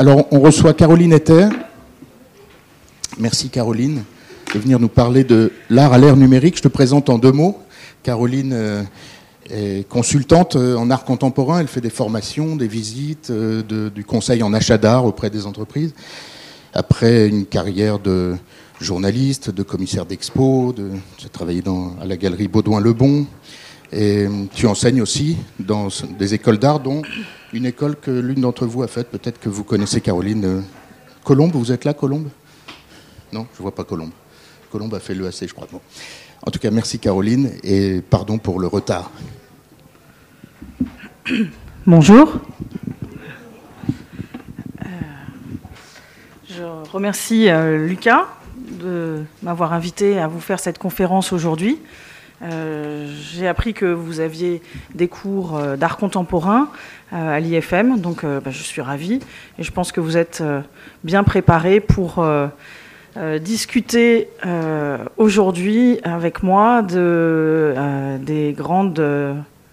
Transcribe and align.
Alors, 0.00 0.26
on 0.30 0.40
reçoit 0.40 0.72
Caroline 0.72 1.12
Ether. 1.12 1.48
Merci 3.18 3.50
Caroline 3.50 4.02
de 4.54 4.58
venir 4.58 4.80
nous 4.80 4.88
parler 4.88 5.24
de 5.24 5.52
l'art 5.68 5.92
à 5.92 5.98
l'ère 5.98 6.16
numérique. 6.16 6.56
Je 6.56 6.62
te 6.62 6.68
présente 6.68 7.10
en 7.10 7.18
deux 7.18 7.32
mots. 7.32 7.58
Caroline 8.02 8.54
euh, 8.54 8.82
est 9.50 9.86
consultante 9.90 10.56
euh, 10.56 10.74
en 10.76 10.88
art 10.88 11.04
contemporain. 11.04 11.60
Elle 11.60 11.66
fait 11.66 11.82
des 11.82 11.90
formations, 11.90 12.56
des 12.56 12.66
visites, 12.66 13.28
euh, 13.28 13.90
du 13.90 14.02
conseil 14.02 14.42
en 14.42 14.54
achat 14.54 14.78
d'art 14.78 15.04
auprès 15.04 15.28
des 15.28 15.44
entreprises. 15.44 15.92
Après 16.72 17.28
une 17.28 17.44
carrière 17.44 17.98
de 17.98 18.36
journaliste, 18.80 19.50
de 19.50 19.62
commissaire 19.62 20.06
d'expo, 20.06 20.74
as 21.22 21.28
travaillé 21.28 21.62
à 22.00 22.06
la 22.06 22.16
galerie 22.16 22.48
Baudouin-Lebon. 22.48 23.26
Et 23.92 24.28
tu 24.54 24.66
enseignes 24.66 25.02
aussi 25.02 25.36
dans 25.58 25.88
des 26.18 26.34
écoles 26.34 26.58
d'art, 26.58 26.80
dont 26.80 27.02
une 27.52 27.66
école 27.66 27.96
que 27.96 28.10
l'une 28.10 28.40
d'entre 28.40 28.66
vous 28.66 28.82
a 28.82 28.88
faite. 28.88 29.10
Peut-être 29.10 29.40
que 29.40 29.48
vous 29.48 29.64
connaissez 29.64 30.00
Caroline 30.00 30.62
Colombe. 31.24 31.52
Vous 31.54 31.72
êtes 31.72 31.84
là, 31.84 31.92
Colombe? 31.94 32.28
Non, 33.32 33.46
je 33.52 33.58
ne 33.58 33.62
vois 33.62 33.74
pas 33.74 33.84
Colombe. 33.84 34.10
Colombe 34.70 34.94
a 34.94 35.00
fait 35.00 35.14
l'EAC, 35.14 35.48
je 35.48 35.54
crois. 35.54 35.66
En 36.46 36.50
tout 36.50 36.58
cas, 36.58 36.70
merci 36.70 36.98
Caroline 36.98 37.50
et 37.64 38.00
pardon 38.00 38.38
pour 38.38 38.60
le 38.60 38.66
retard. 38.66 39.10
Bonjour. 41.86 42.40
Euh, 44.82 44.86
je 46.48 46.62
remercie 46.92 47.48
euh, 47.48 47.86
Lucas 47.86 48.26
de 48.56 49.22
m'avoir 49.42 49.72
invité 49.72 50.18
à 50.18 50.28
vous 50.28 50.40
faire 50.40 50.60
cette 50.60 50.78
conférence 50.78 51.32
aujourd'hui. 51.32 51.78
Euh, 52.42 53.12
j'ai 53.32 53.46
appris 53.46 53.74
que 53.74 53.86
vous 53.86 54.20
aviez 54.20 54.62
des 54.94 55.08
cours 55.08 55.60
d'art 55.76 55.96
contemporain 55.96 56.68
à 57.12 57.40
l'IFM, 57.40 58.00
donc 58.00 58.24
bah, 58.24 58.50
je 58.50 58.62
suis 58.62 58.80
ravie 58.80 59.20
et 59.58 59.62
je 59.62 59.72
pense 59.72 59.92
que 59.92 60.00
vous 60.00 60.16
êtes 60.16 60.42
bien 61.04 61.24
préparés 61.24 61.80
pour 61.80 62.24
euh, 63.16 63.40
discuter 63.40 64.28
euh, 64.46 64.98
aujourd'hui 65.16 65.98
avec 66.04 66.44
moi 66.44 66.82
de, 66.82 66.94
euh, 66.96 68.18
des 68.18 68.52
grandes 68.52 69.04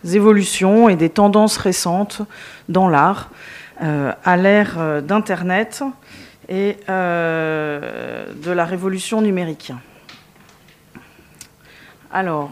évolutions 0.04 0.90
et 0.90 0.96
des 0.96 1.10
tendances 1.10 1.58
récentes 1.58 2.24
dans 2.68 2.90
l'art 2.90 3.30
à 3.80 4.38
l'ère 4.38 5.04
d'Internet 5.04 5.84
et 6.50 6.78
de 6.88 8.52
la 8.52 8.66
révolution 8.66 9.22
numérique. 9.22 9.72
Alors, 12.12 12.50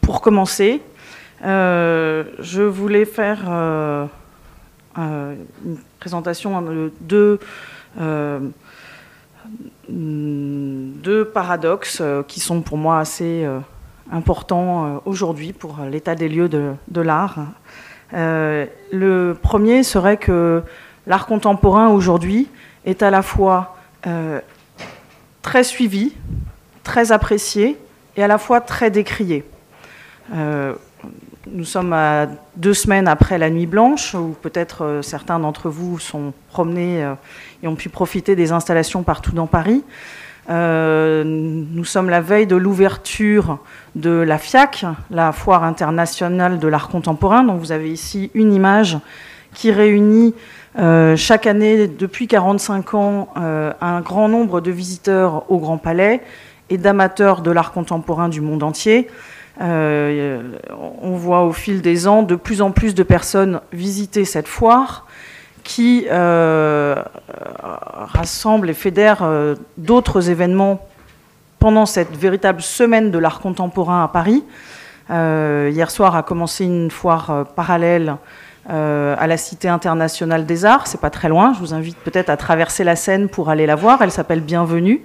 pour 0.00 0.20
commencer, 0.20 0.82
je 1.42 2.62
voulais 2.62 3.04
faire 3.04 3.48
une 4.96 5.38
présentation 5.98 6.62
de 7.00 7.38
deux 9.88 11.24
paradoxes 11.24 11.98
euh, 12.00 12.22
qui 12.22 12.40
sont 12.40 12.60
pour 12.62 12.78
moi 12.78 12.98
assez 12.98 13.44
euh, 13.44 13.58
importants 14.10 14.84
euh, 14.84 14.98
aujourd'hui 15.04 15.52
pour 15.52 15.78
l'état 15.90 16.14
des 16.14 16.28
lieux 16.28 16.48
de, 16.48 17.00
l'art. 17.00 17.38
le 18.12 19.32
premier 19.34 19.82
serait 19.82 20.16
que 20.16 20.62
l'art 21.06 21.26
contemporain 21.26 21.88
aujourd'hui 21.88 22.48
est 22.84 23.02
à 23.02 23.10
la 23.10 23.22
fois 23.22 23.76
très 25.42 25.64
suivi, 25.64 26.12
très 26.82 27.12
apprécié 27.12 27.78
et 28.16 28.22
à 28.22 28.26
la 28.26 28.38
fois 28.38 28.60
très 28.60 28.90
décrié. 28.90 29.44
nous 30.32 31.64
sommes 31.64 31.92
à 31.92 32.26
deux 32.56 32.74
semaines 32.74 33.08
après 33.08 33.38
la 33.38 33.50
Nuit 33.50 33.66
Blanche, 33.66 34.14
où 34.14 34.36
peut-être 34.40 35.00
certains 35.02 35.38
d'entre 35.38 35.68
vous 35.68 35.98
sont 35.98 36.32
promenés 36.48 37.06
et 37.62 37.66
ont 37.68 37.76
pu 37.76 37.88
profiter 37.88 38.36
des 38.36 38.52
installations 38.52 39.02
partout 39.02 39.32
dans 39.32 39.46
Paris. 39.46 39.82
Euh, 40.50 41.22
nous 41.24 41.84
sommes 41.84 42.10
la 42.10 42.20
veille 42.20 42.46
de 42.46 42.56
l'ouverture 42.56 43.58
de 43.94 44.10
la 44.10 44.38
FIAC, 44.38 44.84
la 45.10 45.32
Foire 45.32 45.62
internationale 45.62 46.58
de 46.58 46.68
l'art 46.68 46.88
contemporain. 46.88 47.44
Donc 47.44 47.60
vous 47.60 47.72
avez 47.72 47.90
ici 47.90 48.30
une 48.34 48.52
image 48.52 48.98
qui 49.54 49.70
réunit 49.70 50.34
euh, 50.78 51.16
chaque 51.16 51.46
année, 51.46 51.86
depuis 51.86 52.26
45 52.26 52.94
ans, 52.94 53.28
euh, 53.36 53.72
un 53.80 54.00
grand 54.00 54.28
nombre 54.28 54.60
de 54.60 54.70
visiteurs 54.70 55.50
au 55.50 55.58
Grand 55.58 55.78
Palais 55.78 56.22
et 56.72 56.78
d'amateurs 56.78 57.42
de 57.42 57.50
l'art 57.50 57.72
contemporain 57.72 58.28
du 58.28 58.40
monde 58.40 58.62
entier. 58.62 59.08
on 59.60 61.16
voit 61.16 61.42
au 61.42 61.52
fil 61.52 61.82
des 61.82 62.08
ans 62.08 62.22
de 62.22 62.34
plus 62.34 62.62
en 62.62 62.70
plus 62.70 62.94
de 62.94 63.02
personnes 63.02 63.60
visiter 63.72 64.24
cette 64.24 64.48
foire 64.48 65.06
qui 65.62 66.06
euh, 66.10 66.96
rassemble 68.12 68.70
et 68.70 68.74
fédère 68.74 69.20
euh, 69.22 69.54
d'autres 69.78 70.30
événements 70.30 70.86
pendant 71.58 71.86
cette 71.86 72.16
véritable 72.16 72.62
semaine 72.62 73.10
de 73.10 73.18
l'art 73.18 73.40
contemporain 73.40 74.02
à 74.02 74.08
Paris. 74.08 74.44
Euh, 75.10 75.70
hier 75.72 75.90
soir 75.90 76.16
a 76.16 76.22
commencé 76.22 76.64
une 76.64 76.90
foire 76.90 77.46
parallèle 77.54 78.16
à 78.68 79.26
la 79.26 79.36
Cité 79.36 79.68
internationale 79.68 80.46
des 80.46 80.64
arts. 80.64 80.86
C'est 80.86 81.00
pas 81.00 81.10
très 81.10 81.28
loin. 81.28 81.52
Je 81.52 81.58
vous 81.58 81.74
invite 81.74 81.98
peut-être 81.98 82.30
à 82.30 82.36
traverser 82.36 82.84
la 82.84 82.94
Seine 82.94 83.28
pour 83.28 83.50
aller 83.50 83.66
la 83.66 83.74
voir. 83.74 84.02
Elle 84.02 84.12
s'appelle 84.12 84.40
Bienvenue. 84.40 85.02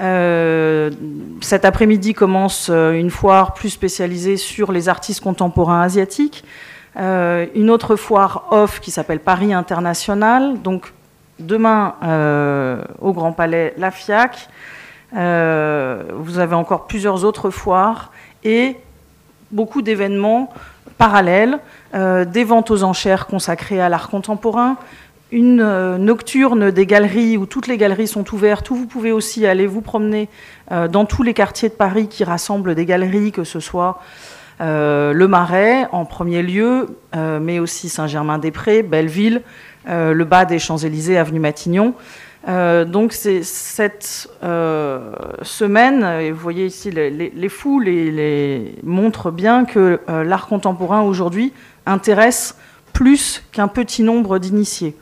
Cet 0.00 1.64
après-midi 1.64 2.14
commence 2.14 2.68
une 2.68 3.10
foire 3.10 3.52
plus 3.52 3.68
spécialisée 3.70 4.38
sur 4.38 4.72
les 4.72 4.88
artistes 4.88 5.22
contemporains 5.22 5.82
asiatiques. 5.82 6.44
Euh, 6.96 7.46
une 7.54 7.70
autre 7.70 7.94
foire 7.96 8.46
off 8.50 8.80
qui 8.80 8.90
s'appelle 8.90 9.20
Paris 9.20 9.52
International. 9.52 10.60
Donc 10.62 10.92
demain 11.38 11.94
euh, 12.02 12.82
au 13.00 13.12
Grand 13.12 13.32
Palais, 13.32 13.74
la 13.78 13.90
FIAC. 13.90 14.48
Euh, 15.16 16.04
vous 16.14 16.38
avez 16.38 16.54
encore 16.54 16.86
plusieurs 16.86 17.24
autres 17.24 17.50
foires 17.50 18.12
et 18.44 18.76
beaucoup 19.50 19.82
d'événements 19.82 20.52
parallèles, 20.98 21.58
des 21.94 22.44
ventes 22.44 22.70
aux 22.70 22.82
enchères 22.82 23.26
consacrées 23.26 23.80
à 23.80 23.88
l'art 23.88 24.10
contemporain, 24.10 24.76
une 25.32 25.96
nocturne 25.96 26.70
des 26.70 26.86
galeries 26.86 27.36
où 27.36 27.46
toutes 27.46 27.66
les 27.66 27.76
galeries 27.76 28.08
sont 28.08 28.34
ouvertes, 28.34 28.70
où 28.70 28.74
vous 28.74 28.86
pouvez 28.86 29.12
aussi 29.12 29.46
aller 29.46 29.66
vous 29.66 29.80
promener 29.80 30.28
dans 30.70 31.04
tous 31.04 31.22
les 31.22 31.34
quartiers 31.34 31.68
de 31.68 31.74
Paris 31.74 32.08
qui 32.08 32.24
rassemblent 32.24 32.74
des 32.74 32.84
galeries, 32.84 33.30
que 33.30 33.44
ce 33.44 33.60
soit 33.60 34.00
euh, 34.60 35.14
le 35.14 35.26
Marais 35.26 35.88
en 35.90 36.04
premier 36.04 36.42
lieu, 36.42 36.86
euh, 37.16 37.40
mais 37.40 37.58
aussi 37.58 37.88
Saint-Germain-des-Prés, 37.88 38.82
Belleville, 38.82 39.40
euh, 39.88 40.12
le 40.12 40.24
bas 40.24 40.44
des 40.44 40.58
Champs-Élysées, 40.58 41.16
avenue 41.16 41.40
Matignon. 41.40 41.94
donc 42.46 43.12
c'est 43.12 43.42
cette 43.42 44.28
semaine, 45.42 46.04
et 46.20 46.30
vous 46.30 46.40
voyez 46.40 46.66
ici 46.66 46.90
les, 46.90 47.48
foules 47.48 47.84
les 47.84 48.74
montrent 48.82 49.30
bien 49.30 49.64
que 49.64 50.00
l'art 50.08 50.46
contemporain 50.46 51.02
aujourd'hui 51.02 51.52
intéresse 51.86 52.56
plus 52.92 53.42
qu'un 53.52 53.68
petit 53.68 54.02
nombre 54.02 54.38
d'initiés. 54.38 54.94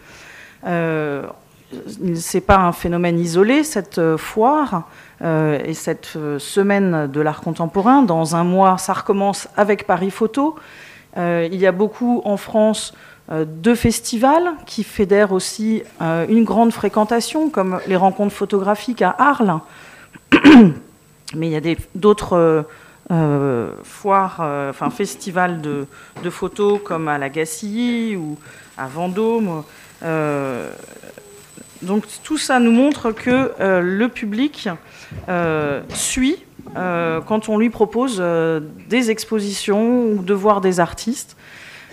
C'est 0.65 2.41
pas 2.41 2.57
un 2.57 2.73
phénomène 2.73 3.19
isolé 3.19 3.63
cette 3.65 4.17
foire. 4.17 4.85
Euh, 5.21 5.59
et 5.65 5.75
cette 5.75 6.13
euh, 6.15 6.39
semaine 6.39 7.09
de 7.09 7.21
l'art 7.21 7.41
contemporain. 7.41 8.03
Dans 8.03 8.37
un 8.37 8.45
mois, 8.45 8.79
ça 8.79 8.93
recommence 8.93 9.49
avec 9.57 9.85
Paris 9.85 10.13
Photo. 10.13 10.55
Euh, 11.17 11.49
il 11.51 11.59
y 11.59 11.67
a 11.67 11.73
beaucoup 11.73 12.23
en 12.25 12.37
France 12.37 12.95
de 13.31 13.75
festivals 13.75 14.53
qui 14.65 14.83
fédèrent 14.85 15.33
aussi 15.33 15.83
une 16.01 16.45
grande 16.45 16.73
fréquentation, 16.73 17.51
comme 17.51 17.79
les 17.87 17.97
rencontres 17.97 18.35
photographiques 18.35 19.03
à 19.03 19.15
Arles. 19.19 19.61
Mais 21.35 21.49
il 21.49 21.53
y 21.53 21.57
a 21.57 21.77
d'autres 21.95 22.65
foires, 23.85 24.41
enfin 24.71 24.89
festivals 24.89 25.61
de, 25.61 25.87
de, 26.23 26.31
photos 26.31 26.81
comme 26.83 27.07
à 27.07 27.19
la 27.19 27.29
Gacilly 27.29 28.17
ou 28.17 28.39
à 28.79 28.87
Vendôme. 28.87 29.63
Donc 31.83 32.05
tout 32.23 32.39
ça 32.39 32.61
nous 32.61 32.73
montre 32.73 33.13
que 33.13 33.53
le 33.81 34.09
public 34.09 34.69
euh, 35.29 35.81
suit 35.89 36.37
euh, 36.77 37.21
quand 37.23 37.49
on 37.49 37.57
lui 37.57 37.71
propose 37.71 38.19
euh, 38.21 38.61
des 38.89 39.11
expositions 39.11 40.03
ou 40.03 40.23
de 40.23 40.35
voir 40.35 40.61
des 40.61 40.81
artistes 40.81 41.37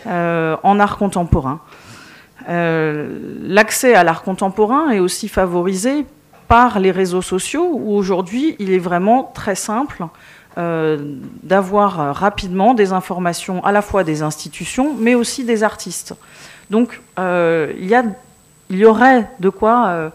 en 0.07 0.79
art 0.79 0.97
contemporain. 0.99 1.61
L'accès 2.47 3.95
à 3.95 4.03
l'art 4.03 4.21
contemporain 4.21 4.91
est 4.91 4.99
aussi 4.99 5.27
favorisé 5.27 6.05
par 6.47 6.79
les 6.79 6.91
réseaux 6.91 7.23
sociaux 7.23 7.71
où 7.73 7.95
aujourd'hui 7.95 8.55
il 8.59 8.71
est 8.71 8.77
vraiment 8.77 9.31
très 9.33 9.55
simple 9.55 10.05
d'avoir 10.55 12.15
rapidement 12.15 12.75
des 12.75 12.91
informations 12.91 13.65
à 13.65 13.71
la 13.71 13.81
fois 13.81 14.03
des 14.03 14.21
institutions 14.21 14.95
mais 14.99 15.15
aussi 15.15 15.43
des 15.43 15.63
artistes. 15.63 16.13
Donc 16.69 17.01
il, 17.17 17.85
y 17.85 17.95
il, 18.69 18.77
y 18.77 18.85
aurait 18.85 19.29
de 19.39 19.49
quoi 19.49 20.11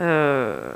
euh, 0.00 0.70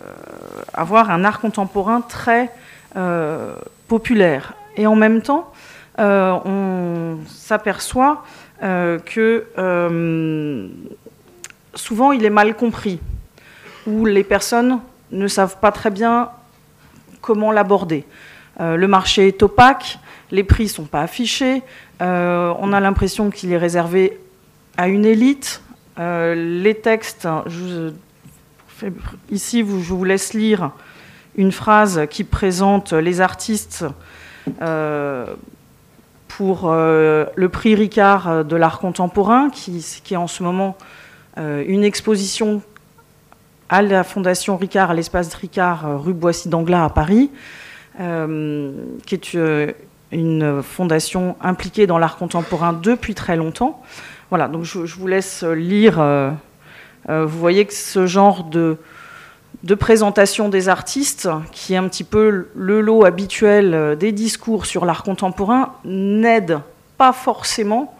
avoir 0.74 1.10
un 1.10 1.24
art 1.24 1.38
contemporain 1.38 2.00
très 2.00 2.50
euh, 2.96 3.54
populaire. 3.86 4.54
Et 4.76 4.88
en 4.88 4.96
même 4.96 5.22
temps, 5.22 5.52
euh, 6.00 6.32
on 6.44 7.19
s'aperçoit 7.28 8.24
que 8.60 9.46
souvent 11.75 12.12
il 12.12 12.25
est 12.25 12.30
mal 12.30 12.54
compris, 12.54 13.00
où 13.86 14.06
les 14.06 14.25
personnes 14.25 14.80
ne 15.10 15.26
savent 15.26 15.58
pas 15.58 15.72
très 15.72 15.90
bien 15.90 16.30
comment 17.20 17.50
l'aborder. 17.50 18.04
le 18.60 18.86
marché 18.86 19.28
est 19.28 19.42
opaque, 19.42 19.98
les 20.30 20.44
prix 20.44 20.64
ne 20.64 20.68
sont 20.68 20.84
pas 20.84 21.02
affichés, 21.02 21.62
on 21.98 22.72
a 22.72 22.78
l'impression 22.78 23.30
qu'il 23.30 23.52
est 23.52 23.58
réservé 23.58 24.20
à 24.76 24.88
une 24.88 25.04
élite. 25.04 25.62
les 25.98 26.74
textes, 26.82 27.28
ici 29.30 29.58
je 29.60 29.92
vous 29.92 30.04
laisse 30.04 30.34
lire 30.34 30.72
une 31.36 31.52
phrase 31.52 32.02
qui 32.10 32.24
présente 32.24 32.92
les 32.92 33.20
artistes 33.20 33.84
euh, 34.60 35.26
pour 36.28 36.62
euh, 36.64 37.26
le 37.34 37.48
prix 37.48 37.74
Ricard 37.74 38.44
de 38.44 38.56
l'art 38.56 38.78
contemporain, 38.78 39.50
qui, 39.50 39.84
est 40.10 40.16
en 40.16 40.26
ce 40.26 40.42
moment 40.42 40.76
euh, 41.38 41.62
une 41.66 41.84
exposition 41.84 42.62
à 43.68 43.82
la 43.82 44.04
Fondation 44.04 44.56
Ricard, 44.56 44.90
à 44.90 44.94
l'espace 44.94 45.32
Ricard, 45.34 46.02
rue 46.02 46.12
Boissy 46.12 46.48
d'Anglas 46.48 46.84
à 46.84 46.90
Paris, 46.90 47.30
qui 47.96 49.14
est 49.14 49.36
une 50.12 50.62
fondation 50.62 51.36
impliquée 51.40 51.86
dans 51.86 51.96
l'art 51.96 52.16
contemporain 52.16 52.75
depuis 52.75 53.14
très 53.14 53.36
longtemps. 53.36 53.82
Voilà, 54.32 54.49
donc 54.49 54.64
je 54.64 54.94
vous 54.94 55.06
laisse 55.06 55.43
lire. 55.43 56.02
vous 57.06 57.38
voyez 57.38 57.67
que 57.67 57.75
ce 57.75 58.06
genre 58.06 58.44
de, 58.44 58.79
présentation 59.79 60.49
des 60.49 60.70
artistes, 60.70 61.29
qui 61.52 61.75
est 61.75 61.76
un 61.76 61.87
petit 61.87 62.02
peu 62.02 62.49
le 62.55 62.81
lot 62.81 63.05
habituel 63.05 63.75
euh, 63.75 63.94
des 63.94 64.11
discours 64.11 64.64
sur 64.64 64.87
l'art 64.87 65.02
contemporain, 65.02 65.75
n'aide 65.84 66.61
pas 66.96 67.12
forcément 67.12 67.94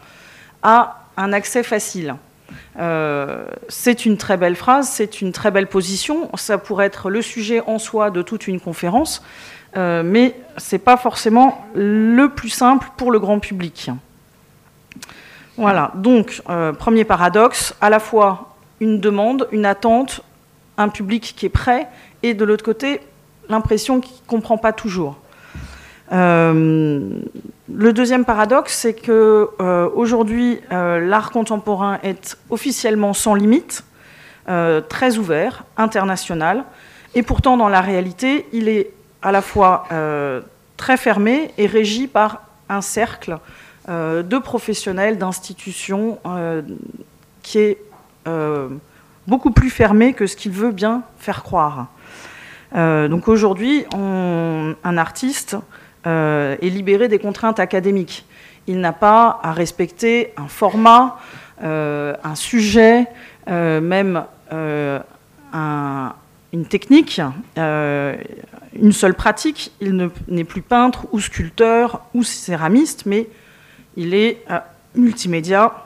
à 0.63 1.03
un 1.19 1.35
accès 1.35 1.63
facile. 1.63 2.15
Euh, 2.79 3.45
c'est 3.69 4.07
une 4.07 4.17
très 4.17 4.39
belle 4.39 4.57
phrase, 4.57 4.89
c'est 4.89 5.21
une 5.21 5.33
très 5.33 5.51
belle 5.51 5.67
position, 5.67 6.31
ça 6.33 6.57
pourrait 6.57 6.87
être 6.87 7.11
le 7.11 7.21
sujet 7.21 7.61
en 7.67 7.79
soi 7.79 8.11
de 8.11 8.23
toute 8.23 8.49
une 8.49 8.59
conférence, 8.59 9.23
euh, 9.77 10.03
mais 10.03 10.35
ce 10.57 10.77
n'est 10.77 10.81
pas 10.81 10.97
forcément 10.97 11.67
le 11.75 12.29
plus 12.29 12.49
simple 12.49 12.89
pour 12.97 13.13
le 13.13 13.21
grand 13.21 13.39
public. 13.39 13.91
Voilà, 15.57 15.93
donc, 15.95 16.43
premier 16.79 17.05
paradoxe, 17.05 17.75
à 17.81 17.91
la 17.91 17.99
fois 17.99 18.55
une 18.81 19.01
demande, 19.01 19.49
une 19.53 19.67
attente, 19.67 20.23
un 20.79 20.89
public 20.89 21.35
qui 21.37 21.47
est 21.47 21.51
prêt, 21.51 21.89
et 22.23 22.35
de 22.35 22.45
l'autre 22.45 22.65
côté, 22.65 23.01
l'impression 23.49 24.01
qu'il 24.01 24.15
ne 24.15 24.29
comprend 24.29 24.59
pas 24.59 24.73
toujours. 24.73 25.19
Euh, 26.13 27.21
le 27.73 27.93
deuxième 27.93 28.25
paradoxe, 28.25 28.75
c'est 28.75 28.95
que 28.95 29.49
euh, 29.61 29.89
aujourd'hui, 29.95 30.61
euh, 30.73 31.01
l'art 31.01 31.31
contemporain 31.31 31.99
est 32.03 32.37
officiellement 32.51 33.15
sans 33.15 33.35
limite, 33.35 33.85
très 34.89 35.19
ouvert, 35.19 35.63
international, 35.77 36.65
et 37.15 37.23
pourtant, 37.23 37.57
dans 37.57 37.69
la 37.69 37.81
réalité, 37.81 38.49
il 38.53 38.69
est 38.69 38.91
à 39.23 39.31
la 39.31 39.41
fois 39.41 39.87
très 40.77 40.97
fermé 40.97 41.53
et 41.59 41.67
régi 41.67 42.09
par 42.09 42.43
un 42.69 42.81
cercle 42.81 43.39
de 43.89 44.39
professionnels, 44.39 45.19
d'institutions 45.19 46.19
qui 47.43 47.59
est 47.59 47.79
beaucoup 49.27 49.51
plus 49.51 49.71
fermé 49.71 50.13
que 50.13 50.27
ce 50.27 50.37
qu'il 50.37 50.53
veut 50.53 50.73
bien 50.73 51.03
faire 51.19 51.43
croire. 51.43 51.89
Euh, 52.75 53.09
donc 53.09 53.29
aujourd'hui, 53.29 53.85
un 53.93 54.97
artiste 54.97 55.57
euh, 56.07 56.57
est 56.61 56.69
libéré 56.69 57.09
des 57.09 57.19
contraintes 57.19 57.61
académiques. 57.61 58.25
Il 58.67 58.81
n'a 58.81 58.93
pas 58.93 59.41
à 59.43 59.53
respecter 59.53 60.33
un 60.37 60.49
format, 60.49 61.19
euh, 61.63 62.15
un 62.25 62.35
sujet, 62.35 63.07
même 63.47 64.25
une 66.53 66.65
technique, 66.69 67.21
une 67.57 68.93
seule 68.93 69.15
pratique. 69.15 69.73
Il 69.81 70.11
n'est 70.29 70.45
plus 70.45 70.63
peintre 70.63 71.07
ou 71.13 71.21
sculpteur 71.21 72.03
ou 72.15 72.23
céramiste, 72.23 73.05
mais 73.07 73.29
il 73.97 74.15
est 74.15 74.45
multimédia, 74.95 75.85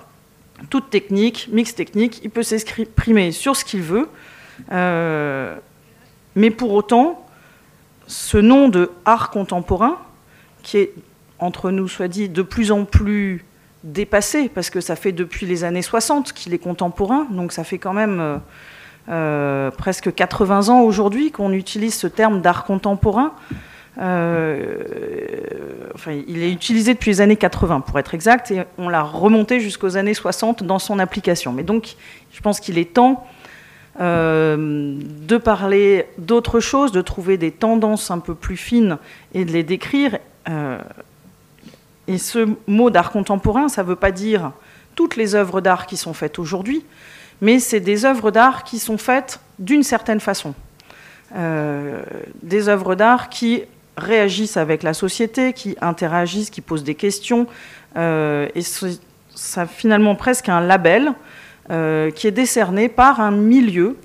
toute 0.71 0.91
technique, 0.91 1.49
mix 1.53 1.75
technique, 1.75 2.21
il 2.23 2.31
peut 2.31 2.43
s'exprimer 2.43 3.33
sur 3.33 3.57
ce 3.57 3.65
qu'il 3.65 3.83
veut. 3.83 4.09
Euh, 4.73 5.57
mais 6.35 6.51
pour 6.51 6.73
autant, 6.73 7.27
ce 8.07 8.39
nom 8.39 8.69
de 8.69 8.91
art 9.05 9.31
contemporain, 9.31 9.99
qui 10.63 10.79
est, 10.79 10.95
entre 11.39 11.71
nous 11.71 11.89
soit 11.89 12.09
dit, 12.09 12.29
de 12.29 12.43
plus 12.43 12.73
en 12.73 12.85
plus 12.85 13.45
dépassé, 13.85 14.49
parce 14.49 14.71
que 14.71 14.81
ça 14.81 14.97
fait 14.97 15.13
depuis 15.13 15.47
les 15.47 15.65
années 15.65 15.83
60 15.83 16.33
qu'il 16.33 16.55
est 16.55 16.59
contemporain, 16.59 17.27
donc 17.31 17.53
ça 17.53 17.63
fait 17.63 17.79
quand 17.79 17.93
même 17.93 18.19
euh, 18.21 18.39
euh, 19.09 19.71
presque 19.71 20.13
80 20.13 20.69
ans 20.69 20.81
aujourd'hui 20.81 21.31
qu'on 21.31 21.53
utilise 21.53 21.95
ce 21.95 22.07
terme 22.07 22.41
d'art 22.41 22.65
contemporain. 22.65 23.33
Euh, 23.99 24.77
il 26.29 26.43
est 26.43 26.53
utilisé 26.53 26.95
depuis 26.95 27.11
les 27.11 27.21
années 27.21 27.37
80 27.37 27.81
pour 27.81 27.99
être 27.99 28.15
exact, 28.15 28.51
et 28.51 28.65
on 28.79 28.89
l'a 28.89 29.03
remonté 29.03 29.61
jusqu'aux 29.61 29.97
années 29.97 30.15
60 30.15 30.63
dans 30.63 30.79
son 30.79 30.99
application. 30.99 31.53
Mais 31.53 31.63
donc, 31.63 31.97
je 32.33 32.41
pense 32.41 32.61
qu'il 32.61 32.79
est 32.79 32.93
temps 32.93 33.27
euh, 34.01 34.99
de 35.27 35.37
parler 35.39 36.07
d'autre 36.19 36.61
chose, 36.61 36.93
de 36.93 37.01
trouver 37.01 37.39
des 37.39 37.51
tendances 37.51 38.11
un 38.11 38.19
peu 38.19 38.35
plus 38.35 38.57
fines 38.57 38.99
et 39.35 39.45
de 39.45 39.53
les 39.53 39.63
décrire. 39.63 40.19
Euh, 40.49 40.79
et 42.07 42.19
ce 42.19 42.47
mot 42.67 42.91
d'art 42.91 43.11
contemporain, 43.11 43.69
ça 43.69 43.83
ne 43.83 43.89
veut 43.89 43.97
pas 43.97 44.13
dire 44.13 44.53
toutes 44.95 45.17
les 45.17 45.35
œuvres 45.35 45.61
d'art 45.61 45.87
qui 45.87 45.97
sont 45.97 46.13
faites 46.13 46.39
aujourd'hui, 46.39 46.85
mais 47.41 47.59
c'est 47.59 47.81
des 47.81 48.05
œuvres 48.05 48.31
d'art 48.31 48.65
qui 48.65 48.79
sont 48.79 48.99
faites 48.99 49.41
d'une 49.59 49.83
certaine 49.83 50.21
façon. 50.21 50.55
des 51.35 52.69
œuvres 52.69 52.95
d'art 52.95 53.29
qui 53.29 53.65
réagissent 53.97 54.57
avec 54.57 54.83
la 54.83 54.95
société, 54.95 55.53
qui 55.53 55.77
interagissent, 55.81 56.51
qui 56.51 56.61
posent 56.61 56.85
des 56.85 56.95
questions. 56.95 57.47
Euh, 57.97 58.49
et 58.55 58.63
ça 59.35 59.67
finalement 59.67 60.15
presque 60.15 60.49
un 60.49 60.61
label 60.61 61.13
euh, 61.71 62.11
qui 62.11 62.27
est 62.27 62.33
décerné 62.33 62.89
par 62.89 63.21
un 63.21 63.31
milieu 63.31 63.97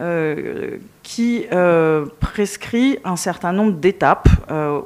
euh, 0.00 0.78
qui 1.02 1.44
prescrit 2.20 2.98
un 3.04 3.16
certain 3.16 3.52
nombre 3.52 3.72
d'étapes 3.72 4.28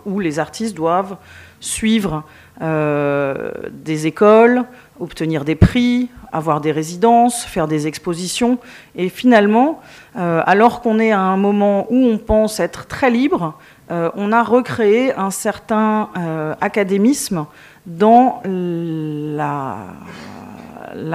où 0.07 0.21
les 0.21 0.39
artistes 0.39 0.75
doivent 0.75 1.19
suivre 1.61 2.25
des 2.61 4.07
écoles, 4.07 4.63
obtenir 4.99 5.45
des 5.45 5.55
prix, 5.55 6.09
avoir 6.33 6.63
des 6.63 6.73
résidences, 6.73 7.45
faire 7.45 7.69
des 7.69 7.87
expositions. 7.87 8.57
Et 8.97 9.11
finalement, 9.11 9.83
alors 10.15 10.81
qu'on 10.81 10.99
est 10.99 11.13
à 11.13 11.21
un 11.21 11.37
moment 11.37 11.87
où 11.91 12.07
on 12.07 12.17
pense 12.17 12.59
être 12.59 12.87
très 12.87 13.11
libre, 13.11 13.59
on 13.91 14.33
a 14.33 14.43
recréé 14.43 15.13
un 15.15 15.31
certain 15.31 16.09
euh, 16.17 16.55
académisme 16.61 17.47
dans 17.87 18.43
la, 18.47 19.77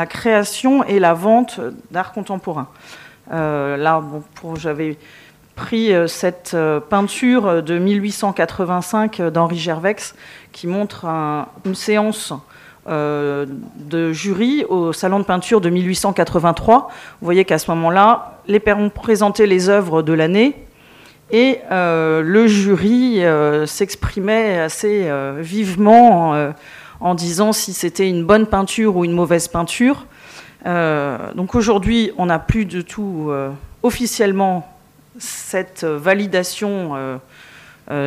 création 0.06 0.84
et 0.84 1.00
la 1.00 1.14
vente 1.14 1.60
d'art 1.90 2.12
contemporain. 2.12 2.68
Euh, 3.32 3.76
là, 3.76 4.04
j'avais 4.56 4.98
pris 5.56 5.92
cette 6.08 6.56
peinture 6.90 7.64
de 7.64 7.78
1885 7.80 9.22
d'Henri 9.24 9.58
Gervex 9.58 10.16
qui 10.52 10.68
montre 10.68 11.06
une 11.66 11.76
séance 11.76 12.34
de 12.88 14.14
jury 14.14 14.64
au 14.70 14.94
salon 14.94 15.20
de 15.20 15.26
peinture 15.26 15.60
de 15.60 15.70
1883. 15.70 16.88
Vous 17.20 17.26
voyez 17.26 17.44
qu'à 17.46 17.58
ce 17.58 17.70
moment-là, 17.72 18.40
les 18.48 18.62
ont 18.74 18.90
présenté 18.90 19.48
les 19.48 19.70
œuvres 19.70 20.02
de 20.02 20.14
l'année 20.14 20.69
et 21.32 21.60
euh, 21.72 22.22
le 22.22 22.48
jury 22.48 23.24
euh, 23.24 23.66
s'exprimait 23.66 24.60
assez 24.60 25.04
euh, 25.06 25.38
vivement 25.40 26.54
en 27.00 27.16
disant 27.16 27.54
si 27.54 27.74
c'était 27.74 28.10
une 28.10 28.26
bonne 28.26 28.48
peinture 28.48 28.98
ou 28.98 29.06
une 29.06 29.14
mauvaise 29.14 29.48
peinture. 29.48 30.06
donc 30.66 31.56
aujourd'hui, 31.56 32.12
on 32.18 32.26
n'a 32.26 32.40
plus 32.40 32.66
du 32.66 32.84
tout 32.84 33.32
officiellement 33.84 34.68
cette 35.18 35.86
validation. 35.86 37.20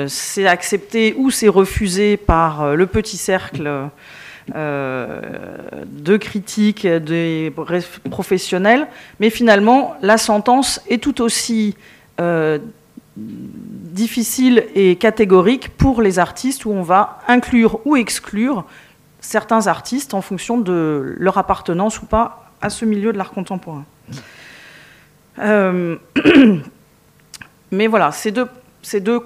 c'est 0.09 0.47
accepté 0.47 1.15
ou 1.17 1.31
c'est 1.31 1.49
refusé 1.49 2.19
par 2.19 2.77
le 2.77 2.87
petit 2.87 3.17
cercle 3.17 3.89
de 4.55 6.17
critiques 6.19 6.87
des 6.87 7.53
professionnels, 8.11 8.87
mais 9.21 9.31
finalement, 9.31 9.97
la 10.03 10.19
sentence 10.19 10.83
est 10.89 11.03
tout 11.03 11.23
aussi 11.23 11.77
difficile 13.17 14.65
et 14.75 14.97
catégorique 14.97 15.77
pour 15.77 16.01
les 16.01 16.19
artistes 16.19 16.65
où 16.65 16.71
on 16.71 16.83
va 16.83 17.19
inclure 17.29 17.81
ou 17.85 17.97
exclure 17.97 18.65
certains 19.21 19.67
artistes 19.67 20.15
en 20.15 20.23
fonction 20.23 20.59
de 20.59 21.15
leur 21.19 21.39
appartenance 21.39 22.01
ou 22.01 22.07
pas 22.07 22.51
à 22.61 22.71
ce 22.71 22.85
milieu 22.85 23.13
de 23.13 23.19
l'art 23.19 23.33
contemporain. 23.33 23.85
Euh, 25.39 25.97
mais 27.71 27.87
voilà, 27.87 28.13
ces 28.13 28.31
deux, 28.31 28.49
ces 28.83 29.01
deux 29.01 29.21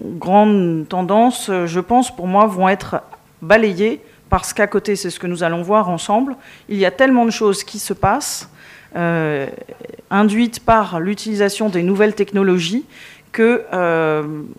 grandes 0.00 0.86
tendances, 0.88 1.50
je 1.66 1.80
pense, 1.80 2.14
pour 2.14 2.26
moi, 2.26 2.46
vont 2.46 2.68
être 2.68 3.02
balayées 3.42 4.00
parce 4.28 4.52
qu'à 4.52 4.66
côté, 4.66 4.96
c'est 4.96 5.10
ce 5.10 5.20
que 5.20 5.26
nous 5.26 5.42
allons 5.42 5.62
voir 5.62 5.88
ensemble, 5.88 6.36
il 6.68 6.78
y 6.78 6.84
a 6.84 6.90
tellement 6.90 7.24
de 7.24 7.30
choses 7.30 7.62
qui 7.62 7.78
se 7.78 7.92
passent 7.92 8.50
induite 8.94 10.60
par 10.60 11.00
l'utilisation 11.00 11.68
des 11.68 11.82
nouvelles 11.82 12.14
technologies 12.14 12.84
que 13.32 13.64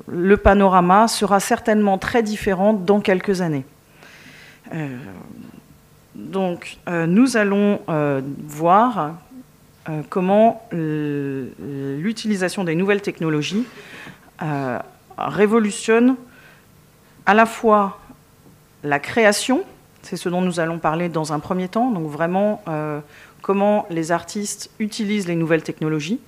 le 0.07 0.37
panorama 0.37 1.07
sera 1.07 1.39
certainement 1.39 1.97
très 1.97 2.21
différent 2.21 2.73
dans 2.73 2.99
quelques 2.99 3.41
années. 3.41 3.63
donc, 6.15 6.77
nous 6.87 7.37
allons 7.37 7.79
voir 8.47 9.13
comment 10.09 10.67
l'utilisation 10.71 12.65
des 12.65 12.75
nouvelles 12.75 13.01
technologies 13.01 13.65
révolutionne 15.17 16.15
à 17.25 17.33
la 17.33 17.45
fois 17.45 17.99
la 18.83 18.99
création, 18.99 19.63
c'est 20.03 20.17
ce 20.17 20.29
dont 20.29 20.41
nous 20.41 20.59
allons 20.59 20.77
parler 20.77 21.09
dans 21.09 21.33
un 21.33 21.39
premier 21.39 21.67
temps, 21.67 21.89
donc 21.91 22.09
vraiment 22.09 22.61
euh, 22.67 22.99
comment 23.45 23.85
les 23.91 24.11
artistes 24.11 24.71
utilisent 24.79 25.27
les 25.27 25.35
nouvelles 25.35 25.61
technologies. 25.61 26.19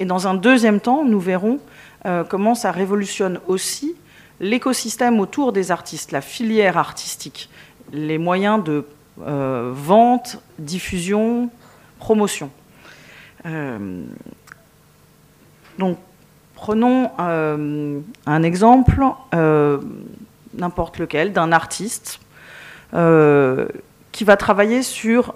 Et 0.00 0.04
dans 0.04 0.26
un 0.26 0.34
deuxième 0.34 0.80
temps, 0.80 1.04
nous 1.04 1.20
verrons 1.20 1.60
euh, 2.04 2.24
comment 2.24 2.56
ça 2.56 2.72
révolutionne 2.72 3.38
aussi 3.46 3.94
l'écosystème 4.40 5.20
autour 5.20 5.52
des 5.52 5.70
artistes, 5.70 6.10
la 6.10 6.20
filière 6.20 6.76
artistique, 6.76 7.48
les 7.92 8.18
moyens 8.18 8.64
de 8.64 8.84
euh, 9.24 9.70
vente, 9.72 10.42
diffusion, 10.58 11.48
promotion. 12.00 12.50
donc, 15.78 15.98
prenons 16.56 17.12
un 17.18 18.42
exemple 18.42 19.04
n'importe 20.54 20.98
lequel, 20.98 21.32
d'un 21.32 21.52
artiste 21.52 22.18
euh, 22.94 23.68
qui 24.10 24.24
va 24.24 24.36
travailler 24.36 24.82
sur 24.82 25.34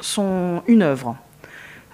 son, 0.00 0.62
une 0.66 0.82
œuvre. 0.82 1.16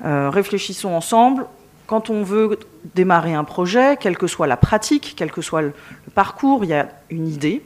Euh, 0.04 0.30
réfléchissons 0.30 0.90
ensemble. 0.90 1.47
Quand 1.87 2.11
on 2.11 2.23
veut 2.23 2.59
démarrer 2.95 3.35
un 3.35 3.45
projet, 3.45 3.97
quelle 3.99 4.16
que 4.16 4.26
soit 4.26 4.47
la 4.47 4.57
pratique, 4.57 5.14
quel 5.16 5.30
que 5.33 5.42
soit 5.42 5.62
le, 5.62 5.73
parcours, 6.14 6.64
il 6.64 6.71
y 6.71 6.75
a 6.75 6.88
une 7.11 7.28
idée. 7.28 7.62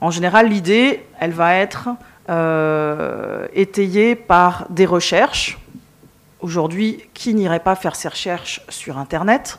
En 0.00 0.10
général, 0.10 0.48
l'idée, 0.48 1.04
elle 1.20 1.32
va 1.32 1.54
être 1.56 1.88
euh, 2.28 3.46
étayée 3.54 4.16
par 4.16 4.66
des 4.70 4.86
recherches. 4.86 5.58
Aujourd'hui, 6.40 7.02
qui 7.14 7.34
n'irait 7.34 7.60
pas 7.60 7.74
faire 7.74 7.96
ses 7.96 8.08
recherches 8.08 8.60
sur 8.68 8.98
Internet? 8.98 9.58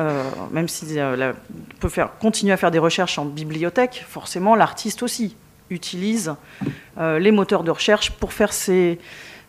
Euh, 0.00 0.22
même 0.52 0.68
s'il 0.68 0.96
euh, 0.98 1.32
peut 1.80 1.88
faire, 1.88 2.16
continuer 2.18 2.52
à 2.52 2.56
faire 2.56 2.70
des 2.70 2.78
recherches 2.78 3.18
en 3.18 3.24
bibliothèque, 3.24 4.04
forcément 4.08 4.54
l'artiste 4.54 5.02
aussi 5.02 5.36
utilise 5.70 6.34
euh, 6.98 7.18
les 7.18 7.30
moteurs 7.30 7.64
de 7.64 7.70
recherche 7.70 8.10
pour 8.12 8.32
faire 8.32 8.52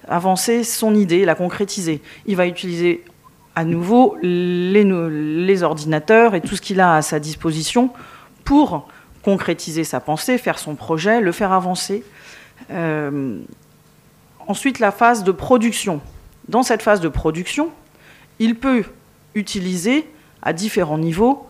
avancer 0.08 0.64
son 0.64 0.96
idée, 0.96 1.26
la 1.26 1.36
concrétiser. 1.36 2.02
Il 2.26 2.36
va 2.36 2.48
utiliser 2.48 3.04
à 3.56 3.64
nouveau 3.66 4.18
les, 4.22 4.84
les 4.84 5.64
ordinateurs 5.64 6.36
et 6.36 6.42
tout 6.42 6.56
ce 6.56 6.62
qu'il 6.62 6.80
a 6.80 6.96
à 6.96 7.02
sa 7.02 7.20
disposition 7.20 7.92
pour 8.44 8.88
concrétiser 9.24 9.84
sa 9.84 10.00
pensée, 10.00 10.38
faire 10.38 10.60
son 10.60 10.76
projet, 10.76 11.20
le 11.20 11.32
faire 11.32 11.52
avancer. 11.52 12.04
ensuite, 14.48 14.80
la 14.80 14.92
phase 14.92 15.24
de 15.24 15.32
production. 15.32 16.02
Dans 16.48 16.64
cette 16.64 16.82
phase 16.82 17.02
de 17.02 17.10
production, 17.10 17.70
il 18.40 18.56
peut 18.56 18.84
utiliser 19.36 20.08
à 20.42 20.54
différents 20.54 20.98
niveaux 20.98 21.46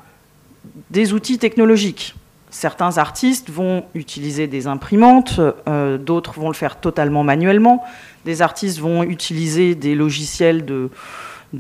des 0.90 1.14
outils 1.14 1.38
technologiques. 1.38 2.16
Certains 2.52 2.98
artistes 2.98 3.52
vont 3.52 3.86
utiliser 3.94 4.48
des 4.48 4.66
imprimantes, 4.66 5.40
euh, 5.68 6.00
d'autres 6.00 6.34
vont 6.34 6.48
le 6.48 6.56
faire 6.56 6.80
totalement 6.80 7.24
manuellement. 7.24 7.84
Des 8.26 8.42
artistes 8.42 8.80
vont 8.80 9.04
utiliser 9.04 9.76
des 9.76 9.94
logiciels 9.94 10.66
de, 10.66 10.90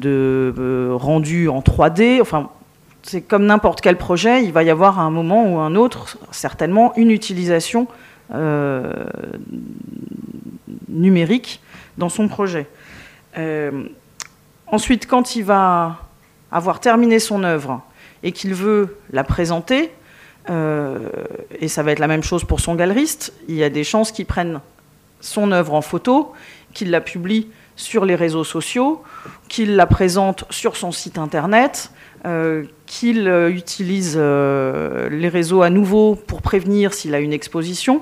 euh, 0.03 0.89
rendu 0.93 1.47
en 1.47 1.61
3D. 1.61 2.19
Enfin, 2.21 2.49
c'est 3.03 3.21
comme 3.21 3.45
n'importe 3.45 3.81
quel 3.81 3.97
projet, 3.97 4.43
il 4.43 4.51
va 4.51 4.63
y 4.63 4.71
avoir 4.71 4.97
à 4.97 5.03
un 5.03 5.11
moment 5.11 5.45
ou 5.53 5.59
un 5.59 5.75
autre, 5.75 6.17
certainement, 6.31 6.93
une 6.97 7.11
utilisation 7.11 7.87
euh, 8.33 9.05
numérique 10.87 11.61
dans 11.99 12.09
son 12.09 12.27
projet. 12.27 12.67
ensuite, 14.67 15.05
quand 15.05 15.35
il 15.35 15.43
va 15.43 15.97
avoir 16.51 16.79
terminé 16.79 17.19
son 17.19 17.43
œuvre 17.43 17.81
et 18.23 18.31
qu'il 18.31 18.53
veut 18.55 18.97
la 19.11 19.23
présenter, 19.23 19.91
et 20.49 21.67
ça 21.67 21.83
va 21.83 21.91
être 21.91 21.99
la 21.99 22.07
même 22.07 22.23
chose 22.23 22.43
pour 22.43 22.59
son 22.59 22.75
galeriste, 22.75 23.33
il 23.47 23.55
y 23.55 23.63
a 23.63 23.69
des 23.69 23.83
chances 23.83 24.11
qu'il 24.11 24.25
prenne 24.25 24.61
son 25.21 25.51
œuvre 25.51 25.73
en 25.73 25.81
photo, 25.81 26.33
qu'il 26.73 26.91
la 26.91 27.01
publie 27.01 27.47
sur 27.75 28.03
les 28.05 28.15
réseaux 28.15 28.43
sociaux, 28.43 29.03
qu'il 29.47 29.75
la 29.75 29.85
présente 29.85 30.45
sur 30.49 30.75
son 30.75 30.91
site 30.91 31.17
internet, 31.17 31.91
euh, 32.25 32.63
qu'il 32.85 33.27
euh, 33.27 33.49
utilise 33.49 34.17
les 34.17 35.29
réseaux 35.29 35.61
à 35.61 35.69
nouveau 35.69 36.15
pour 36.15 36.41
prévenir 36.41 36.93
s'il 36.93 37.13
a 37.13 37.19
une 37.19 37.33
exposition. 37.33 38.01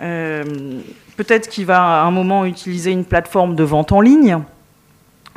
Peut-être 0.00 1.48
qu'il 1.48 1.66
va 1.66 2.02
à 2.02 2.04
un 2.04 2.10
moment 2.10 2.44
utiliser 2.44 2.90
une 2.90 3.04
plateforme 3.04 3.54
de 3.54 3.62
vente 3.62 3.92
en 3.92 4.00
ligne. 4.00 4.38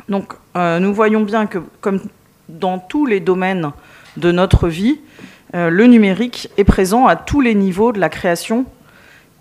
Donc 0.08 0.32
nous 0.56 0.92
voyons 0.92 1.20
bien 1.20 1.46
que 1.46 1.58
comme 1.80 2.00
dans 2.48 2.78
tous 2.78 3.06
les 3.06 3.20
domaines 3.20 3.70
de 4.16 4.32
notre 4.32 4.68
vie, 4.68 5.00
euh, 5.54 5.70
le 5.70 5.86
numérique 5.86 6.50
est 6.56 6.64
présent 6.64 7.06
à 7.06 7.16
tous 7.16 7.40
les 7.40 7.54
niveaux 7.54 7.92
de 7.92 8.00
la 8.00 8.08
création 8.08 8.66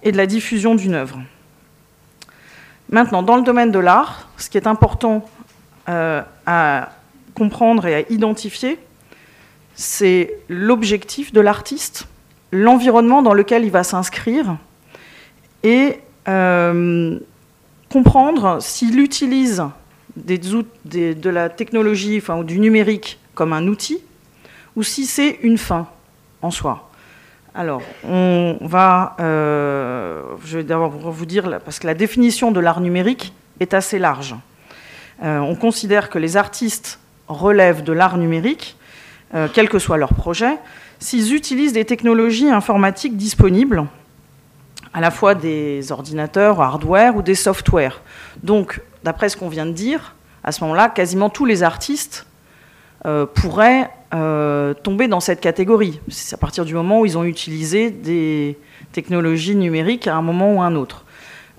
et 0.03 0.11
de 0.11 0.17
la 0.17 0.27
diffusion 0.27 0.75
d'une 0.75 0.93
œuvre. 0.93 1.19
Maintenant, 2.89 3.23
dans 3.23 3.35
le 3.35 3.41
domaine 3.41 3.71
de 3.71 3.79
l'art, 3.79 4.29
ce 4.37 4.49
qui 4.49 4.57
est 4.57 4.67
important 4.67 5.27
euh, 5.89 6.21
à 6.45 6.89
comprendre 7.33 7.87
et 7.87 7.95
à 7.95 8.11
identifier, 8.11 8.77
c'est 9.73 10.37
l'objectif 10.47 11.33
de 11.33 11.41
l'artiste, 11.41 12.07
l'environnement 12.51 13.23
dans 13.23 13.33
lequel 13.33 13.65
il 13.65 13.71
va 13.71 13.83
s'inscrire 13.83 14.57
et 15.63 15.99
euh, 16.27 17.19
comprendre 17.89 18.61
s'il 18.61 18.99
utilise 18.99 19.63
de 20.15 21.29
la 21.29 21.49
technologie 21.49 22.19
enfin, 22.21 22.37
ou 22.37 22.43
du 22.43 22.59
numérique 22.59 23.19
comme 23.33 23.51
un 23.51 23.67
outil, 23.67 23.99
ou 24.75 24.83
si 24.83 25.05
c'est 25.05 25.39
une 25.41 25.57
fin 25.57 25.87
en 26.41 26.51
soi. 26.51 26.89
Alors, 27.57 27.81
on 28.03 28.57
va, 28.59 29.15
euh, 29.21 30.23
je 30.43 30.57
vais 30.57 30.63
d'abord 30.65 30.89
vous 30.91 31.25
dire, 31.25 31.61
parce 31.63 31.79
que 31.79 31.87
la 31.87 31.93
définition 31.93 32.51
de 32.51 32.59
l'art 32.59 32.81
numérique 32.81 33.33
est 33.61 33.73
assez 33.73 33.97
large. 33.97 34.35
Euh, 35.23 35.39
on 35.39 35.55
considère 35.55 36.09
que 36.09 36.19
les 36.19 36.35
artistes 36.35 36.99
relèvent 37.29 37.81
de 37.81 37.93
l'art 37.93 38.17
numérique, 38.17 38.75
euh, 39.33 39.47
quel 39.51 39.69
que 39.69 39.79
soit 39.79 39.95
leur 39.95 40.13
projet, 40.13 40.57
s'ils 40.99 41.33
utilisent 41.33 41.71
des 41.71 41.85
technologies 41.85 42.49
informatiques 42.49 43.15
disponibles, 43.15 43.85
à 44.93 44.99
la 44.99 45.09
fois 45.09 45.33
des 45.33 45.93
ordinateurs, 45.93 46.61
hardware 46.61 47.15
ou 47.15 47.21
des 47.21 47.35
softwares. 47.35 48.01
Donc, 48.43 48.81
d'après 49.05 49.29
ce 49.29 49.37
qu'on 49.37 49.49
vient 49.49 49.65
de 49.65 49.71
dire, 49.71 50.15
à 50.43 50.51
ce 50.51 50.61
moment-là, 50.65 50.89
quasiment 50.89 51.29
tous 51.29 51.45
les 51.45 51.63
artistes 51.63 52.25
pourraient 53.33 53.89
euh, 54.15 54.73
tomber 54.73 55.07
dans 55.07 55.19
cette 55.19 55.41
catégorie. 55.41 55.99
C'est 56.07 56.33
à 56.33 56.37
partir 56.37 56.65
du 56.65 56.73
moment 56.73 57.01
où 57.01 57.05
ils 57.05 57.17
ont 57.17 57.23
utilisé 57.23 57.91
des 57.91 58.57
technologies 58.91 59.55
numériques 59.55 60.07
à 60.07 60.15
un 60.15 60.21
moment 60.21 60.55
ou 60.55 60.61
à 60.61 60.65
un 60.65 60.75
autre. 60.75 61.05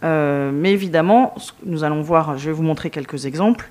Euh, 0.03 0.51
mais 0.53 0.73
évidemment, 0.73 1.35
nous 1.65 1.85
allons 1.85 2.03
voir, 2.03 2.39
je 2.39 2.47
vais 2.47 2.53
vous 2.53 2.63
montrer 2.63 2.91
quelques 2.91 3.27
exemples, 3.27 3.71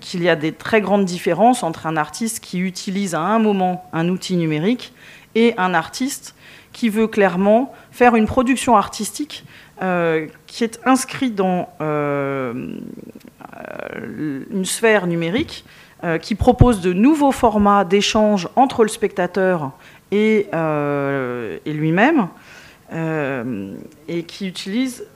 qu'il 0.00 0.24
y 0.24 0.28
a 0.28 0.34
des 0.34 0.50
très 0.50 0.80
grandes 0.80 1.04
différences 1.04 1.62
entre 1.62 1.86
un 1.86 1.96
artiste 1.96 2.40
qui 2.40 2.58
utilise 2.58 3.14
à 3.14 3.20
un 3.20 3.38
moment 3.38 3.88
un 3.92 4.08
outil 4.08 4.36
numérique 4.36 4.92
et 5.36 5.54
un 5.58 5.74
artiste 5.74 6.34
qui 6.72 6.88
veut 6.88 7.06
clairement 7.06 7.72
faire 7.92 8.16
une 8.16 8.26
production 8.26 8.76
artistique 8.76 9.44
euh, 9.82 10.26
qui 10.46 10.64
est 10.64 10.80
inscrit 10.84 11.30
dans 11.30 11.68
euh, 11.82 12.78
une 14.50 14.64
sphère 14.64 15.06
numérique 15.06 15.64
euh, 15.64 15.85
qui 16.22 16.34
propose 16.34 16.80
de 16.80 16.92
nouveaux 16.92 17.32
formats 17.32 17.84
d'échange 17.84 18.48
entre 18.54 18.82
le 18.82 18.88
spectateur 18.88 19.72
et, 20.12 20.48
et 20.52 21.72
lui-même, 21.72 22.28
et 22.92 24.22
qui 24.24 24.46
utilise 24.46 25.06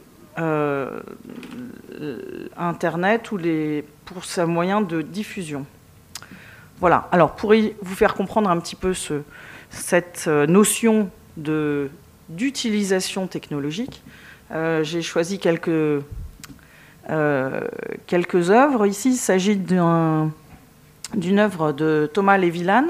Internet 2.56 3.30
ou 3.30 3.36
les, 3.36 3.84
pour 4.04 4.24
sa 4.24 4.46
moyen 4.46 4.80
de 4.80 5.02
diffusion. 5.02 5.66
Voilà, 6.80 7.08
alors 7.12 7.32
pour 7.36 7.52
vous 7.82 7.94
faire 7.94 8.14
comprendre 8.14 8.48
un 8.48 8.58
petit 8.58 8.76
peu 8.76 8.94
ce, 8.94 9.20
cette 9.68 10.26
notion 10.26 11.10
d'utilisation 11.36 13.26
technologique, 13.26 14.02
euh, 14.52 14.82
j'ai 14.82 15.02
choisi 15.02 15.38
quelques, 15.38 16.02
euh, 17.08 17.60
quelques 18.06 18.50
œuvres. 18.50 18.86
Ici, 18.86 19.10
il 19.10 19.16
s'agit 19.16 19.56
d'une 21.14 21.38
œuvre 21.38 21.72
de 21.72 22.10
Thomas 22.12 22.38
Lévilan, 22.38 22.86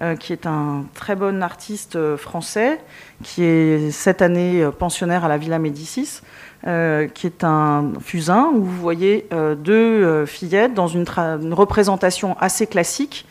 euh, 0.00 0.16
qui 0.16 0.32
est 0.32 0.46
un 0.46 0.84
très 0.94 1.16
bon 1.16 1.42
artiste 1.42 2.16
français, 2.16 2.80
qui 3.22 3.42
est 3.44 3.90
cette 3.90 4.22
année 4.22 4.68
pensionnaire 4.78 5.24
à 5.24 5.28
la 5.28 5.38
Villa 5.38 5.58
Médicis. 5.58 6.20
qui 6.62 7.26
est 7.26 7.44
un 7.44 7.92
fusain 8.00 8.50
où 8.52 8.64
vous 8.64 8.80
voyez 8.80 9.28
deux 9.58 10.26
fillettes 10.26 10.74
dans 10.74 10.88
une, 10.88 11.04
représentation 11.52 12.36
assez 12.40 12.66
classique, 12.66 13.26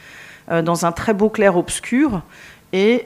dans 0.50 0.86
un 0.86 0.92
très 0.94 1.14
beau 1.14 1.30
clair-obscur. 1.30 2.22
Et 2.72 3.06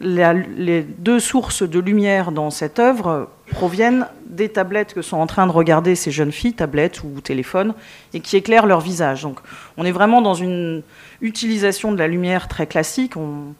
les 0.00 0.82
deux 0.82 1.20
sources 1.20 1.62
de 1.62 1.78
lumière 1.78 2.32
dans 2.32 2.50
cette 2.50 2.78
œuvre 2.78 3.28
proviennent 3.50 4.06
des 4.26 4.48
tablettes 4.48 4.94
que 4.94 5.02
sont 5.02 5.18
en 5.18 5.26
train 5.26 5.46
de 5.46 5.52
regarder 5.52 5.94
ces 5.94 6.10
jeunes 6.10 6.32
filles, 6.32 6.54
tablettes 6.54 7.02
ou 7.04 7.20
téléphones, 7.20 7.74
et 8.12 8.20
qui 8.20 8.36
éclairent 8.36 8.66
leur 8.66 8.80
visage. 8.80 9.22
Donc 9.22 9.40
on 9.76 9.84
est 9.84 9.92
vraiment 9.92 10.22
dans 10.22 10.34
une 10.34 10.82
utilisation 11.20 11.92
de 11.92 11.98
la 11.98 12.08
lumière 12.08 12.48
très 12.48 12.66
classique. 12.66 13.16
On, 13.16 13.54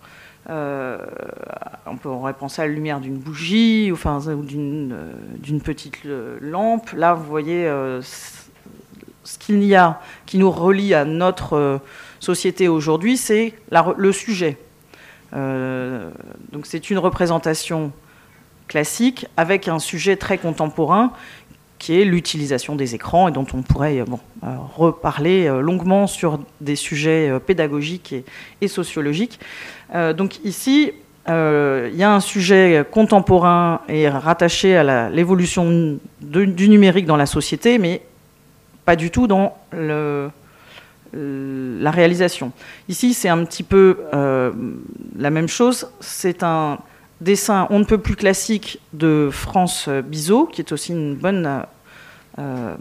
euh, 0.50 0.98
on 1.86 1.96
pourrait 1.96 2.34
penser 2.34 2.62
à 2.62 2.66
la 2.66 2.72
lumière 2.72 3.00
d'une 3.00 3.16
bougie 3.16 3.90
enfin, 3.92 4.20
ou 4.28 4.42
d'une 4.42 5.60
petite 5.62 5.98
lampe. 6.40 6.90
Là, 6.92 7.14
vous 7.14 7.24
voyez 7.24 7.66
euh, 7.66 8.00
ce 9.24 9.38
qu'il 9.38 9.62
y 9.64 9.74
a 9.74 10.00
qui 10.26 10.38
nous 10.38 10.50
relie 10.50 10.94
à 10.94 11.04
notre 11.04 11.54
euh, 11.54 11.78
société 12.20 12.68
aujourd'hui, 12.68 13.16
c'est 13.16 13.54
le 13.96 14.12
sujet. 14.12 14.58
Euh, 15.34 16.10
donc 16.52 16.66
c'est 16.66 16.90
une 16.90 16.98
représentation 16.98 17.92
classique 18.68 19.26
avec 19.36 19.68
un 19.68 19.78
sujet 19.78 20.16
très 20.16 20.38
contemporain 20.38 21.12
qui 21.78 22.00
est 22.00 22.04
l'utilisation 22.04 22.76
des 22.76 22.94
écrans 22.94 23.28
et 23.28 23.32
dont 23.32 23.46
on 23.52 23.62
pourrait 23.62 24.00
euh, 24.00 24.04
bon, 24.06 24.20
euh, 24.42 24.56
reparler 24.76 25.48
longuement 25.60 26.06
sur 26.06 26.40
des 26.60 26.76
sujets 26.76 27.32
pédagogiques 27.44 28.14
et, 28.60 28.68
sociologiques. 28.68 29.38
donc 30.16 30.42
ici, 30.44 30.92
il 31.26 31.96
y 31.96 32.02
a 32.02 32.14
un 32.14 32.20
sujet 32.20 32.84
contemporain 32.90 33.80
et 33.88 34.08
rattaché 34.08 34.76
à 34.76 35.10
l'évolution 35.10 35.98
du 36.20 36.68
numérique 36.68 37.06
dans 37.06 37.16
la 37.16 37.26
société, 37.26 37.78
mais 37.78 38.02
pas 38.84 38.96
du 38.96 39.10
tout 39.10 39.26
dans 39.26 39.56
euh, 41.14 41.80
la 41.80 41.90
réalisation. 41.90 42.52
Ici, 42.88 43.14
c'est 43.14 43.28
un 43.28 43.44
petit 43.44 43.62
peu 43.62 43.98
euh, 44.14 44.50
la 45.16 45.30
même 45.30 45.48
chose. 45.48 45.88
C'est 46.00 46.42
un 46.42 46.78
dessin 47.24 47.66
on 47.70 47.78
ne 47.80 47.84
peut 47.84 47.98
plus 47.98 48.16
classique 48.16 48.80
de 48.92 49.28
France 49.32 49.88
Bizot, 49.88 50.46
qui 50.46 50.60
est 50.60 50.72
aussi 50.72 50.92
une 50.92 51.16
bonne 51.16 51.64
euh, 52.38 52.74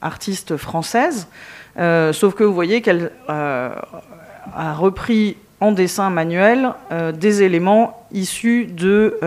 artiste 0.00 0.56
française. 0.56 1.28
sauf 1.76 2.34
que 2.34 2.44
vous 2.44 2.54
voyez 2.54 2.80
qu'elle 2.80 3.12
a 3.28 4.74
repris 4.74 5.36
en 5.60 5.72
dessin 5.72 6.08
manuel 6.08 6.72
des 7.14 7.42
éléments 7.42 8.06
issus 8.12 8.66
de 8.66 9.18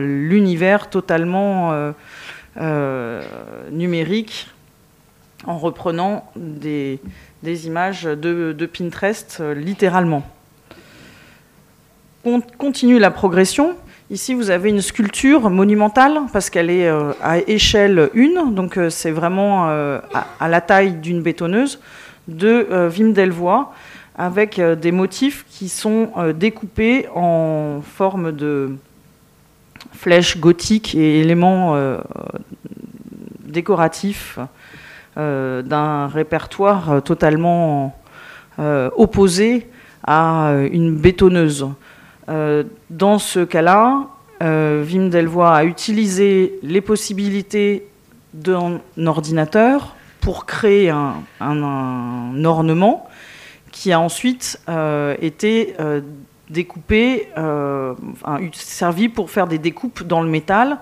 l'univers 0.00 0.88
totalement 0.88 1.92
numérique 3.70 4.48
en 5.46 5.58
reprenant 5.58 6.30
des, 6.36 7.00
images 7.66 8.04
de, 8.04 8.66
Pinterest, 8.66 9.38
euh, 9.40 9.54
littéralement. 9.54 10.22
On 12.24 12.40
continue 12.40 12.98
la 12.98 13.10
progression. 13.10 13.74
Ici, 14.10 14.34
vous 14.34 14.50
avez 14.50 14.70
une 14.70 14.80
sculpture 14.80 15.50
monumentale 15.50 16.20
parce 16.32 16.50
qu'elle 16.50 16.70
est 16.70 16.88
euh, 16.88 17.12
à 17.22 17.38
échelle 17.38 18.10
1, 18.16 18.46
donc 18.52 18.76
euh, 18.76 18.90
c'est 18.90 19.10
vraiment 19.10 19.66
à, 19.68 20.48
la 20.48 20.60
taille 20.60 20.94
d'une 20.94 21.22
bétonneuse, 21.22 21.80
de 22.28 22.66
Wim 22.96 23.12
Delvoye, 23.12 23.72
avec 24.16 24.60
des 24.60 24.92
motifs 24.92 25.44
qui 25.50 25.68
sont 25.68 26.10
découpés 26.38 27.08
en 27.14 27.80
forme 27.82 28.32
de 28.32 28.76
flèches 29.92 30.38
gothiques 30.38 30.94
et 30.94 31.20
éléments 31.20 31.76
décoratifs 33.54 34.38
euh, 35.16 35.62
d'un 35.62 36.08
répertoire 36.08 36.90
euh, 36.90 37.00
totalement 37.00 37.96
euh, 38.58 38.90
opposé 38.96 39.68
à 40.04 40.52
une 40.72 40.96
bétonneuse. 40.96 41.68
Dans 42.28 43.18
ce 43.18 43.44
cas-là, 43.44 44.08
Wim 44.40 45.10
Delvoye 45.10 45.54
a 45.54 45.64
utilisé 45.64 46.58
les 46.62 46.80
possibilités 46.80 47.86
d'un 48.32 48.80
ordinateur 49.06 49.94
pour 50.20 50.46
créer 50.46 50.90
un, 50.90 52.44
ornement 52.44 53.08
qui 53.72 53.92
a 53.92 54.00
ensuite 54.00 54.58
été 55.20 55.74
découpé, 56.50 57.28
servi 58.52 59.08
pour 59.08 59.30
faire 59.30 59.46
des 59.46 59.58
découpes 59.58 60.02
dans 60.02 60.22
le 60.22 60.28
métal. 60.28 60.78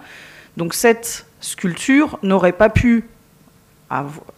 Donc 0.56 0.74
cette 0.74 1.26
sculpture 1.40 2.18
n'aurait 2.22 2.52
pas 2.52 2.68
pu 2.68 3.04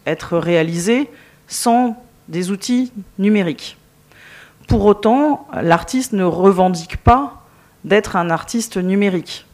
être 0.05 0.37
réalisé 0.37 1.09
sans 1.47 2.03
des 2.27 2.51
outils 2.51 2.91
numériques. 3.19 3.77
Pour 4.67 4.85
autant, 4.85 5.47
l'artiste 5.61 6.13
ne 6.13 6.23
revendique 6.23 6.97
pas 6.97 7.43
d'être 7.83 8.15
un 8.15 8.29
artiste 8.29 8.77
numérique. 8.77 9.45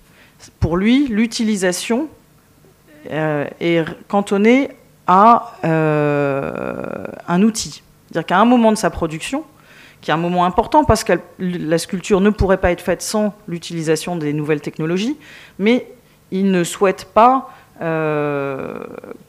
Pour 0.60 0.78
lui, 0.78 1.08
l'utilisation 1.08 2.08
euh, 3.10 3.46
est 3.60 3.86
cantonnée 4.08 4.70
à 5.08 5.54
euh, 5.66 7.06
un 7.28 7.42
outil. 7.42 7.84
C'est-à-dire 8.08 8.26
qu'à 8.26 8.40
un 8.40 8.46
moment 8.46 8.72
de 8.72 8.78
sa 8.78 8.90
production, 8.90 9.44
qui 10.02 10.12
est 10.12 10.14
un 10.14 10.18
moment 10.18 10.46
important 10.46 10.84
parce 10.84 11.04
que 11.04 11.14
la 11.40 11.78
sculpture 11.78 12.22
ne 12.22 12.30
pourrait 12.30 12.58
pas 12.58 12.72
être 12.72 12.82
faite 12.82 13.02
sans 13.02 13.34
l'utilisation 13.48 14.16
des 14.16 14.34
nouvelles 14.34 14.62
technologies, 14.62 15.18
mais 15.60 15.88
il 16.32 16.50
ne 16.52 16.64
souhaite 16.64 17.06
pas 17.14 17.50
euh, 17.82 18.84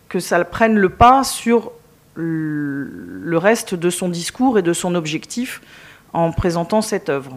que 0.09 0.21
ça 0.21 0.43
prenne 0.45 0.77
le 0.77 0.89
pas 0.89 1.25
sur 1.25 1.73
le 2.15 3.37
reste 3.37 3.75
de 3.75 3.91
son 3.91 4.09
discours 4.09 4.59
et 4.59 4.63
de 4.63 4.73
son 4.73 4.95
objectif 4.95 5.61
en 6.13 6.33
présentant 6.33 6.83
cette 6.83 7.09
œuvre. 7.09 7.37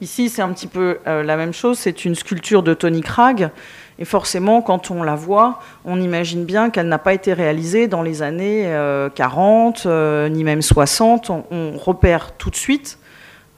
Ici, 0.00 0.30
c'est 0.30 0.40
un 0.40 0.50
petit 0.52 0.66
peu 0.66 0.98
euh, 1.06 1.22
la 1.22 1.36
même 1.36 1.52
chose, 1.52 1.78
c'est 1.78 2.06
une 2.06 2.14
sculpture 2.14 2.62
de 2.62 2.72
Tony 2.72 3.02
Cragg, 3.02 3.50
et 3.98 4.06
forcément, 4.06 4.62
quand 4.62 4.90
on 4.90 5.02
la 5.02 5.14
voit, 5.14 5.60
on 5.84 6.00
imagine 6.00 6.46
bien 6.46 6.70
qu'elle 6.70 6.88
n'a 6.88 6.98
pas 6.98 7.12
été 7.12 7.34
réalisée 7.34 7.86
dans 7.86 8.00
les 8.00 8.22
années 8.22 8.74
40, 9.14 9.82
euh, 9.84 10.30
ni 10.30 10.42
même 10.42 10.62
60. 10.62 11.28
On, 11.28 11.76
repère 11.76 12.32
tout 12.38 12.48
de 12.48 12.56
suite 12.56 12.98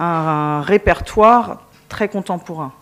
un, 0.00 0.60
répertoire 0.62 1.62
très 1.88 2.08
contemporain. 2.08 2.72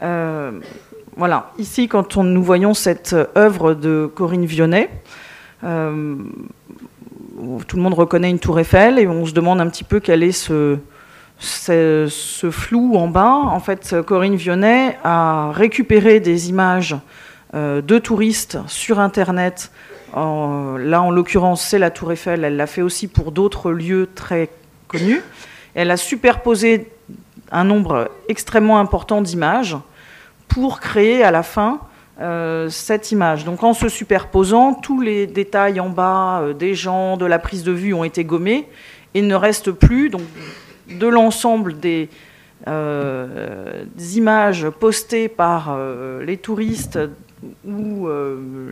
Voilà, 0.00 1.50
ici, 1.58 1.88
quand 1.88 2.16
nous 2.18 2.44
voyons 2.44 2.72
cette 2.72 3.16
œuvre 3.36 3.74
de 3.74 4.08
Corinne 4.14 4.44
Vionnet, 4.44 4.88
euh, 4.88 4.94
tout 5.60 5.66
le 7.76 7.82
monde 7.82 7.94
reconnaît 7.94 8.30
une 8.30 8.38
tour 8.38 8.58
Eiffel 8.58 8.98
et 8.98 9.06
on 9.06 9.26
se 9.26 9.32
demande 9.32 9.60
un 9.60 9.68
petit 9.68 9.84
peu 9.84 10.00
quel 10.00 10.22
est 10.22 10.32
ce, 10.32 10.78
flou 12.50 12.96
en 12.96 13.08
bas. 13.08 13.32
En 13.32 13.60
fait, 13.60 13.96
Corinne 14.06 14.36
Vionnet 14.36 14.98
a 15.04 15.50
récupéré 15.52 16.20
des 16.20 16.48
images 16.48 16.96
euh, 17.54 17.80
de 17.80 17.98
touristes 17.98 18.58
sur 18.66 19.00
Internet. 19.00 19.70
là, 20.14 21.02
en 21.02 21.10
l'occurrence, 21.10 21.62
c'est 21.62 21.78
la 21.78 21.90
tour 21.90 22.12
Eiffel. 22.12 22.44
Elle 22.44 22.56
l'a 22.56 22.66
fait 22.66 22.82
aussi 22.82 23.08
pour 23.08 23.32
d'autres 23.32 23.70
lieux 23.70 24.08
très 24.14 24.50
connus. 24.86 25.22
Elle 25.74 25.90
a 25.90 25.96
superposé 25.96 26.88
un 27.50 27.64
nombre 27.64 28.10
extrêmement 28.28 28.78
important 28.78 29.22
d'images 29.22 29.76
pour 30.48 30.80
créer 30.80 31.22
à 31.22 31.30
la 31.30 31.42
fin 31.42 31.80
euh, 32.20 32.68
cette 32.68 33.12
image. 33.12 33.44
Donc 33.44 33.62
en 33.62 33.74
se 33.74 33.88
superposant, 33.88 34.74
tous 34.74 35.00
les 35.00 35.28
détails 35.28 35.78
en 35.78 35.88
bas 35.88 36.40
euh, 36.40 36.52
des 36.52 36.74
gens, 36.74 37.16
de 37.16 37.24
la 37.24 37.38
prise 37.38 37.62
de 37.62 37.70
vue 37.70 37.94
ont 37.94 38.02
été 38.02 38.24
gommés 38.24 38.66
et 39.14 39.22
ne 39.22 39.36
reste 39.36 39.70
plus 39.70 40.10
donc, 40.10 40.22
de 40.88 41.06
l'ensemble 41.06 41.78
des, 41.78 42.08
euh, 42.66 43.84
images 44.16 44.68
postées 44.68 45.28
par 45.28 45.78
les 46.26 46.36
touristes 46.38 46.98
ou 47.64 48.08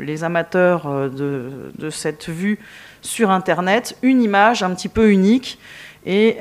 les 0.00 0.24
amateurs 0.24 1.08
de, 1.08 1.70
de, 1.78 1.90
cette 1.90 2.28
vue 2.28 2.58
sur 3.00 3.30
Internet, 3.30 3.96
une 4.02 4.22
image 4.22 4.64
un 4.64 4.74
petit 4.74 4.88
peu 4.88 5.10
unique 5.12 5.60
et 6.04 6.38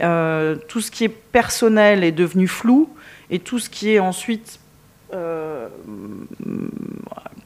tout 0.67 0.81
ce 0.81 0.89
qui 0.89 1.03
est 1.03 1.09
personnel 1.09 2.03
est 2.03 2.11
devenu 2.11 2.47
flou 2.47 2.89
et 3.29 3.37
tout 3.37 3.59
ce 3.59 3.69
qui 3.69 3.91
est 3.91 3.99
ensuite 3.99 4.59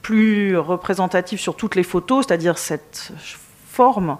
plus 0.02 0.58
représentatif 0.58 1.40
sur 1.40 1.56
toutes 1.56 1.76
les 1.76 1.84
photos, 1.84 2.26
c'est-à-dire 2.26 2.58
cette 2.58 3.12
forme 3.68 4.18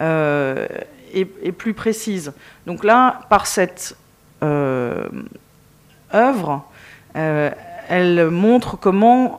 euh, 0.00 0.66
est, 1.12 1.52
plus 1.52 1.74
précise. 1.74 2.32
Donc 2.66 2.84
là, 2.84 3.20
par 3.28 3.46
cette 3.46 3.96
euh, 4.42 5.06
œuvre, 6.14 6.64
elle 7.14 8.30
montre 8.30 8.76
comment, 8.76 9.38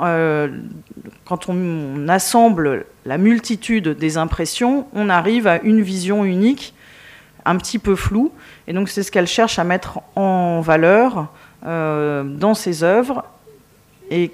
quand 1.25 1.49
on, 1.49 2.07
assemble 2.07 2.85
la 3.05 3.17
multitude 3.17 3.89
des 3.89 4.17
impressions, 4.17 4.87
on 4.93 5.09
arrive 5.09 5.47
à 5.47 5.61
une 5.61 5.81
vision 5.81 6.25
unique, 6.25 6.73
un 7.45 7.55
petit 7.57 7.79
peu 7.79 7.95
floue. 7.95 8.31
Et 8.67 8.73
donc 8.73 8.89
c'est 8.89 9.03
ce 9.03 9.11
qu'elle 9.11 9.27
cherche 9.27 9.59
à 9.59 9.63
mettre 9.63 9.99
en 10.15 10.61
valeur 10.61 11.27
dans 11.63 12.53
ses 12.53 12.83
œuvres. 12.83 13.23
Et 14.09 14.31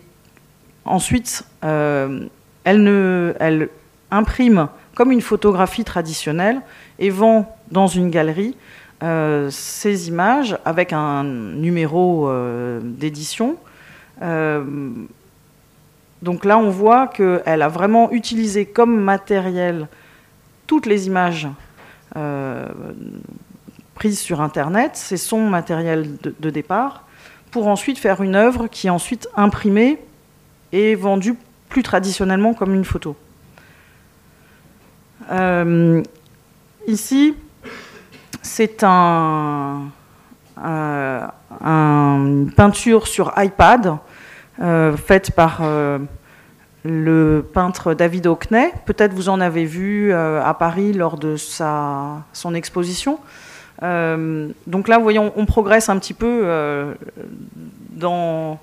ensuite, 0.86 1.44
elle, 1.62 2.30
ne, 2.66 3.34
elle 3.40 3.70
imprime 4.12 4.68
comme 4.94 5.12
une 5.12 5.22
photographie 5.22 5.84
traditionnelle 5.84 6.62
et 7.00 7.10
vend 7.10 7.58
dans 7.72 7.88
une 7.88 8.10
galerie 8.10 8.56
ces 9.50 10.08
images 10.08 10.58
avec 10.64 10.94
un 10.94 11.24
numéro 11.24 12.32
d'édition. 12.82 13.58
donc 16.22 16.46
là, 16.46 16.58
on 16.58 16.70
voit 16.70 17.08
qu'elle 17.08 17.62
a 17.62 17.68
vraiment 17.68 18.12
utilisé 18.12 18.66
comme 18.66 19.00
matériel 19.02 19.88
toutes 20.68 20.86
les 20.86 21.08
images 21.08 21.48
euh, 22.16 22.68
prises 23.94 24.20
sur 24.20 24.42
Internet, 24.42 24.92
c'est 24.96 25.18
son 25.18 25.50
matériel 25.50 26.18
de, 26.22 26.50
départ, 26.50 27.04
pour 27.56 27.70
ensuite 27.70 28.00
faire 28.00 28.22
une 28.22 28.36
œuvre 28.36 28.68
qui 28.68 28.88
est 28.88 28.90
ensuite 28.90 29.30
imprimée 29.34 29.98
et 30.74 30.94
vendue 30.94 31.36
plus 31.70 31.84
traditionnellement 31.84 32.54
comme 32.54 32.76
une 32.76 32.84
photo. 32.84 33.16
Euh, 35.32 36.04
ici, 36.86 37.34
c'est 38.42 38.84
un, 38.84 39.84
euh, 40.62 41.26
une 41.62 42.52
peinture 42.54 43.08
sur 43.08 43.32
iPad 43.38 44.00
faite 44.98 45.32
par 45.32 45.62
le 46.84 47.42
peintre 47.54 47.94
David 47.94 48.28
Hockney. 48.28 48.74
Peut-être 48.86 49.14
vous 49.14 49.30
en 49.30 49.40
avez 49.40 49.64
vu 49.64 50.12
euh, 50.12 50.44
à 50.44 50.54
Paris 50.56 50.92
lors 50.92 51.18
de 51.18 51.38
son 51.38 52.54
exposition. 52.54 53.18
Euh, 53.84 54.50
donc 54.68 54.88
là, 54.88 54.98
voyons, 54.98 55.34
on 55.36 55.46
progresse 55.46 55.90
un 55.90 56.00
petit 56.00 56.14
peu 56.14 56.42
euh, 56.44 56.94
dans 57.92 58.60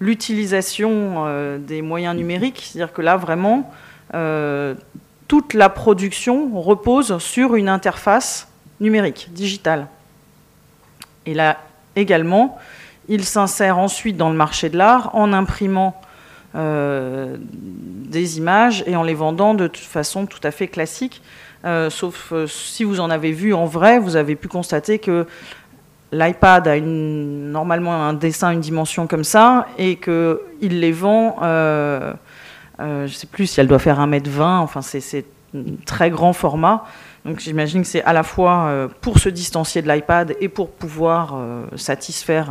l'utilisation 0.00 1.26
des 1.58 1.82
moyens 1.82 2.16
numériques. 2.16 2.62
C'est-à-dire 2.64 2.92
que 2.92 3.00
là, 3.00 3.16
vraiment, 3.16 3.72
toute 5.28 5.54
la 5.54 5.68
production 5.68 6.60
repose 6.60 7.18
sur 7.18 7.54
une 7.54 7.68
interface 7.68 8.48
numérique, 8.80 9.28
digitale. 9.32 9.86
Et 11.26 11.34
là, 11.34 11.58
également, 11.96 12.58
il 13.08 13.24
s'insère 13.24 13.78
ensuite 13.78 14.16
dans 14.16 14.30
le 14.30 14.36
marché 14.36 14.68
de 14.68 14.76
l'art 14.76 15.14
en 15.14 15.32
imprimant 15.32 16.00
euh, 16.54 17.36
des 17.40 18.38
images 18.38 18.84
et 18.86 18.94
en 18.94 19.02
les 19.02 19.14
vendant 19.14 19.54
de 19.54 19.68
façon 19.74 20.26
tout 20.26 20.40
à 20.44 20.50
fait 20.50 20.68
classique. 20.68 21.20
Euh, 21.64 21.88
sauf 21.88 22.32
euh, 22.32 22.46
si 22.46 22.84
vous 22.84 23.00
en 23.00 23.08
avez 23.08 23.32
vu 23.32 23.54
en 23.54 23.64
vrai, 23.64 23.98
vous 23.98 24.16
avez 24.16 24.36
pu 24.36 24.48
constater 24.48 24.98
que 24.98 25.26
l'iPad 26.12 26.68
a 26.68 26.78
normalement 26.78 27.94
un 27.94 28.12
dessin, 28.12 28.50
une 28.50 28.60
dimension 28.60 29.06
comme 29.06 29.24
ça, 29.24 29.66
et 29.78 29.96
qu'il 29.96 30.80
les 30.80 30.92
vend, 30.92 31.36
je 31.40 32.12
ne 32.78 33.06
sais 33.08 33.26
plus 33.26 33.46
si 33.46 33.60
elle 33.60 33.66
doit 33.66 33.78
faire 33.78 33.98
1m20, 33.98 34.42
enfin 34.58 34.80
c'est 34.82 35.24
un 35.56 35.62
très 35.86 36.10
grand 36.10 36.32
format. 36.32 36.84
Donc 37.24 37.40
j'imagine 37.40 37.82
que 37.82 37.88
c'est 37.88 38.04
à 38.04 38.12
la 38.12 38.22
fois 38.22 38.88
pour 39.00 39.18
se 39.18 39.28
distancier 39.28 39.82
de 39.82 39.90
l'iPad 39.90 40.36
et 40.40 40.48
pour 40.48 40.70
pouvoir 40.70 41.36
satisfaire 41.74 42.48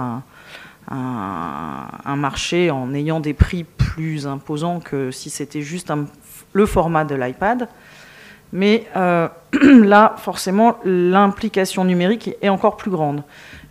un, 0.89 2.15
marché 2.17 2.69
en 2.69 2.93
ayant 2.93 3.21
des 3.21 3.33
prix 3.33 3.63
plus 3.63 4.27
imposants 4.27 4.81
que 4.81 5.09
si 5.09 5.29
c'était 5.29 5.61
juste 5.61 5.93
le 6.51 6.65
format 6.65 7.05
de 7.05 7.15
l'iPad. 7.15 7.69
Mais 8.53 8.85
euh, 8.95 9.27
là, 9.83 10.15
forcément, 10.17 10.77
l'implication 10.85 11.83
numérique 11.83 12.35
est 12.41 12.49
encore 12.49 12.77
plus 12.77 12.91
grande. 12.91 13.23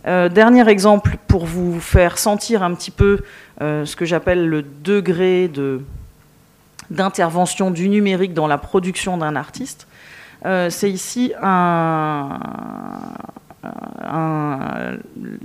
Euh, 0.05 0.27
dernier 0.27 0.67
exemple 0.67 1.17
pour 1.27 1.45
vous 1.45 1.79
faire 1.79 2.17
sentir 2.17 2.61
un 2.61 2.75
petit 2.75 2.91
peu 2.91 3.21
euh, 3.61 3.85
ce 3.85 3.95
que 3.95 4.03
j'appelle 4.03 4.45
le 4.47 4.61
degré 4.61 5.49
d'intervention 6.91 7.71
du 7.71 7.87
numérique 7.87 8.33
dans 8.33 8.47
la 8.47 8.57
production 8.59 9.17
d'un 9.17 9.35
artiste. 9.35 9.87
C'est 10.45 10.91
ici 10.91 11.31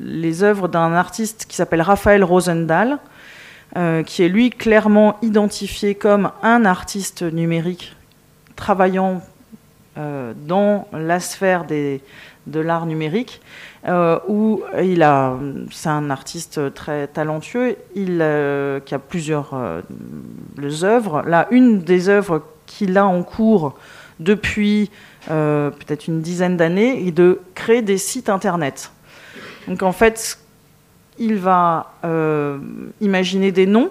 les 0.01 0.42
œuvres 0.42 0.66
d'un 0.66 0.92
artiste 0.92 1.46
qui 1.48 1.55
s'appelle 1.55 1.83
Raphaël 1.83 2.24
Rosendahl, 2.24 2.98
qui 4.05 4.24
est 4.24 4.29
lui 4.29 4.51
clairement 4.51 5.16
identifié 5.22 5.94
comme 5.94 6.33
un 6.42 6.64
artiste 6.64 7.22
numérique 7.22 7.94
travaillant 8.59 9.23
euh, 9.97 10.35
dans 10.47 10.87
la 10.92 11.21
sphère 11.21 11.64
des, 11.64 12.03
de 12.47 12.61
l'art 12.61 12.85
numérique, 12.85 13.40
euh, 13.87 14.18
où 14.29 14.62
il 14.83 15.03
a, 15.03 15.38
c'est 15.71 15.88
un 15.88 16.11
artiste 16.11 16.75
très 16.75 17.07
talentueux, 17.07 17.77
il, 17.94 18.18
qui 18.85 18.94
a 18.94 18.99
plusieurs 18.99 19.55
œuvres. 20.83 21.23
Là, 21.23 21.47
une 21.51 21.81
des 21.81 22.11
œuvres 22.11 22.42
qu'il 22.66 22.99
a 22.99 23.07
en 23.07 23.23
cours 23.23 23.79
depuis 24.21 24.90
euh, 25.31 25.71
peut-être 25.71 26.09
une 26.09 26.23
dizaine 26.23 26.57
d'années, 26.57 27.07
et 27.07 27.12
de 27.12 27.40
créer 27.55 27.83
des 27.83 27.99
sites 27.99 28.29
internet. 28.29 28.90
Donc 29.66 29.83
en 29.83 29.92
fait, 29.92 30.38
il 31.18 31.37
va 31.37 31.92
euh, 32.05 32.59
imaginer 33.01 33.53
des 33.53 33.66
noms. 33.66 33.90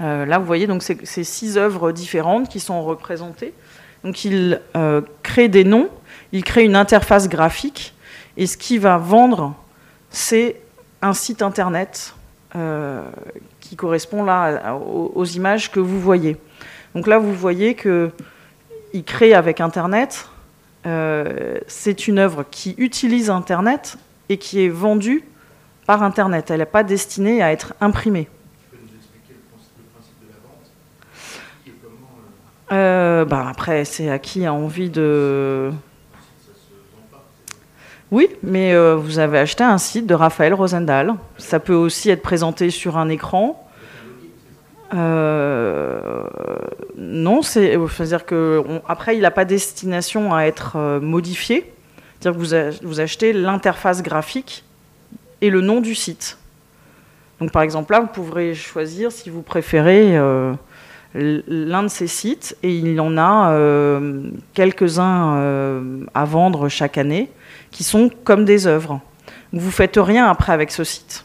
Euh, 0.00 0.26
là, 0.26 0.38
vous 0.38 0.44
voyez, 0.44 0.66
donc 0.66 0.82
c'est 0.82 1.24
six 1.24 1.56
œuvres 1.56 1.92
différentes 1.92 2.48
qui 2.48 2.60
sont 2.60 2.82
représentées. 2.82 3.54
Donc 4.04 4.24
il 4.24 4.60
crée 5.22 5.48
des 5.48 5.64
noms, 5.64 5.88
il 6.32 6.44
crée 6.44 6.64
une 6.64 6.76
interface 6.76 7.28
graphique, 7.28 7.94
et 8.36 8.46
ce 8.46 8.56
qu'il 8.56 8.78
va 8.78 8.98
vendre, 8.98 9.54
c'est 10.10 10.60
un 11.02 11.12
site 11.12 11.42
internet 11.42 12.14
qui 13.60 13.74
correspond 13.74 14.22
là 14.22 14.76
aux, 14.76 15.24
images 15.24 15.72
que 15.72 15.80
vous 15.80 16.00
voyez. 16.00 16.36
Donc 16.94 17.06
là, 17.06 17.18
vous 17.18 17.34
voyez 17.34 17.74
que 17.74 18.12
il 18.92 19.04
crée 19.04 19.34
avec 19.34 19.60
Internet. 19.60 20.28
Euh, 20.86 21.58
c'est 21.66 22.06
une 22.08 22.18
œuvre 22.18 22.44
qui 22.50 22.74
utilise 22.78 23.28
Internet 23.28 23.98
et 24.28 24.38
qui 24.38 24.64
est 24.64 24.68
vendue 24.68 25.24
par 25.86 26.02
Internet. 26.02 26.50
Elle 26.50 26.60
n'est 26.60 26.66
pas 26.66 26.84
destinée 26.84 27.42
à 27.42 27.52
être 27.52 27.74
imprimée. 27.80 28.28
Tu 28.70 28.76
peux 28.76 28.82
nous 28.82 28.96
expliquer 28.96 29.34
le 29.34 29.40
principe 29.52 30.20
de 30.22 30.28
la 30.28 30.38
vente 30.42 30.70
euh, 32.72 33.24
bah 33.24 33.46
Après, 33.48 33.84
c'est 33.84 34.10
à 34.10 34.18
qui 34.18 34.46
a 34.46 34.52
envie 34.52 34.90
de... 34.90 35.70
Oui, 38.12 38.28
mais 38.42 38.72
euh, 38.72 38.94
vous 38.94 39.18
avez 39.18 39.38
acheté 39.38 39.64
un 39.64 39.78
site 39.78 40.06
de 40.06 40.14
Raphaël 40.14 40.54
Rosendahl. 40.54 41.14
Ça 41.38 41.58
peut 41.58 41.74
aussi 41.74 42.08
être 42.10 42.22
présenté 42.22 42.70
sur 42.70 42.98
un 42.98 43.08
écran. 43.08 43.68
Euh, 44.94 46.22
non, 46.96 47.42
c'est, 47.42 47.76
dire 48.04 48.24
que 48.24 48.62
après 48.88 49.16
il 49.16 49.22
n'a 49.22 49.32
pas 49.32 49.44
destination 49.44 50.32
à 50.32 50.42
être 50.42 51.00
modifié. 51.00 51.72
C'est-à-dire 52.20 52.40
que 52.40 52.86
vous, 52.86 53.00
achetez 53.00 53.32
l'interface 53.32 54.02
graphique 54.04 54.64
et 55.40 55.50
le 55.50 55.60
nom 55.60 55.80
du 55.80 55.96
site. 55.96 56.38
Donc 57.40 57.50
par 57.50 57.62
exemple 57.62 57.92
là, 57.92 58.00
vous 58.00 58.06
pourrez 58.06 58.54
choisir 58.54 59.10
si 59.10 59.30
vous 59.30 59.42
préférez 59.42 60.16
l'un 61.16 61.82
de 61.82 61.88
ces 61.88 62.06
sites 62.06 62.56
et 62.62 62.76
il 62.76 62.94
y 62.94 63.00
en 63.00 63.16
a 63.16 63.58
quelques-uns 64.54 66.04
à 66.14 66.24
vendre 66.24 66.68
chaque 66.68 66.98
année 66.98 67.30
qui 67.70 67.84
sont 67.84 68.10
comme 68.24 68.44
des 68.44 68.66
œuvres. 68.66 69.00
Vous 69.52 69.70
faites 69.70 69.96
rien 69.96 70.26
après 70.26 70.52
avec 70.52 70.70
ce 70.70 70.84
site. 70.84 71.24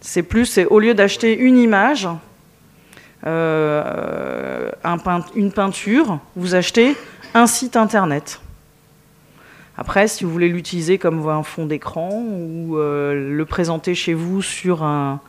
C'est 0.00 0.22
plus, 0.22 0.46
c'est 0.46 0.66
au 0.66 0.80
lieu 0.80 0.94
d'acheter 0.94 1.36
une 1.36 1.56
image, 1.56 2.08
euh, 3.24 4.70
une 5.36 5.52
peinture, 5.52 6.18
vous 6.34 6.54
achetez 6.54 6.96
un 7.34 7.46
site 7.46 7.76
internet. 7.76 8.40
Après, 9.78 10.08
si 10.08 10.24
vous 10.24 10.30
voulez 10.30 10.48
l'utiliser 10.48 10.98
comme 10.98 11.26
un 11.28 11.44
fond 11.44 11.66
d'écran 11.66 12.10
ou 12.12 12.76
euh, 12.76 13.34
le 13.34 13.44
présenter 13.46 13.94
chez 13.94 14.12
vous 14.12 14.42
sur 14.42 14.82
un, 14.82 15.20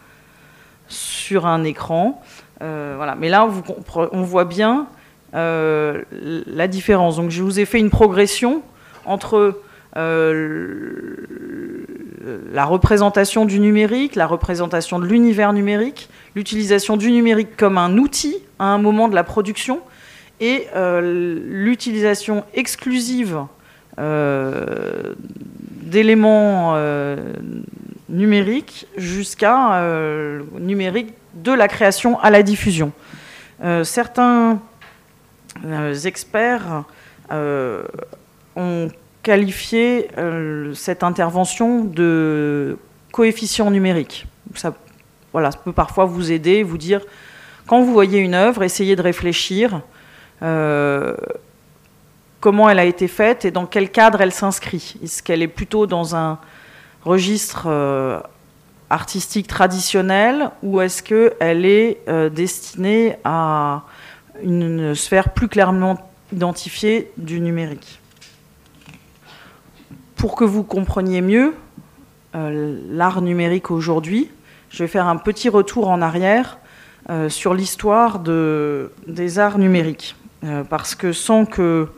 écran, 1.64 2.22
euh, 2.22 2.43
voilà. 2.60 3.16
Mais 3.20 3.30
là, 3.30 3.48
on 4.12 4.22
voit 4.22 4.46
bien 4.46 4.88
la 5.34 6.68
différence. 6.68 7.18
Donc, 7.18 7.30
je 7.30 7.44
vous 7.44 7.60
ai 7.60 7.66
fait 7.66 7.80
une 7.80 7.90
progression 7.90 8.62
entre 9.06 9.60
la 12.54 12.66
représentation 12.66 13.46
du 13.46 13.60
numérique, 13.60 14.16
la 14.16 14.28
représentation 14.28 15.00
de 15.00 15.06
l'univers 15.06 15.54
numérique, 15.54 16.10
l'utilisation 16.36 16.98
du 16.98 17.12
numérique 17.12 17.56
comme 17.58 17.78
un 17.78 17.98
outil 17.98 18.38
à 18.60 18.66
un 18.66 18.78
moment 18.78 19.08
de 19.08 19.16
la 19.16 19.24
production 19.24 19.82
et 20.40 20.68
euh, 20.76 21.40
l'utilisation 21.50 22.44
exclusive 22.54 23.40
euh, 24.00 25.14
d'éléments 25.82 26.76
euh, 28.10 28.14
numériques 28.14 28.88
jusqu'à 28.98 29.82
numérique 30.60 31.14
de 31.34 31.52
la 31.52 31.68
création 31.68 32.20
à 32.20 32.30
la 32.30 32.44
diffusion. 32.44 32.92
certains 33.84 34.60
experts 36.06 36.84
ont 38.56 38.88
qualifié 39.24 40.10
cette 40.74 41.04
intervention 41.04 41.84
de 41.84 42.78
coefficient 43.12 43.72
numérique. 43.72 44.26
Ça 44.56 44.74
voilà, 45.32 45.50
ça 45.50 45.58
peut 45.58 45.74
parfois 45.74 46.06
vous 46.06 46.32
aider, 46.32 46.62
vous 46.62 46.78
dire, 46.78 47.02
quand 47.66 47.82
vous 47.82 47.92
voyez 47.92 48.20
une 48.20 48.36
œuvre, 48.36 48.62
essayez 48.62 48.96
de 48.96 49.02
réfléchir 49.02 49.82
comment 52.44 52.70
elle 52.70 52.80
a 52.80 52.84
été 52.84 53.08
faite 53.08 53.46
et 53.46 53.52
dans 53.52 53.66
quel 53.66 53.90
cadre 53.90 54.20
elle 54.20 54.34
s'inscrit. 54.34 54.96
Est-ce 55.02 55.24
qu'elle 55.24 55.42
est 55.42 55.48
plutôt 55.48 55.88
dans 55.88 56.14
un 56.18 56.40
registre 57.06 57.66
euh, 57.68 58.20
artistique 58.90 59.48
traditionnel 59.48 60.52
ou 60.62 60.82
est-ce 60.82 61.04
qu'elle 61.04 61.66
est 61.66 62.00
euh, 62.08 62.30
destinée 62.30 63.18
à 63.24 63.84
une 64.42 64.96
sphère 64.96 65.34
plus 65.34 65.48
clairement 65.48 65.98
identifiée 66.32 67.12
du 67.18 67.40
numérique? 67.40 68.00
Pour 70.16 70.36
que 70.36 70.44
vous 70.44 70.64
compreniez 70.64 71.22
mieux 71.22 71.54
euh, 72.36 72.80
l'art 72.90 73.22
numérique 73.22 73.72
aujourd'hui, 73.72 74.32
je 74.70 74.84
vais 74.84 74.88
faire 74.88 75.08
un 75.08 75.18
petit 75.18 75.50
retour 75.50 75.90
en 75.90 76.02
arrière 76.02 76.58
sur 77.28 77.54
l'histoire 77.54 78.20
des 78.20 79.38
arts 79.38 79.60
numériques. 79.60 80.16
parce 80.70 80.96
que 80.96 81.12
sans 81.12 81.46
que 81.46 81.90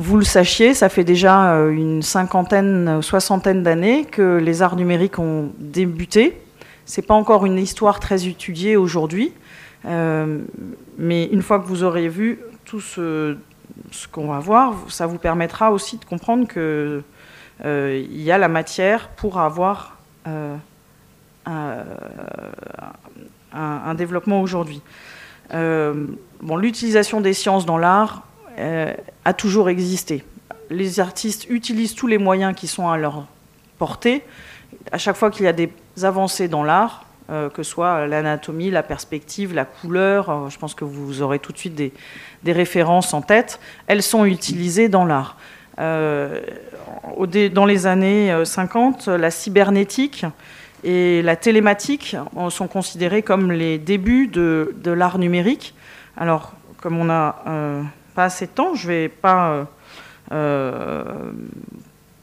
vous 0.00 0.16
le 0.16 0.24
sachiez, 0.24 0.72
ça 0.72 0.88
fait 0.88 1.04
déjà 1.04 1.52
euh, 1.52 1.70
une 1.70 2.00
cinquantaine, 2.00 3.02
soixantaine 3.02 3.62
d'années 3.62 4.06
que 4.06 4.38
les 4.38 4.62
arts 4.62 4.76
numériques 4.76 5.18
ont 5.18 5.52
débuté. 5.58 6.40
Ce 6.86 7.00
n'est 7.00 7.06
pas 7.06 7.12
encore 7.12 7.44
une 7.44 7.58
histoire 7.58 8.00
très 8.00 8.26
étudiée 8.26 8.78
aujourd'hui, 8.78 9.34
euh, 9.84 10.38
mais 10.96 11.26
une 11.26 11.42
fois 11.42 11.58
que 11.60 11.66
vous 11.66 11.84
aurez 11.84 12.08
vu 12.08 12.40
tout 12.64 12.80
ce, 12.80 13.36
qu'on 14.10 14.28
va 14.28 14.38
voir, 14.38 14.74
ça 14.88 15.06
vous 15.06 15.18
permettra 15.18 15.70
aussi 15.70 15.98
de 15.98 16.04
comprendre 16.06 16.48
qu'il 16.48 17.02
euh, 17.66 18.06
y 18.10 18.30
a 18.30 18.38
la 18.38 18.48
matière 18.48 19.10
pour 19.10 19.38
avoir 19.38 19.98
un, 20.24 20.56
développement 23.94 24.40
aujourd'hui. 24.40 24.80
bon, 25.52 26.56
l'utilisation 26.56 27.20
des 27.20 27.34
sciences 27.34 27.66
dans 27.66 27.76
l'art, 27.76 28.22
euh, 28.22 28.29
a 28.58 29.32
toujours 29.32 29.68
existé. 29.68 30.24
Les 30.70 31.00
artistes 31.00 31.46
utilisent 31.48 31.94
tous 31.94 32.06
les 32.06 32.18
moyens 32.18 32.54
qui 32.54 32.66
sont 32.66 32.88
à 32.88 32.96
leur 32.96 33.26
portée. 33.78 34.22
À 34.92 34.98
chaque 34.98 35.16
fois 35.16 35.30
qu'il 35.30 35.44
y 35.44 35.48
a 35.48 35.52
des 35.52 35.72
avancées 36.02 36.48
dans 36.48 36.62
l'art, 36.62 37.04
euh, 37.30 37.48
que 37.48 37.62
ce 37.62 37.70
soit 37.70 38.08
l'anatomie, 38.08 38.70
la 38.70 38.82
perspective, 38.82 39.54
la 39.54 39.64
couleur, 39.64 40.30
euh, 40.30 40.48
je 40.48 40.58
pense 40.58 40.74
que 40.74 40.84
vous 40.84 41.22
aurez 41.22 41.38
tout 41.38 41.52
de 41.52 41.58
suite 41.58 41.76
des, 41.76 41.92
références 42.44 43.14
en 43.14 43.22
tête, 43.22 43.60
elles 43.86 44.02
sont 44.02 44.24
utilisées 44.24 44.88
dans 44.88 45.04
l'art. 45.04 45.36
dans 45.78 47.66
les 47.66 47.86
années 47.86 48.44
50, 48.44 49.06
la 49.06 49.30
cybernétique 49.30 50.26
et 50.82 51.22
la 51.22 51.36
télématique 51.36 52.16
sont 52.48 52.66
considérées 52.66 53.22
comme 53.22 53.52
les 53.52 53.78
débuts 53.78 54.26
de 54.26 54.90
l'art 54.90 55.18
numérique. 55.18 55.74
Alors, 56.16 56.52
comme 56.80 56.98
on 56.98 57.08
a 57.10 57.36
pas 58.10 58.24
assez 58.24 58.46
de 58.46 58.50
temps. 58.50 58.74
Je 58.74 58.88
vais 58.88 59.08
pas 59.08 59.50
euh, 59.52 59.64
euh, 60.32 61.32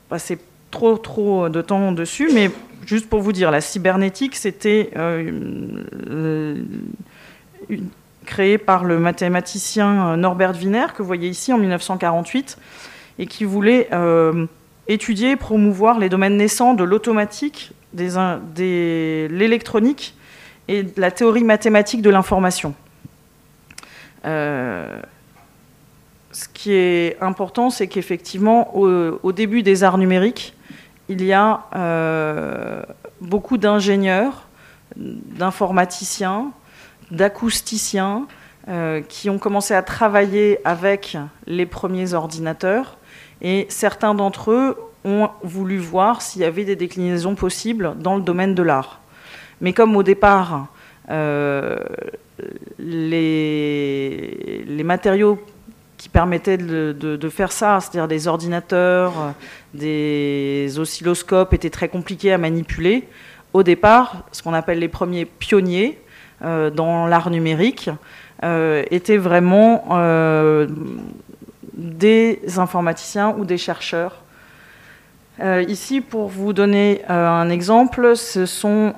passer 0.09 0.39
trop 0.71 0.97
trop 0.97 1.49
de 1.49 1.61
temps 1.61 1.91
dessus, 1.91 2.29
mais 2.33 2.51
juste 2.85 3.09
pour 3.09 3.21
vous 3.21 3.31
dire, 3.31 3.51
la 3.51 3.61
cybernétique, 3.61 4.35
c'était 4.35 4.91
euh, 4.95 6.61
créé 8.25 8.57
par 8.57 8.83
le 8.83 8.99
mathématicien 8.99 10.17
Norbert 10.17 10.53
Wiener, 10.57 10.87
que 10.95 11.01
vous 11.01 11.07
voyez 11.07 11.29
ici 11.29 11.53
en 11.53 11.57
1948, 11.57 12.57
et 13.19 13.25
qui 13.25 13.45
voulait 13.45 13.89
étudier 14.87 15.31
et 15.31 15.35
promouvoir 15.37 15.99
les 15.99 16.09
domaines 16.09 16.37
naissants 16.37 16.73
de 16.73 16.83
l'automatique, 16.83 17.71
de 17.93 19.27
l'électronique 19.27 20.15
et 20.67 20.83
de 20.83 20.99
la 20.99 21.11
théorie 21.11 21.45
mathématique 21.45 22.01
de 22.01 22.09
l'information 22.09 22.75
ce 26.37 26.47
qui 26.47 26.71
est 26.71 27.17
important, 27.19 27.71
c'est 27.71 27.87
qu'effectivement, 27.87 28.77
au, 28.77 29.31
début 29.31 29.63
des 29.63 29.83
arts 29.83 29.97
numériques, 29.97 30.53
il 31.09 31.23
y 31.25 31.33
a 31.33 31.65
euh, 31.75 32.83
beaucoup 33.21 33.57
d'ingénieurs, 33.57 34.47
d'informaticiens, 34.95 36.51
d'acousticiens 37.09 38.27
euh, 38.67 39.01
qui 39.01 39.31
ont 39.31 39.39
commencé 39.39 39.73
à 39.73 39.81
travailler 39.81 40.59
avec 40.63 41.17
les 41.47 41.65
premiers 41.65 42.13
ordinateurs 42.13 42.99
et 43.41 43.65
certains 43.69 44.13
d'entre 44.13 44.51
eux 44.51 44.77
ont 45.05 45.29
voulu 45.41 45.79
voir 45.79 46.21
s'il 46.21 46.43
y 46.43 46.45
avait 46.45 46.65
des 46.65 46.75
déclinaisons 46.75 47.33
possibles 47.33 47.95
dans 47.97 48.15
le 48.15 48.21
domaine 48.21 48.53
de 48.53 48.61
l'art. 48.61 49.01
Mais 49.59 49.73
comme 49.73 49.95
au 49.95 50.03
départ, 50.03 50.67
euh, 51.09 51.79
les, 52.77 54.63
les 54.67 54.83
matériaux 54.83 55.39
qui 55.97 56.09
permettaient 56.09 56.57
de, 56.57 57.29
faire 57.29 57.51
ça, 57.51 57.79
c'est-à-dire 57.81 58.07
des 58.07 58.27
ordinateurs, 58.27 59.13
euh, 59.19 59.31
des 59.73 60.79
oscilloscopes 60.79 61.53
étaient 61.53 61.71
très 61.71 61.89
compliqués 61.89 62.31
à 62.31 62.37
manipuler. 62.37 63.07
Au 63.53 63.63
départ, 63.63 64.25
ce 64.31 64.43
qu'on 64.43 64.53
appelle 64.53 64.79
les 64.79 64.87
premiers 64.87 65.25
pionniers 65.25 65.99
euh, 66.43 66.69
dans 66.69 67.07
l'art 67.07 67.31
numérique 67.31 67.89
euh, 68.43 68.83
étaient 68.91 69.17
vraiment 69.17 69.85
des 71.73 72.39
informaticiens 72.57 73.35
ou 73.37 73.45
des 73.45 73.57
chercheurs. 73.57 74.23
ici, 75.67 76.01
pour 76.01 76.27
vous 76.27 76.53
donner 76.53 77.01
un 77.07 77.49
exemple, 77.49 78.15
ce 78.15 78.45
sont 78.45 78.93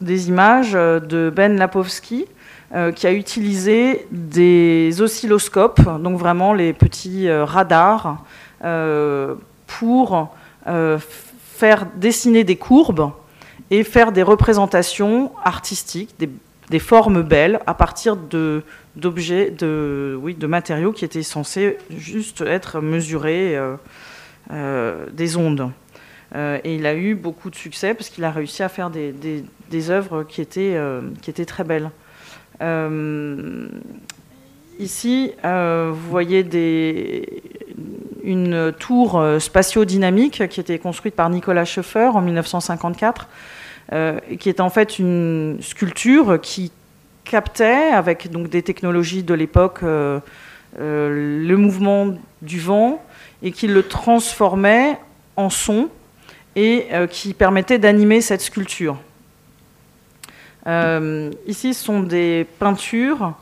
des 0.00 0.28
images 0.28 0.72
de 0.72 1.32
Ben 1.34 1.56
Lapowski, 1.56 2.26
euh, 2.74 2.92
qui 2.92 3.06
a 3.06 3.12
utilisé 3.14 4.06
des 4.10 5.00
oscilloscopes, 5.00 5.80
donc 6.02 6.18
vraiment 6.18 6.52
les 6.52 6.74
petits 6.74 7.26
euh, 7.26 7.46
radars, 7.46 8.22
euh, 8.62 9.36
pour 9.66 10.28
faire 10.66 11.86
dessiner 11.96 12.44
des 12.44 12.56
courbes 12.56 13.10
et 13.70 13.84
faire 13.84 14.12
des 14.12 14.22
représentations 14.22 15.32
artistiques, 15.42 16.14
des, 16.18 16.78
formes 16.78 17.22
belles 17.22 17.58
à 17.66 17.72
partir 17.72 18.18
d'objets, 18.96 19.50
de, 19.50 20.18
oui, 20.20 20.34
de 20.34 20.46
matériaux 20.46 20.92
qui 20.92 21.06
étaient 21.06 21.22
censés 21.22 21.78
juste 21.96 22.42
être 22.42 22.82
mesurés 22.82 23.58
des 24.50 25.36
ondes. 25.36 25.70
et 26.34 26.74
il 26.74 26.84
a 26.84 26.94
eu 26.94 27.14
beaucoup 27.14 27.48
de 27.48 27.56
succès 27.56 27.94
parce 27.94 28.10
qu'il 28.10 28.24
a 28.24 28.30
réussi 28.30 28.62
à 28.62 28.68
faire 28.68 28.90
des, 28.90 29.14
des, 29.70 29.90
œuvres 29.90 30.22
qui 30.24 30.42
étaient, 30.42 30.78
qui 31.22 31.30
étaient 31.30 31.46
très 31.46 31.64
belles. 31.64 31.90
Euh, 32.60 33.68
ici, 34.78 35.32
euh, 35.44 35.90
vous 35.92 36.10
voyez 36.10 36.46
une 38.24 38.72
tour 38.78 39.18
euh, 39.18 39.38
spatio-dynamique 39.38 40.48
qui 40.48 40.60
était 40.60 40.78
construite 40.78 41.14
par 41.14 41.30
Nicolas 41.30 41.64
Schoeffer 41.64 42.10
en 42.14 42.20
1954, 42.20 43.28
qui 44.38 44.48
est 44.48 44.60
en 44.60 44.68
fait 44.68 44.98
une 44.98 45.58
sculpture 45.62 46.38
qui 46.40 46.72
captait, 47.24 47.90
avec 47.92 48.30
donc 48.30 48.48
des 48.50 48.62
technologies 48.62 49.22
de 49.22 49.32
l'époque, 49.32 49.80
le 49.82 51.56
mouvement 51.56 52.14
du 52.42 52.60
vent 52.60 53.02
et 53.42 53.50
qui 53.50 53.66
le 53.66 53.82
transformait 53.82 54.98
en 55.36 55.48
son 55.48 55.88
et 56.54 56.88
qui 57.10 57.32
permettait 57.32 57.78
d'animer 57.78 58.20
cette 58.20 58.42
sculpture. 58.42 58.98
Euh, 60.68 61.30
ici, 61.46 61.72
ce 61.72 61.84
sont 61.84 62.00
des 62.00 62.46
peintures 62.58 63.32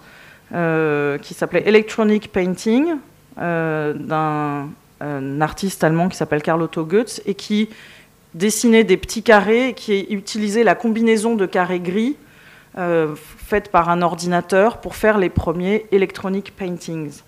euh, 0.55 1.19
qui 1.19 1.35
s'appelaient 1.35 1.67
Electronic 1.67 2.31
Painting 2.31 2.95
euh, 3.39 3.93
d'un 3.95 5.41
artiste 5.41 5.83
allemand 5.83 6.09
qui 6.09 6.17
s'appelle 6.17 6.43
Carl 6.43 6.62
Otto 6.62 6.85
Goetz 6.85 7.21
et 7.27 7.35
qui 7.35 7.69
dessinait 8.35 8.85
des 8.85 8.97
petits 8.97 9.23
carrés, 9.23 9.75
qui 9.75 10.07
utilisait 10.11 10.62
la 10.62 10.75
combinaison 10.75 11.35
de 11.35 11.47
carrés 11.47 11.81
gris 11.81 12.17
faite 13.39 13.71
par 13.71 13.89
un 13.89 14.03
ordinateur 14.03 14.83
pour 14.83 14.97
faire 14.97 15.17
les 15.17 15.31
premiers 15.31 15.87
Electronic 15.93 16.55
Paintings. 16.55 17.23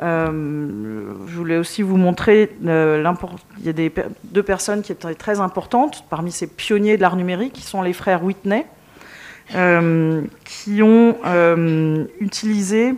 je 0.00 1.34
voulais 1.36 1.58
aussi 1.58 1.82
vous 1.82 1.98
montrer, 1.98 2.50
il 2.62 2.66
y 2.66 3.68
a 3.68 4.02
deux 4.24 4.42
personnes 4.42 4.80
qui 4.80 4.92
étaient 4.92 5.14
très 5.14 5.40
importantes 5.40 6.04
parmi 6.08 6.32
ces 6.32 6.46
pionniers 6.46 6.96
de 6.96 7.02
l'art 7.02 7.16
numérique, 7.16 7.52
qui 7.52 7.64
sont 7.64 7.82
les 7.82 7.92
frères 7.92 8.24
Whitney, 8.24 8.64
qui 9.50 10.82
ont 10.82 11.16
euh, 11.24 12.04
utilisé 12.20 12.94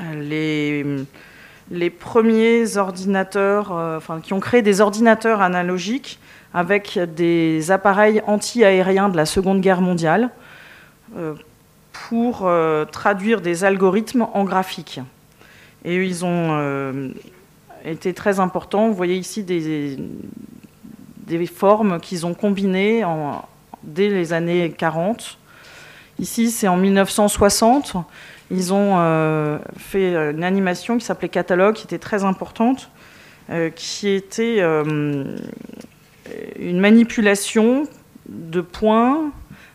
euh, 0.00 0.14
les, 0.20 0.84
les 1.70 1.90
premiers 1.90 2.76
ordinateurs, 2.76 3.70
enfin, 3.70 4.20
qui 4.20 4.32
ont 4.32 4.40
créé 4.40 4.62
des 4.62 4.80
ordinateurs 4.80 5.40
analogiques 5.40 6.18
avec 6.54 6.98
des 7.14 7.70
appareils 7.70 8.22
anti-aériens 8.26 9.08
de 9.10 9.16
la 9.16 9.26
Seconde 9.26 9.60
Guerre 9.60 9.82
mondiale 9.82 10.30
pour 11.92 12.50
traduire 12.90 13.42
des 13.42 13.64
algorithmes 13.64 14.26
en 14.32 14.44
graphique. 14.44 15.00
Et 15.84 15.96
ils 15.96 16.24
ont 16.24 17.12
été 17.84 18.14
très 18.14 18.40
importants. 18.40 18.88
Vous 18.88 18.94
voyez 18.94 19.16
ici 19.16 19.42
des, 19.42 19.98
des 21.26 21.46
formes 21.46 22.00
qu'ils 22.00 22.24
ont 22.24 22.32
combinées 22.32 23.04
en, 23.04 23.44
dès 23.82 24.08
les 24.08 24.32
années 24.32 24.70
40. 24.76 25.38
Ici, 26.18 26.50
c'est 26.50 26.68
en 26.68 26.76
1960. 26.76 27.96
Ils 28.50 28.72
ont 28.72 28.94
euh, 28.98 29.58
fait 29.76 30.14
une 30.14 30.44
animation 30.44 30.98
qui 30.98 31.04
s'appelait 31.04 31.28
Catalogue, 31.28 31.74
qui 31.74 31.84
était 31.84 31.98
très 31.98 32.24
importante, 32.24 32.90
euh, 33.50 33.70
qui 33.70 34.08
était 34.08 34.60
une 34.60 35.38
manipulation 36.80 37.84
de 38.28 38.60
points, 38.60 39.30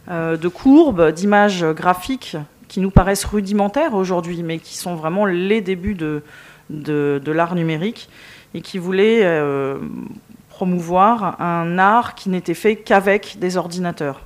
de 0.09 0.47
courbes, 0.47 1.11
d'images 1.11 1.63
graphiques 1.63 2.37
qui 2.73 2.79
nous 2.79 2.89
paraissent 2.89 3.25
rudimentaires 3.25 3.93
aujourd'hui, 3.93 4.41
mais 4.41 4.57
qui 4.57 4.77
sont 4.77 4.95
vraiment 4.95 5.27
les 5.27 5.61
débuts 5.61 5.93
de, 5.93 7.21
l'art 7.27 7.53
numérique 7.53 8.09
et 8.55 8.61
qui 8.61 8.79
voulait 8.79 9.19
euh, 9.21 9.77
promouvoir 10.53 11.41
un 11.41 11.79
art 11.79 12.13
qui 12.13 12.29
n'était 12.29 12.53
fait 12.53 12.75
qu'avec 12.75 13.37
des 13.39 13.57
ordinateurs. 13.57 14.21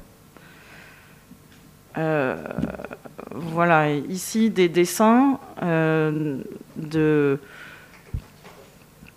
Euh, 1.98 2.36
voilà, 3.32 3.90
ici 3.90 4.50
des 4.50 4.68
dessins 4.68 5.40
euh, 5.64 6.38
de 6.76 7.40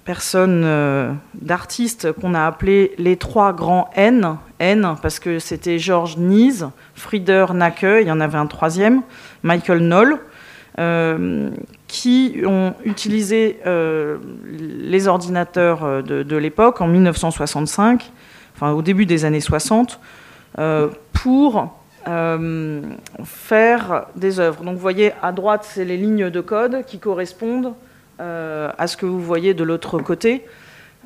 personnes, 0.05 1.19
d'artistes 1.35 2.13
qu'on 2.13 2.35
a 2.35 2.47
appelés 2.47 2.95
les 2.97 3.17
trois 3.17 3.53
grands 3.53 3.91
N, 3.95 4.37
N 4.61 4.95
parce 5.03 5.19
que 5.19 5.41
c'était 5.41 5.81
Georges 5.81 6.17
Nise, 6.17 6.69
Frieder 6.95 7.47
Nacke, 7.53 7.83
il 8.01 8.07
y 8.07 8.11
en 8.13 8.21
avait 8.21 8.39
un 8.39 8.47
troisième, 8.47 9.03
Michael 9.43 9.81
Knoll, 9.81 10.19
qui 11.91 12.43
ont 12.47 12.75
utilisé 12.85 13.59
euh, 13.67 14.19
les 14.47 15.09
ordinateurs 15.09 15.83
euh, 15.83 16.03
de, 16.03 16.37
l'époque 16.37 16.81
en 16.81 16.87
1965, 16.87 18.13
enfin 18.55 18.71
au 18.71 18.81
début 18.81 19.07
des 19.07 19.25
années 19.25 19.41
60, 19.41 19.99
euh, 20.61 20.89
pour 21.13 21.77
faire 23.25 24.07
des 24.17 24.41
œuvres. 24.41 24.65
Donc 24.65 24.75
vous 24.75 24.81
voyez 24.81 25.13
à 25.21 25.33
droite, 25.33 25.67
c'est 25.69 25.85
les 25.85 25.97
lignes 25.97 26.31
de 26.31 26.41
code 26.41 26.85
qui 26.87 26.99
correspondent 26.99 27.75
à 28.19 28.87
ce 28.87 28.97
que 28.97 29.05
vous 29.05 29.21
voyez 29.21 29.53
de 29.53 29.63
l'autre 29.65 29.99
côté. 29.99 30.45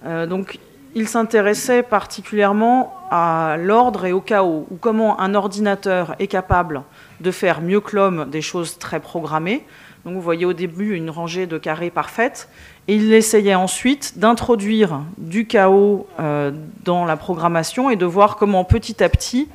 donc 0.05 0.61
il 0.95 1.09
s'intéressait 1.09 1.83
particulièrement 1.83 2.95
à 3.11 3.57
l'ordre 3.59 4.07
et 4.07 4.13
au 4.13 4.21
chaos, 4.21 4.67
ou 4.71 4.77
comment 4.77 5.21
un 5.21 5.35
ordinateur 5.35 6.15
est 6.21 6.29
capable 6.29 6.85
de 7.21 7.31
faire 7.33 7.61
mieux 7.61 7.81
que 7.81 7.97
l'homme 7.97 8.31
des 8.31 8.43
choses 8.43 8.79
très 8.79 9.01
programmées, 9.01 9.67
donc 10.05 10.15
vous 10.15 10.21
voyez 10.21 10.45
au 10.45 10.53
début 10.53 10.95
une 10.95 11.09
rangée 11.09 11.47
de 11.47 11.57
carrés 11.57 11.91
parfaite. 11.91 12.49
Et 12.89 12.97
il 12.97 13.13
essayait 13.15 13.55
ensuite 13.55 14.19
d'introduire 14.19 15.01
du 15.17 15.47
chaos 15.47 16.07
euh, 16.21 16.53
dans 16.85 17.07
la 17.07 17.17
programmation 17.17 17.89
et 17.89 17.97
de 17.97 18.05
voir 18.05 18.37
comment 18.37 18.65
petit 18.65 19.03
à 19.03 19.09
petit 19.09 19.49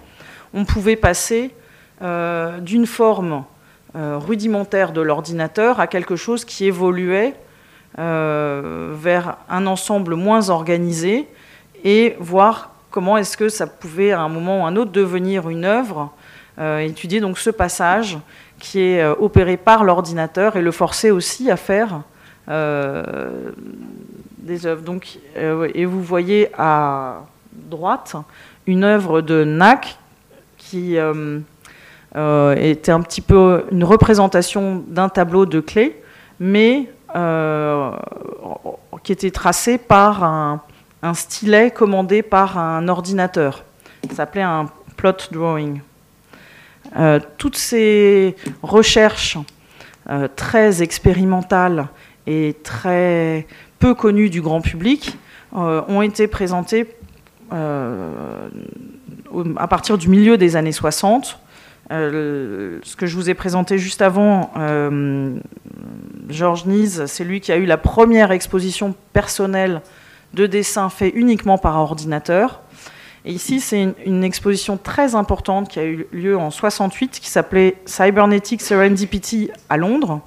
on 0.55 0.65
pouvait 0.65 0.95
passer 0.95 1.51
euh, 2.01 2.59
d'une 2.59 2.87
forme 2.87 3.43
euh, 3.95 4.17
rudimentaire 4.17 4.91
de 4.91 5.01
l'ordinateur 5.01 5.79
à 5.79 5.85
quelque 5.85 6.15
chose 6.15 6.45
qui 6.45 6.65
évoluait 6.65 7.35
vers 7.97 9.37
un 9.49 9.67
ensemble 9.67 10.15
moins 10.15 10.49
organisé 10.49 11.27
et 11.83 12.15
voir 12.19 12.71
comment 12.91 13.17
est-ce 13.17 13.35
que 13.35 13.49
ça 13.49 13.67
pouvait 13.67 14.11
à 14.11 14.21
un 14.21 14.29
moment 14.29 14.61
ou 14.61 14.65
à 14.65 14.69
un 14.69 14.75
autre 14.77 14.91
devenir 14.91 15.49
une 15.49 15.65
œuvre. 15.65 16.13
étudier 16.59 17.19
donc 17.19 17.37
ce 17.39 17.49
passage 17.49 18.17
qui 18.59 18.81
est 18.81 19.01
euh, 19.01 19.15
opéré 19.19 19.57
par 19.57 19.83
l'ordinateur 19.83 20.55
et 20.55 20.61
le 20.61 20.71
forcer 20.71 21.11
aussi 21.11 21.49
à 21.49 21.57
faire 21.57 22.01
euh, 22.49 23.51
des 24.37 24.65
œuvres. 24.65 24.81
Donc, 24.83 25.19
euh, 25.37 25.69
et 25.73 25.85
vous 25.85 26.03
voyez 26.03 26.49
à 26.57 27.23
droite 27.53 28.15
une 28.67 28.83
œuvre 28.83 29.21
de 29.21 29.43
Nack 29.43 29.97
qui 30.57 30.97
était 30.97 32.91
un 32.91 33.01
petit 33.01 33.21
peu 33.21 33.65
une 33.71 33.83
représentation 33.83 34.83
d'un 34.87 35.09
tableau 35.09 35.45
de 35.47 35.59
clés, 35.61 35.99
mais 36.39 36.91
qui 39.03 39.11
était 39.11 39.31
tracé 39.31 39.79
par 39.79 40.23
un, 40.23 40.61
un, 41.01 41.13
stylet 41.15 41.71
commandé 41.71 42.21
par 42.21 42.59
un 42.59 42.87
ordinateur. 42.87 43.63
Ça 44.09 44.17
s'appelait 44.17 44.43
un 44.43 44.67
plot 44.95 45.13
drawing. 45.31 45.81
Euh, 46.97 47.19
toutes 47.37 47.57
ces 47.57 48.35
recherches 48.63 49.37
euh, 50.09 50.27
très 50.35 50.81
expérimentales 50.81 51.87
et 52.25 52.55
très 52.63 53.45
peu 53.77 53.93
connues 53.93 54.29
du 54.29 54.41
grand 54.41 54.61
public 54.61 55.17
euh, 55.55 55.81
ont 55.87 56.01
été 56.01 56.27
présentées 56.27 56.87
à 57.51 58.47
partir 59.67 59.97
du 59.97 60.07
milieu 60.07 60.37
des 60.37 60.55
années 60.55 60.71
60. 60.71 61.39
ce 61.89 62.95
que 62.95 63.07
je 63.07 63.15
vous 63.15 63.31
ai 63.31 63.33
présenté 63.33 63.79
juste 63.79 64.03
avant, 64.03 64.51
Georges 66.29 66.67
Nise, 66.67 67.05
c'est 67.07 67.23
lui 67.23 67.41
qui 67.41 67.51
a 67.51 67.57
eu 67.57 67.65
la 67.65 67.77
première 67.77 68.31
exposition 68.31 68.93
personnelle 69.13 69.81
de 70.35 70.45
dessins 70.45 70.89
faits 70.89 71.11
uniquement 71.15 71.57
par 71.57 71.77
ordinateur. 71.77 72.61
Et 73.25 73.33
ici, 73.33 73.59
c'est 73.59 73.95
une, 74.05 74.23
exposition 74.23 74.77
très 74.77 75.15
importante 75.15 75.69
qui 75.69 75.79
a 75.79 75.85
eu 75.85 76.07
lieu 76.11 76.37
en 76.37 76.51
68, 76.51 77.19
qui 77.19 77.29
s'appelait 77.29 77.75
Cybernetic 77.85 78.61
Serendipity 78.61 79.49
à 79.69 79.77
Londres, 79.77 80.21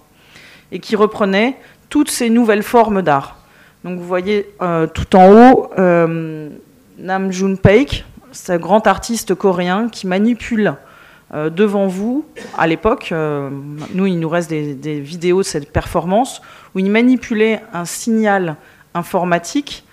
et 0.73 0.79
qui 0.79 0.97
reprenait 0.97 1.57
toutes 1.89 2.11
ces 2.11 2.29
nouvelles 2.29 2.63
formes 2.63 3.03
d'art. 3.03 3.39
Donc 3.85 3.99
vous 3.99 4.07
voyez 4.07 4.49
euh, 4.61 4.87
tout 4.87 5.17
en 5.17 5.33
haut 5.33 5.71
euh, 5.79 6.51
Nam 6.99 7.33
June 7.33 7.59
Paik, 7.59 8.05
un 8.49 8.59
grand 8.59 8.87
artiste 8.87 9.35
coréen 9.35 9.89
qui 9.89 10.07
manipule 10.07 10.75
euh, 11.35 11.51
devant 11.51 11.87
vous, 11.87 12.25
à 12.57 12.67
l'époque, 12.67 13.13
nous 13.95 14.07
il 14.07 14.21
nous 14.21 14.29
reste 14.29 14.51
des, 14.51 15.01
vidéos 15.01 15.39
de 15.39 15.47
cette 15.47 15.73
performance, 15.73 16.43
où 16.75 16.79
il 16.79 16.91
manipulait 16.91 17.63
un 17.73 17.87
signal 17.87 18.57
informatique 18.95 19.85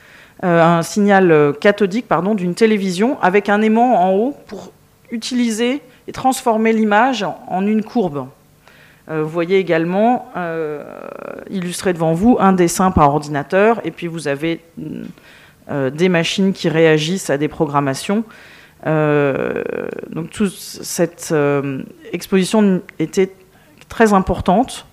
un 0.48 0.82
signal 0.84 1.32
euh, 1.32 1.54
cathodique 1.54 2.08
pardon, 2.08 2.36
d'une 2.36 2.56
télévision 2.56 3.20
avec 3.22 3.50
un 3.50 3.62
aimant 3.62 4.02
en 4.02 4.14
haut 4.14 4.36
pour 4.48 4.72
utiliser 5.12 5.82
et 6.08 6.12
transformer 6.12 6.74
l'image 6.74 7.26
en 7.48 7.66
une 7.66 7.84
courbe. 7.84 8.28
Euh, 9.10 9.24
vous 9.24 9.30
voyez 9.30 9.58
également 9.58 10.32
illustré 11.50 11.94
devant 11.94 12.14
vous 12.14 12.38
un 12.40 12.54
dessin 12.54 12.92
par 12.92 13.14
ordinateur 13.14 13.82
et 13.84 13.92
puis 13.92 14.08
vous 14.08 14.28
avez 14.28 14.62
des 15.70 16.10
machines 16.10 16.54
qui 16.54 16.70
réagissent 16.70 17.30
à 17.30 17.38
des 17.38 17.48
programmations. 17.48 18.24
donc 18.86 20.30
toute 20.32 20.52
cette 20.52 21.34
exposition 22.12 22.82
était 22.98 23.32
très 23.88 24.14
importante. 24.14 24.86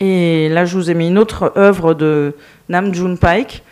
Et 0.00 0.48
là, 0.48 0.64
je 0.64 0.76
vous 0.76 0.90
ai 0.90 0.94
mis 0.94 1.08
une 1.08 1.18
autre 1.18 1.52
œuvre 1.56 1.92
de 1.92 2.34
Nam 2.68 2.94
June 2.94 3.18
Paik, 3.18 3.62
euh, 3.62 3.69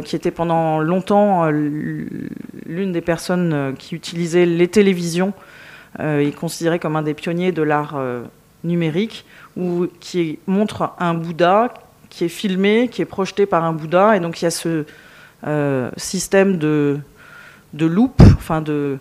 qui 0.00 0.16
était 0.16 0.30
pendant 0.30 0.80
longtemps 0.80 1.44
euh, 1.44 1.50
l'une 1.50 2.92
des 2.92 3.02
personnes 3.02 3.52
euh, 3.52 3.72
qui 3.72 3.94
utilisait 3.94 4.46
les 4.46 4.68
télévisions 4.68 5.32
et 6.00 6.32
considéré 6.32 6.80
comme 6.80 6.96
un 6.96 7.02
des 7.02 7.14
pionniers 7.14 7.52
de 7.52 7.62
l'art 7.62 7.96
numérique, 8.64 9.24
ou 9.56 9.86
qui 10.00 10.40
montre 10.48 10.90
un 10.98 11.14
Bouddha 11.14 11.72
qui 12.10 12.24
est 12.24 12.28
filmé, 12.28 12.88
qui 12.88 13.00
est 13.00 13.04
projeté 13.04 13.46
par 13.46 13.62
un 13.62 13.72
Bouddha, 13.72 14.16
et 14.16 14.18
donc 14.18 14.42
il 14.42 14.44
y 14.44 14.48
a 14.48 14.50
ce 14.50 14.84
système 15.96 16.58
de, 16.58 16.98
de 17.74 17.86
loop, 17.86 18.20
enfin 18.34 18.60
de 18.60 18.98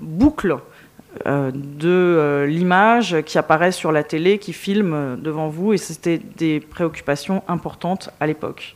boucle 0.00 0.56
de 1.26 2.46
l'image 2.48 3.20
qui 3.26 3.36
apparaît 3.36 3.70
sur 3.70 3.92
la 3.92 4.02
télé, 4.02 4.38
qui 4.38 4.54
filme 4.54 5.20
devant 5.20 5.48
vous, 5.48 5.74
et 5.74 5.76
c'était 5.76 6.22
des 6.38 6.60
préoccupations 6.60 7.42
importantes 7.48 8.08
à 8.18 8.26
l'époque. 8.26 8.74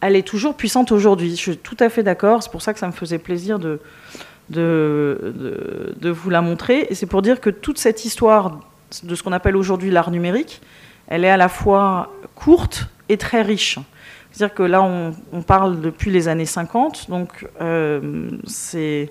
Elle 0.00 0.16
est 0.16 0.26
toujours 0.26 0.54
puissante 0.54 0.92
aujourd'hui. 0.92 1.30
Je 1.30 1.36
suis 1.36 1.56
tout 1.56 1.76
à 1.80 1.88
fait 1.88 2.02
d'accord. 2.02 2.42
C'est 2.42 2.50
pour 2.52 2.62
ça 2.62 2.72
que 2.72 2.78
ça 2.78 2.86
me 2.86 2.92
faisait 2.92 3.18
plaisir 3.18 3.58
de, 3.58 3.80
de, 4.50 5.94
de, 5.96 6.10
vous 6.10 6.30
la 6.30 6.40
montrer. 6.40 6.86
Et 6.90 6.94
c'est 6.94 7.06
pour 7.06 7.22
dire 7.22 7.40
que 7.40 7.50
toute 7.50 7.78
cette 7.78 8.04
histoire 8.04 8.60
de 9.02 9.14
ce 9.14 9.22
qu'on 9.22 9.32
appelle 9.32 9.56
aujourd'hui 9.56 9.90
l'art 9.90 10.10
numérique, 10.10 10.62
elle 11.08 11.24
est 11.24 11.30
à 11.30 11.36
la 11.36 11.48
fois 11.48 12.12
courte 12.34 12.88
et 13.08 13.16
très 13.16 13.42
riche. 13.42 13.78
C'est-à-dire 14.30 14.54
que 14.54 14.62
là, 14.62 14.82
on, 14.82 15.42
parle 15.42 15.80
depuis 15.80 16.10
les 16.10 16.28
années 16.28 16.46
50, 16.46 17.08
donc 17.10 17.48
euh, 17.60 18.30
c'est 18.46 19.08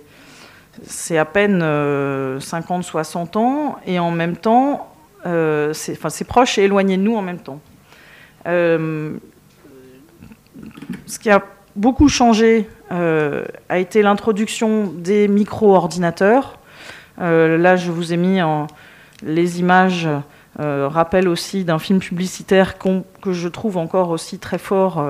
à 1.17 1.25
peine 1.25 1.59
50-60 1.59 1.63
euh, 1.63 3.39
ans, 3.39 3.77
et 3.85 3.99
en 3.99 4.11
même 4.11 4.37
temps, 4.37 4.93
euh, 5.25 5.73
c'est 5.73 6.27
proche 6.27 6.57
et 6.57 6.63
éloigné 6.63 6.97
de 6.97 7.01
nous 7.01 7.15
en 7.15 7.21
même 7.21 7.39
temps. 7.39 7.59
Euh, 10.89 10.93
ce 11.05 11.19
qui 11.19 11.29
a 11.29 11.43
beaucoup 11.75 12.09
changé 12.09 12.67
euh, 12.91 13.45
a 13.69 13.77
été 13.77 14.01
l'introduction 14.01 14.85
des 14.87 15.27
micro-ordinateurs. 15.27 16.59
Euh, 17.19 17.57
là, 17.57 17.75
je 17.75 17.91
vous 17.91 18.13
ai 18.13 18.17
mis 18.17 18.39
les 19.23 19.59
images 19.59 20.07
rappelle 20.59 21.27
aussi 21.27 21.65
d'un 21.65 21.77
film 21.77 21.99
publicitaire 21.99 22.77
que 22.79 23.31
je 23.31 23.47
trouve 23.47 23.77
encore 23.77 24.09
aussi 24.09 24.39
très 24.39 24.57
fort, 24.57 25.05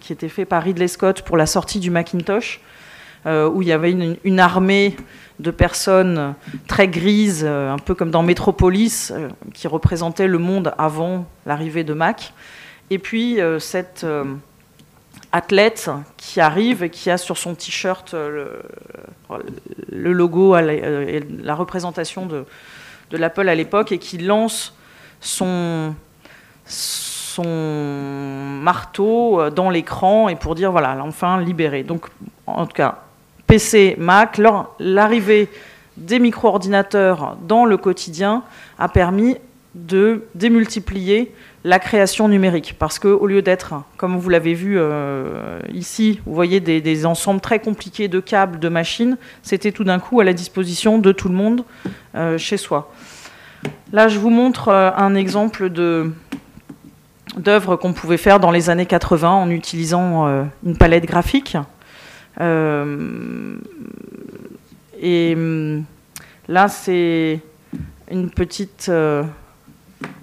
qui 0.00 0.12
était 0.12 0.28
fait 0.28 0.44
par 0.44 0.64
Ridley 0.64 0.88
Scott 0.88 1.22
pour 1.22 1.36
la 1.36 1.46
sortie 1.46 1.78
du 1.78 1.90
Macintosh, 1.90 2.60
où 3.24 3.62
il 3.62 3.68
y 3.68 3.72
avait 3.72 3.92
une 4.24 4.40
armée 4.40 4.96
de 5.42 5.50
personnes 5.50 6.34
très 6.68 6.88
grises, 6.88 7.44
euh, 7.44 7.72
un 7.72 7.78
peu 7.78 7.94
comme 7.94 8.10
dans 8.10 8.22
Metropolis, 8.22 9.12
euh, 9.14 9.28
qui 9.52 9.68
représentaient 9.68 10.28
le 10.28 10.38
monde 10.38 10.72
avant 10.78 11.26
l'arrivée 11.46 11.84
de 11.84 11.92
Mac. 11.92 12.32
Et 12.90 12.98
puis 12.98 13.40
euh, 13.40 13.58
cette 13.58 14.06
athlète 15.32 15.90
qui 16.16 16.40
arrive 16.40 16.82
et 16.82 16.90
qui 16.90 17.10
a 17.10 17.16
sur 17.16 17.36
son 17.38 17.54
t-shirt 17.54 18.14
le, 18.14 18.62
logo 19.90 20.56
et 20.56 21.24
la 21.42 21.54
représentation 21.54 22.26
de, 22.26 22.44
l'Apple 23.10 23.48
à 23.48 23.54
l'époque 23.54 23.92
et 23.92 23.98
qui 23.98 24.18
lance 24.18 24.74
son, 25.20 25.94
son 26.64 27.44
marteau 28.62 29.50
dans 29.50 29.70
l'écran 29.70 30.28
et 30.28 30.36
pour 30.36 30.54
dire 30.54 30.70
voilà, 30.70 30.96
enfin 31.02 31.40
libéré. 31.40 31.82
Donc 31.82 32.06
en 32.46 32.66
tout 32.66 32.74
cas, 32.74 32.98
PC, 33.46 33.96
Mac, 33.98 34.40
l'arrivée 34.78 35.48
des 35.96 36.18
micro-ordinateurs 36.18 37.36
dans 37.42 37.64
le 37.64 37.76
quotidien 37.76 38.44
a 38.78 38.88
permis 38.88 39.36
de 39.74 40.24
démultiplier 40.34 41.34
la 41.64 41.78
création 41.78 42.28
numérique. 42.28 42.74
Parce 42.78 42.98
qu'au 42.98 43.26
lieu 43.26 43.42
d'être, 43.42 43.74
comme 43.96 44.16
vous 44.16 44.28
l'avez 44.28 44.54
vu 44.54 44.76
euh, 44.78 45.58
ici, 45.72 46.20
vous 46.26 46.34
voyez 46.34 46.60
des, 46.60 47.06
ensembles 47.06 47.40
très 47.40 47.58
compliqués 47.58 48.08
de 48.08 48.20
câbles, 48.20 48.58
de 48.58 48.68
machines, 48.68 49.16
c'était 49.42 49.72
tout 49.72 49.84
d'un 49.84 49.98
coup 49.98 50.20
à 50.20 50.24
la 50.24 50.32
disposition 50.32 50.98
de 50.98 51.12
tout 51.12 51.28
le 51.28 51.34
monde 51.34 51.64
euh, 52.14 52.38
chez 52.38 52.56
soi. 52.56 52.92
Là, 53.92 54.08
je 54.08 54.18
vous 54.18 54.30
montre 54.30 54.68
euh, 54.68 54.90
un 54.96 55.14
exemple 55.14 55.70
d'œuvre 57.36 57.76
qu'on 57.76 57.92
pouvait 57.92 58.16
faire 58.16 58.40
dans 58.40 58.50
les 58.50 58.70
années 58.70 58.86
80 58.86 59.30
en 59.30 59.50
utilisant 59.50 60.46
une 60.64 60.76
palette 60.76 61.06
graphique. 61.06 61.56
Et 62.40 62.42
hum, 65.34 65.84
là, 66.48 66.68
c'est 66.68 67.40
une 68.10 68.30
petite 68.30 68.90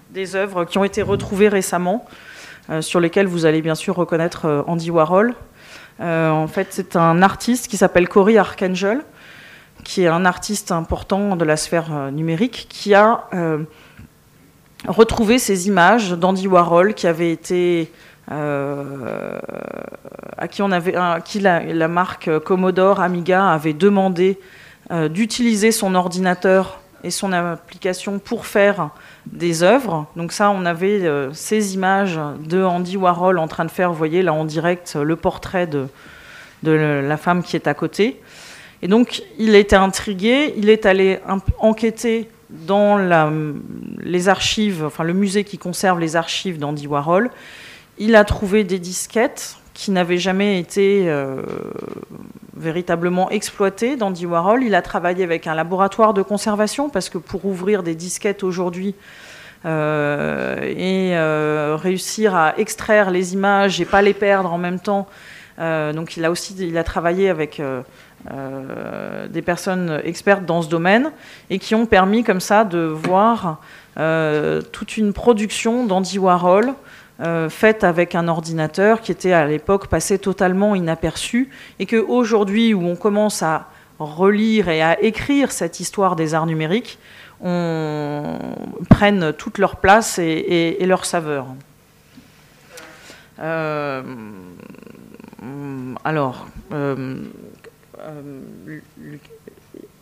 des 0.10 0.36
œuvres 0.36 0.66
qui 0.66 0.78
ont 0.78 0.84
été 0.84 1.01
retrouvées 1.01 1.49
récemment, 1.49 2.05
euh, 2.70 2.82
sur 2.82 2.99
lesquelles 2.99 3.28
vous 3.28 3.45
allez 3.45 3.62
bien 3.62 3.76
sûr 3.76 3.95
reconnaître 3.95 4.64
Andy 4.68 4.91
Warhol. 4.91 5.34
en 5.99 6.47
fait, 6.47 6.68
c'est 6.72 6.95
un 6.95 7.22
artiste 7.22 7.68
qui 7.68 7.78
s'appelle 7.78 8.07
Cory 8.07 8.38
Archangel, 8.38 9.01
qui 9.84 10.03
est 10.03 10.07
un 10.07 10.26
artiste 10.26 10.72
important 10.72 11.36
de 11.36 11.45
la 11.45 11.57
sphère 11.57 12.12
numérique, 12.12 12.68
qui 12.70 12.93
a 12.93 13.26
retrouvé 14.88 15.39
ces 15.39 15.68
images 15.68 16.12
d'Andy 16.12 16.47
Warhol 16.47 16.93
qui 16.93 17.07
avaient 17.07 17.32
été 17.32 17.91
euh, 18.32 19.39
à 20.38 20.47
qui, 20.47 20.62
avait, 20.62 20.93
la, 21.74 21.88
marque 21.88 22.39
Commodore 22.39 22.99
Amiga 22.99 23.51
avait 23.51 23.74
demandé 23.74 24.39
euh, 24.91 25.10
d'utiliser 25.10 25.72
son 25.72 25.95
ordinateur 25.95 26.80
et 27.04 27.12
son 27.12 27.32
application 27.32 28.20
pour 28.20 28.45
faire 28.45 28.89
des 29.26 29.64
œuvres. 29.64 30.08
Donc 30.16 30.32
ça, 30.32 30.50
on 30.52 30.66
avait 30.66 31.06
euh, 31.06 31.34
ces 31.34 31.76
images 31.76 32.20
de 32.39 32.64
Andy 32.64 32.97
Warhol 32.97 33.38
en 33.38 33.47
train 33.47 33.66
de 33.66 33.72
faire, 33.72 33.91
vous 33.91 33.97
voyez 33.97 34.22
là 34.22 34.34
en 34.34 34.45
direct, 34.45 34.95
le 34.95 35.16
portrait 35.16 35.68
de, 35.68 35.88
de 36.64 36.72
la 36.72 37.18
femme 37.18 37.43
qui 37.43 37.56
est 37.56 37.68
à 37.68 37.74
côté. 37.74 38.22
Et 38.82 38.88
donc, 38.88 39.24
il 39.38 39.56
était 39.56 39.76
intrigué, 39.76 40.54
il 40.58 40.70
est 40.70 40.86
allé 40.86 41.20
enquêter 41.60 42.30
dans 42.50 42.97
les 44.00 44.30
archives, 44.30 44.84
enfin 44.86 45.04
le 45.04 45.14
musée 45.14 45.43
qui 45.43 45.58
conserve 45.58 46.00
les 46.00 46.16
archives 46.16 46.58
d'Andy 46.58 46.88
Warhol, 46.88 47.30
il 48.00 48.16
a 48.16 48.24
trouvé 48.24 48.64
des 48.64 48.80
disquettes 48.80 49.59
qui 49.80 49.91
n'avaient 49.91 50.17
jamais 50.17 50.59
été 50.59 51.05
euh, 51.07 51.41
véritablement 52.57 53.30
exploitées 53.30 53.95
d'Andy 53.95 54.25
Warhol. 54.25 54.61
Il 54.61 54.75
a 54.75 54.82
travaillé 54.82 55.23
avec 55.23 55.47
un 55.47 55.55
laboratoire 55.55 56.13
de 56.13 56.21
conservation 56.21 56.89
parce 56.89 57.07
que 57.07 57.17
pour 57.17 57.45
ouvrir 57.45 57.82
des 57.82 57.95
disquettes 57.95 58.43
aujourd'hui 58.43 58.93
euh, 59.65 60.57
et 60.63 61.15
euh, 61.15 61.77
réussir 61.82 62.36
à 62.36 62.59
extraire 62.59 63.09
les 63.09 63.32
images 63.32 63.80
et 63.80 63.86
pas 63.86 64.01
les 64.01 64.13
perdre 64.13 64.51
en 64.51 64.57
même 64.57 64.82
temps, 64.82 65.07
donc 65.57 66.17
il 66.17 66.25
a 66.25 66.32
aussi 66.32 66.55
il 66.57 66.77
a 66.77 66.84
travaillé 66.86 67.30
avec 67.30 67.61
des 69.30 69.41
personnes 69.41 70.01
expertes 70.05 70.45
dans 70.45 70.61
ce 70.61 70.69
domaine 70.69 71.11
et 71.49 71.59
qui 71.59 71.75
ont 71.75 71.86
permis 71.86 72.23
comme 72.23 72.39
ça 72.39 72.63
de 72.63 72.80
voir 72.80 73.59
toute 74.71 74.95
une 74.95 75.11
production 75.11 75.86
d'Andy 75.86 76.17
Warhol 76.17 76.73
euh, 77.22 77.49
faite 77.49 77.84
avec 77.84 78.15
un 78.15 78.30
ordinateur 78.30 79.01
qui 79.01 79.11
était 79.11 79.34
à 79.34 79.45
l'époque 79.45 79.88
passé 79.88 80.20
totalement 80.20 80.74
inaperçu 80.74 81.49
et 81.78 81.86
qu'aujourd'hui, 81.86 82.74
où 82.74 82.88
on 82.88 82.95
commence 82.95 83.43
à 83.43 83.67
relire 83.99 84.70
et 84.70 84.82
à 84.82 85.01
écrire 85.01 85.51
cette 85.51 85.82
histoire 85.82 86.15
des 86.15 86.34
arts 86.34 86.45
numériques, 86.45 86.97
on 87.41 88.39
prenne 88.89 89.34
toute 89.34 89.57
leur 89.57 89.76
place 89.76 90.17
et, 90.17 90.78
leur 90.86 91.03
saveur. 91.03 91.47
Euh, 93.39 94.01
alors, 96.05 96.47
euh, 96.72 97.22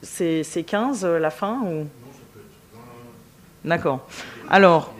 c'est 0.03 0.65
15 0.67 1.03
la 1.03 1.31
fin 1.31 1.61
ou... 1.63 1.87
D'accord. 3.65 4.07
Alors, 4.49 4.93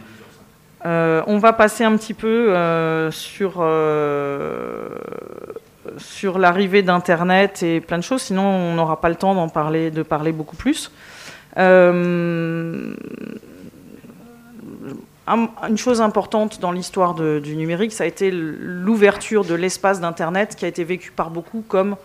euh, 0.85 1.23
on 1.25 1.37
va 1.39 1.53
passer 1.53 1.83
un 1.83 1.97
petit 1.97 2.13
peu 2.13 2.53
euh, 2.55 3.09
sur, 3.09 3.55
euh, 3.59 4.89
sur 5.97 6.37
l'arrivée 6.37 6.83
d'Internet 6.83 7.63
et 7.63 7.81
plein 7.81 7.97
de 7.97 8.03
choses, 8.03 8.21
sinon 8.21 8.43
on 8.43 8.75
n'aura 8.75 9.01
pas 9.01 9.09
le 9.09 9.15
temps 9.15 9.33
d'en 9.33 9.49
parler, 9.49 9.89
de 9.89 10.03
parler 10.03 10.31
beaucoup 10.31 10.55
plus. 10.55 10.91
une 11.57 12.95
chose 15.75 16.01
importante 16.01 16.61
dans 16.61 16.71
l'histoire 16.71 17.15
du 17.15 17.55
numérique, 17.55 17.91
ça 17.91 18.03
a 18.03 18.07
été 18.07 18.29
l'ouverture 18.31 19.45
de 19.45 19.55
l'espace 19.55 19.99
d'Internet 19.99 20.55
qui 20.55 20.65
a 20.65 20.67
été 20.67 20.83
vécu 20.83 21.11
par 21.11 21.31
beaucoup 21.31 21.63
comme 21.67 21.95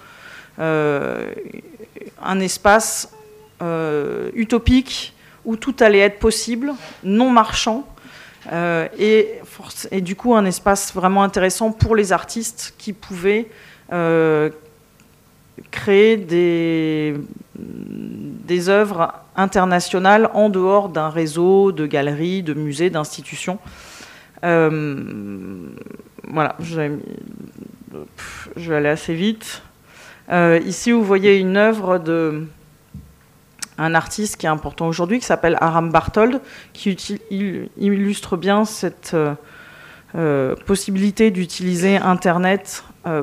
un 0.58 2.40
espace 2.40 3.12
utopique 4.34 5.14
où 5.44 5.56
tout 5.56 5.74
allait 5.80 5.98
être 5.98 6.18
possible, 6.18 6.72
non 7.04 7.28
marchand, 7.28 7.84
euh, 8.50 8.88
et, 8.98 10.00
du 10.00 10.16
coup 10.16 10.34
un 10.34 10.44
espace 10.44 10.92
vraiment 10.94 11.22
intéressant 11.22 11.70
pour 11.70 11.94
les 11.94 12.12
artistes 12.12 12.74
qui 12.76 12.92
pouvaient 12.92 13.48
euh, 13.92 14.50
créer 15.70 16.16
des, 16.16 17.14
des 17.54 18.68
œuvres 18.68 19.12
internationales 19.36 20.28
en 20.34 20.48
dehors 20.48 20.88
d'un 20.88 21.08
réseau 21.08 21.70
de 21.70 21.86
galeries, 21.86 22.42
de 22.42 22.54
musées, 22.54 22.90
d'institutions. 22.90 23.58
Euh, 24.44 25.68
voilà, 26.26 26.56
je 26.58 26.80
vais 28.56 28.76
aller 28.76 28.88
assez 28.88 29.14
vite. 29.14 29.62
ici, 30.64 30.90
vous 30.90 31.04
voyez 31.04 31.38
une 31.38 31.56
œuvre 31.56 31.98
de 31.98 32.46
un 33.78 33.94
artiste 33.94 34.36
qui 34.36 34.46
est 34.46 34.50
important 34.50 34.86
aujourd'hui, 34.88 35.18
qui 35.18 35.26
s'appelle 35.26 35.56
Aram 35.60 35.90
Barthold, 35.90 36.40
qui 36.72 36.96
illustre 37.30 38.36
bien 38.36 38.64
cette 38.64 39.12
euh, 39.14 39.34
euh, 40.14 40.54
possibilité 40.66 41.30
d'utiliser 41.30 41.96
Internet 41.96 42.84
euh, 43.06 43.22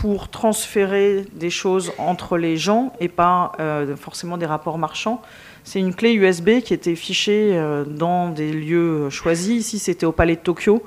pour 0.00 0.28
transférer 0.28 1.24
des 1.34 1.50
choses 1.50 1.92
entre 1.98 2.36
les 2.38 2.56
gens 2.56 2.92
et 3.00 3.08
pas 3.08 3.52
forcément 3.96 4.38
des 4.38 4.46
rapports 4.46 4.78
marchands. 4.78 5.20
C'est 5.62 5.78
une 5.78 5.94
clé 5.94 6.14
USB 6.14 6.60
qui 6.60 6.72
était 6.72 6.94
fichée 6.94 7.62
dans 7.86 8.30
des 8.30 8.50
lieux 8.50 9.10
choisis. 9.10 9.66
Ici, 9.66 9.78
c'était 9.78 10.06
au 10.06 10.12
Palais 10.12 10.36
de 10.36 10.40
Tokyo, 10.40 10.82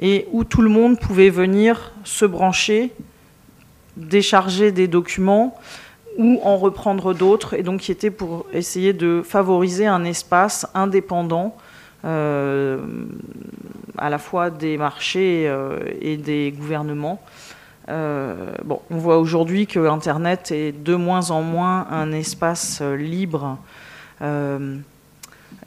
et 0.00 0.26
où 0.32 0.42
tout 0.42 0.62
le 0.62 0.70
monde 0.70 0.98
pouvait 0.98 1.28
venir 1.28 1.92
se 2.02 2.24
brancher, 2.24 2.92
décharger 3.98 4.72
des 4.72 4.88
documents 4.88 5.54
ou 6.18 6.40
en 6.42 6.56
reprendre 6.56 7.14
d'autres, 7.14 7.54
et 7.54 7.62
donc 7.62 7.80
qui 7.80 7.92
était 7.92 8.10
pour 8.10 8.46
essayer 8.52 8.92
de 8.92 9.22
favoriser 9.24 9.86
un 9.86 10.04
espace 10.04 10.66
indépendant 10.74 11.56
euh, 12.04 12.78
à 13.98 14.10
la 14.10 14.18
fois 14.18 14.50
des 14.50 14.76
marchés 14.76 15.46
euh, 15.48 15.78
et 16.00 16.16
des 16.16 16.54
gouvernements. 16.56 17.20
Euh, 17.88 18.52
bon, 18.64 18.80
on 18.90 18.98
voit 18.98 19.18
aujourd'hui 19.18 19.66
que 19.66 19.78
Internet 19.88 20.52
est 20.52 20.72
de 20.72 20.94
moins 20.94 21.30
en 21.30 21.42
moins 21.42 21.86
un 21.90 22.12
espace 22.12 22.82
libre 22.82 23.58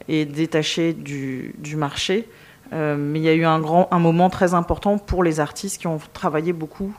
et 0.08 0.26
détaché 0.26 0.94
du, 0.94 1.54
du 1.60 1.76
marché. 1.76 2.28
mais 2.72 3.20
il 3.20 3.22
y 3.22 3.30
a 3.30 3.34
eu 3.34 3.46
un, 3.46 3.60
grand, 3.60 3.88
un 3.92 4.00
moment 4.00 4.30
très 4.30 4.54
important 4.54 4.98
pour 4.98 5.24
les 5.24 5.40
artistes 5.40 5.80
qui 5.80 5.88
ont 5.88 6.00
travaillé 6.14 6.52
beaucoup 6.52 6.94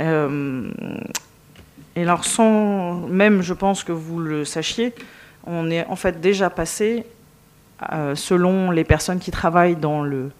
euh, 0.00 0.70
et 1.96 2.02
alors, 2.02 2.24
sans 2.24 3.00
même, 3.06 3.42
je 3.42 3.54
pense 3.54 3.84
que 3.84 3.92
vous 3.92 4.18
le 4.18 4.44
sachiez, 4.44 4.94
on 5.46 5.70
est 5.70 5.86
en 5.86 5.96
fait 5.96 6.20
déjà 6.20 6.50
passé, 6.50 7.04
selon 8.14 8.70
les 8.70 8.84
personnes 8.84 9.18
qui 9.18 9.30
travaillent 9.30 9.76
dans, 9.76 10.02
le, 10.02 10.30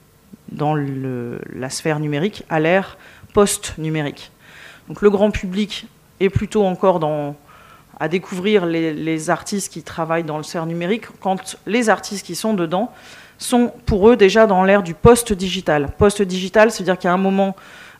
dans 0.50 0.74
la 0.74 1.68
sphère 1.68 2.00
numérique, 2.00 2.42
à 2.48 2.58
l'ère 2.58 2.96
post-numérique. 3.34 4.32
Donc 4.88 5.02
le 5.02 5.10
grand 5.10 5.30
public 5.30 5.86
est 6.20 6.30
plutôt 6.30 6.64
encore 6.64 7.00
dans, 7.00 7.36
à 8.00 8.08
découvrir 8.08 8.66
les, 8.66 9.30
artistes 9.30 9.72
qui 9.72 9.82
travaillent 9.82 10.24
dans 10.24 10.36
le 10.36 10.42
sphère 10.42 10.66
numérique, 10.66 11.06
quand 11.20 11.56
les 11.66 11.88
artistes 11.88 12.24
qui 12.24 12.34
sont 12.34 12.54
dedans 12.54 12.92
sont 13.38 13.72
pour 13.86 14.08
eux 14.08 14.16
déjà 14.16 14.46
dans 14.46 14.64
l'ère 14.64 14.82
du 14.82 14.94
post-digital. 14.94 15.88
Post-digital, 15.98 16.70
c'est-à-dire 16.70 17.10
a 17.10 17.12
un 17.12 17.18
moment 17.18 17.56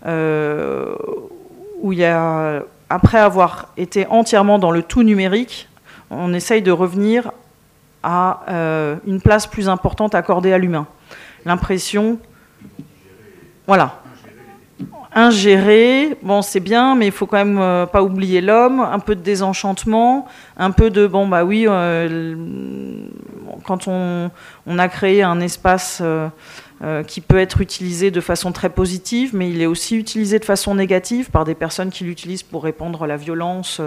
euh, 0.07 0.95
où 1.81 1.93
il 1.93 1.99
y 1.99 2.05
a, 2.05 2.62
après 2.89 3.18
avoir 3.18 3.68
été 3.77 4.07
entièrement 4.07 4.59
dans 4.59 4.70
le 4.70 4.83
tout 4.83 5.03
numérique, 5.03 5.68
on 6.11 6.33
essaye 6.35 6.62
de 6.62 6.70
revenir 6.70 7.33
à 8.03 8.43
euh, 8.49 8.97
une 9.07 9.20
place 9.20 9.47
plus 9.47 9.68
importante 9.68 10.14
accordée 10.14 10.53
à 10.53 10.59
l'humain. 10.59 10.87
L'impression, 11.47 12.18
voilà, 13.66 14.03
ingérer, 15.14 16.16
bon 16.22 16.43
c'est 16.43 16.61
bien, 16.61 16.95
mais 16.95 17.07
il 17.07 17.12
faut 17.12 17.27
quand 17.27 17.39
même 17.39 17.59
euh, 17.59 17.87
pas 17.87 18.03
oublier 18.03 18.41
l'homme, 18.41 18.81
un 18.81 18.99
peu 18.99 19.14
de 19.14 19.22
désenchantement, 19.22 20.27
un 20.57 20.70
peu 20.70 20.91
de 20.91 21.07
bon 21.07 21.27
bah 21.27 21.45
oui, 21.45 21.66
euh, 21.68 22.37
quand 23.64 23.89
on, 23.89 24.31
a 24.79 24.89
créé 24.89 25.22
un 25.22 25.41
espace 25.41 26.03
qui 27.07 27.20
peut 27.20 27.39
être 27.39 27.61
utilisé 27.61 28.11
de 28.11 28.20
façon 28.20 28.53
très 28.53 28.68
positive, 28.68 29.35
mais 29.35 29.51
il 29.51 29.62
est 29.62 29.66
aussi 29.66 29.97
utilisé 29.97 30.39
de 30.39 30.45
façon 30.45 30.74
négative 30.74 31.30
par 31.30 31.45
des 31.45 31.55
personnes 31.55 31.91
qui 31.91 32.05
l'utilisent 32.05 32.43
pour 32.43 32.62
répandre 32.64 33.07
la 33.07 33.16
violence. 33.16 33.80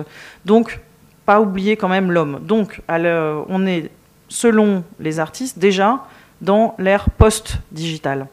Donc 0.45 0.79
pas 1.25 1.39
oublier 1.41 1.77
quand 1.77 1.89
même 1.89 2.11
l'homme. 2.11 2.39
Donc 2.41 2.81
on 2.89 3.67
est 3.67 3.91
selon 4.29 4.83
les 4.99 5.19
artistes 5.19 5.59
déjà 5.59 6.05
dans 6.41 6.75
l'ère 6.79 7.09
post-digitale. 7.09 8.27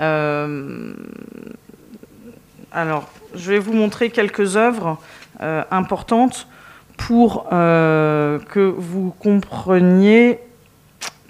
Euh, 0.00 0.94
alors, 2.72 3.08
je 3.34 3.52
vais 3.52 3.58
vous 3.58 3.72
montrer 3.72 4.10
quelques 4.10 4.56
œuvres 4.56 4.98
euh, 5.40 5.62
importantes 5.70 6.46
pour 6.96 7.46
euh, 7.52 8.38
que 8.38 8.60
vous 8.60 9.14
compreniez 9.18 10.40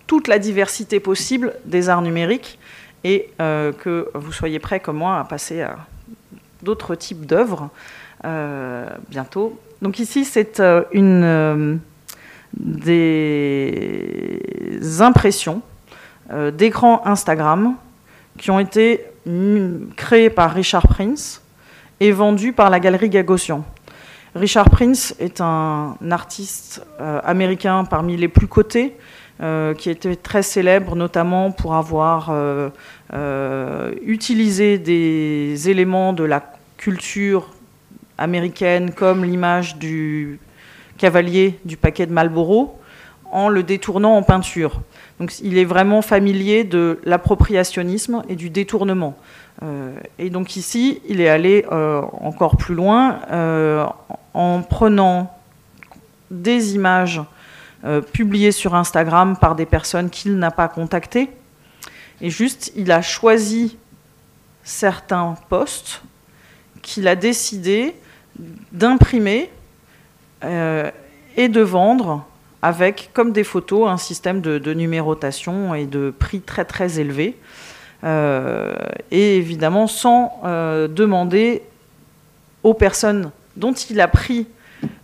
toute 0.06 0.28
la 0.28 0.38
diversité 0.38 1.00
possible 1.00 1.54
des 1.64 1.88
arts 1.88 2.02
numériques 2.02 2.58
et 3.04 3.30
que 3.38 4.10
vous 4.14 4.32
soyez 4.32 4.58
prêts 4.58 4.80
comme 4.80 4.96
moi 4.96 5.18
à 5.18 5.24
passer 5.24 5.62
à 5.62 5.76
d'autres 6.62 6.94
types 6.96 7.24
d'œuvres 7.26 7.70
bientôt. 9.08 9.60
Donc 9.80 10.00
ici, 10.00 10.24
c'est 10.24 10.60
une 10.92 11.78
des 12.54 13.20
impressions 15.00 15.62
d'écran 16.52 17.02
Instagram 17.04 17.76
qui 18.38 18.50
ont 18.50 18.58
été 18.58 19.04
créés 19.96 20.30
par 20.30 20.52
Richard 20.52 20.86
Prince 20.88 21.42
et 22.00 22.12
vendus 22.12 22.52
par 22.52 22.70
la 22.70 22.80
galerie 22.80 23.10
Gagosian. 23.10 23.64
Richard 24.34 24.68
Prince 24.68 25.14
est 25.18 25.40
un 25.40 25.96
artiste 26.10 26.84
euh, 27.00 27.20
américain 27.24 27.84
parmi 27.84 28.18
les 28.18 28.28
plus 28.28 28.46
cotés, 28.46 28.94
euh, 29.42 29.74
qui 29.74 29.90
était 29.90 30.16
très 30.16 30.42
célèbre 30.42 30.96
notamment 30.96 31.50
pour 31.50 31.74
avoir 31.74 32.30
euh, 32.30 32.70
utilisé 34.02 34.78
des 34.78 35.68
éléments 35.68 36.12
de 36.12 36.24
la 36.24 36.42
culture 36.76 37.50
américaine 38.18 38.92
comme 38.92 39.24
l'image 39.24 39.76
du 39.76 40.38
cavalier 40.98 41.58
du 41.64 41.76
paquet 41.76 42.06
de 42.06 42.12
Marlboro 42.12 42.78
en 43.30 43.48
le 43.48 43.62
détournant 43.62 44.16
en 44.16 44.22
peinture. 44.22 44.80
Donc 45.18 45.38
il 45.40 45.58
est 45.58 45.64
vraiment 45.64 46.02
familier 46.02 46.64
de 46.64 47.00
l'appropriationnisme 47.04 48.22
et 48.28 48.36
du 48.36 48.50
détournement. 48.50 49.16
Euh, 49.62 49.94
et 50.18 50.30
donc 50.30 50.56
ici, 50.56 51.00
il 51.08 51.20
est 51.20 51.28
allé 51.28 51.64
euh, 51.72 52.02
encore 52.20 52.56
plus 52.56 52.74
loin 52.74 53.20
euh, 53.30 53.86
en 54.34 54.62
prenant 54.62 55.32
des 56.30 56.74
images 56.74 57.20
publiées 58.12 58.52
sur 58.52 58.74
Instagram 58.74 59.36
par 59.36 59.54
des 59.54 59.66
personnes 59.66 60.10
qu'il 60.10 60.36
n'a 60.38 60.50
pas 60.50 60.68
contactées. 60.68 61.30
Et 62.20 62.30
juste, 62.30 62.72
il 62.74 62.90
a 62.90 63.02
choisi 63.02 63.76
certains 64.64 65.36
posts 65.48 66.02
qu'il 66.82 67.06
a 67.06 67.14
décidé 67.14 67.94
d'imprimer 68.72 69.50
et 70.42 71.48
de 71.48 71.60
vendre 71.60 72.24
avec, 72.66 73.10
comme 73.12 73.32
des 73.32 73.44
photos, 73.44 73.88
un 73.88 73.96
système 73.96 74.40
de, 74.40 74.74
numérotation 74.74 75.74
et 75.74 75.86
de 75.86 76.12
prix 76.16 76.40
très 76.40 76.64
très 76.64 76.98
élevé. 76.98 77.36
Euh, 78.04 78.74
et 79.10 79.36
évidemment 79.38 79.86
sans 79.86 80.40
euh, 80.44 80.86
demander 80.86 81.62
aux 82.62 82.74
personnes 82.74 83.30
dont 83.56 83.72
il 83.72 84.00
a 84.02 84.08
pris 84.08 84.46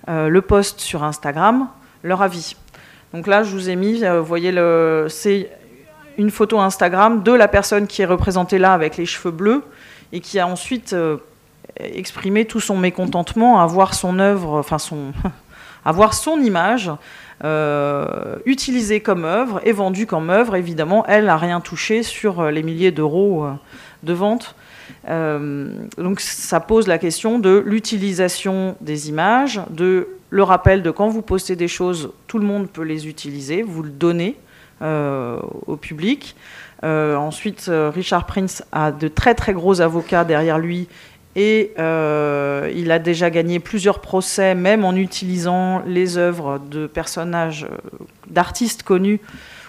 euh, 0.09 0.29
le 0.29 0.43
post 0.43 0.81
sur 0.81 1.03
Instagram 1.03 1.69
leur 2.03 2.21
avis. 2.21 2.55
Donc 3.13 3.27
là, 3.27 3.43
je 3.43 3.51
vous 3.51 3.69
ai 3.69 3.77
mis, 3.77 4.05
vous 4.05 4.25
voyez, 4.25 4.53
c'est 5.09 5.51
une 6.19 6.31
photo 6.31 6.59
Instagram 6.61 7.23
de 7.23 7.33
la 7.33 7.49
personne 7.49 7.87
qui 7.87 8.03
est 8.03 8.07
représentée 8.07 8.59
là 8.59 8.73
avec 8.73 8.97
les 8.97 9.07
cheveux 9.07 9.31
bleus 9.31 9.63
et 10.13 10.21
qui 10.21 10.39
a 10.39 10.47
ensuite 10.47 10.95
exprimé 11.79 12.45
tout 12.45 12.61
son 12.61 12.77
mécontentement 12.77 13.61
à 13.61 13.67
voir 13.67 13.95
son 13.95 14.19
œuvre, 14.19 14.59
enfin 14.59 14.79
son, 14.79 15.13
à 15.85 15.93
voir 15.93 16.15
son 16.15 16.39
image 16.41 16.91
euh, 17.45 18.37
utilisée 18.45 19.01
comme 19.01 19.25
œuvre 19.25 19.61
et 19.65 19.73
vendue 19.73 20.07
comme 20.07 20.31
œuvre. 20.31 20.55
Évidemment, 20.55 21.05
elle 21.07 21.27
n'a 21.27 21.37
rien 21.37 21.61
touché 21.61 22.03
sur 22.03 22.41
euh, 22.41 22.51
les 22.51 22.63
milliers 22.63 22.93
d'euros 22.93 23.45
euh, 23.45 23.53
de 24.03 24.13
vente. 24.13 24.55
donc 25.99 26.21
ça 26.21 26.61
pose 26.61 26.87
la 26.87 26.99
question 26.99 27.39
de 27.39 27.63
l'utilisation 27.65 28.77
des 28.81 29.09
images, 29.09 29.61
de 29.71 30.09
le 30.33 30.43
rappel 30.43 30.83
de 30.83 30.91
quand 30.91 31.09
vous 31.09 31.21
postez 31.21 31.57
des 31.57 31.69
choses, 31.69 32.11
tout 32.27 32.39
le 32.39 32.47
monde 32.47 32.71
peut 32.71 32.83
les 32.83 33.07
utiliser, 33.07 33.63
vous 33.63 33.83
le 33.83 33.91
donnez 33.91 34.37
au 34.81 35.77
public. 35.77 36.35
ensuite, 36.83 37.71
Richard 37.71 38.27
Prince 38.27 38.65
a 38.73 38.91
de 38.91 39.07
très 39.07 39.35
très 39.37 39.53
gros 39.53 39.81
avocats 39.81 40.25
derrière 40.25 40.59
lui 40.59 40.89
et 41.35 41.73
euh, 41.79 42.71
il 42.75 42.91
a 42.93 42.99
déjà 42.99 43.31
gagné 43.31 43.59
plusieurs 43.59 44.01
procès, 44.01 44.55
même 44.55 44.85
en 44.85 44.95
utilisant 44.95 45.83
les 45.87 46.19
œuvres 46.19 46.59
de 46.59 46.87
personnages, 46.87 47.65
euh, 47.65 47.77
d'artistes 48.29 48.83
connus 48.83 49.21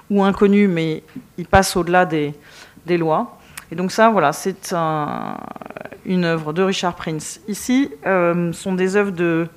ou 0.09 0.23
inconnus, 0.23 0.69
mais 0.69 1.03
il 1.37 1.45
passe 1.45 1.77
au-delà 1.77 2.05
des, 2.05 2.33
lois. 2.97 3.39
Et 3.71 3.75
donc 3.75 3.91
ça, 3.91 4.09
voilà, 4.09 4.33
c'est 4.33 4.75
une 6.05 6.25
œuvre 6.25 6.51
de 6.51 6.61
Richard 6.61 6.95
Prince. 6.95 7.39
Ici, 7.47 7.89
euh, 8.05 8.51
sont 8.51 8.73
des 8.73 8.97
œuvres 8.97 9.11
de 9.11 9.47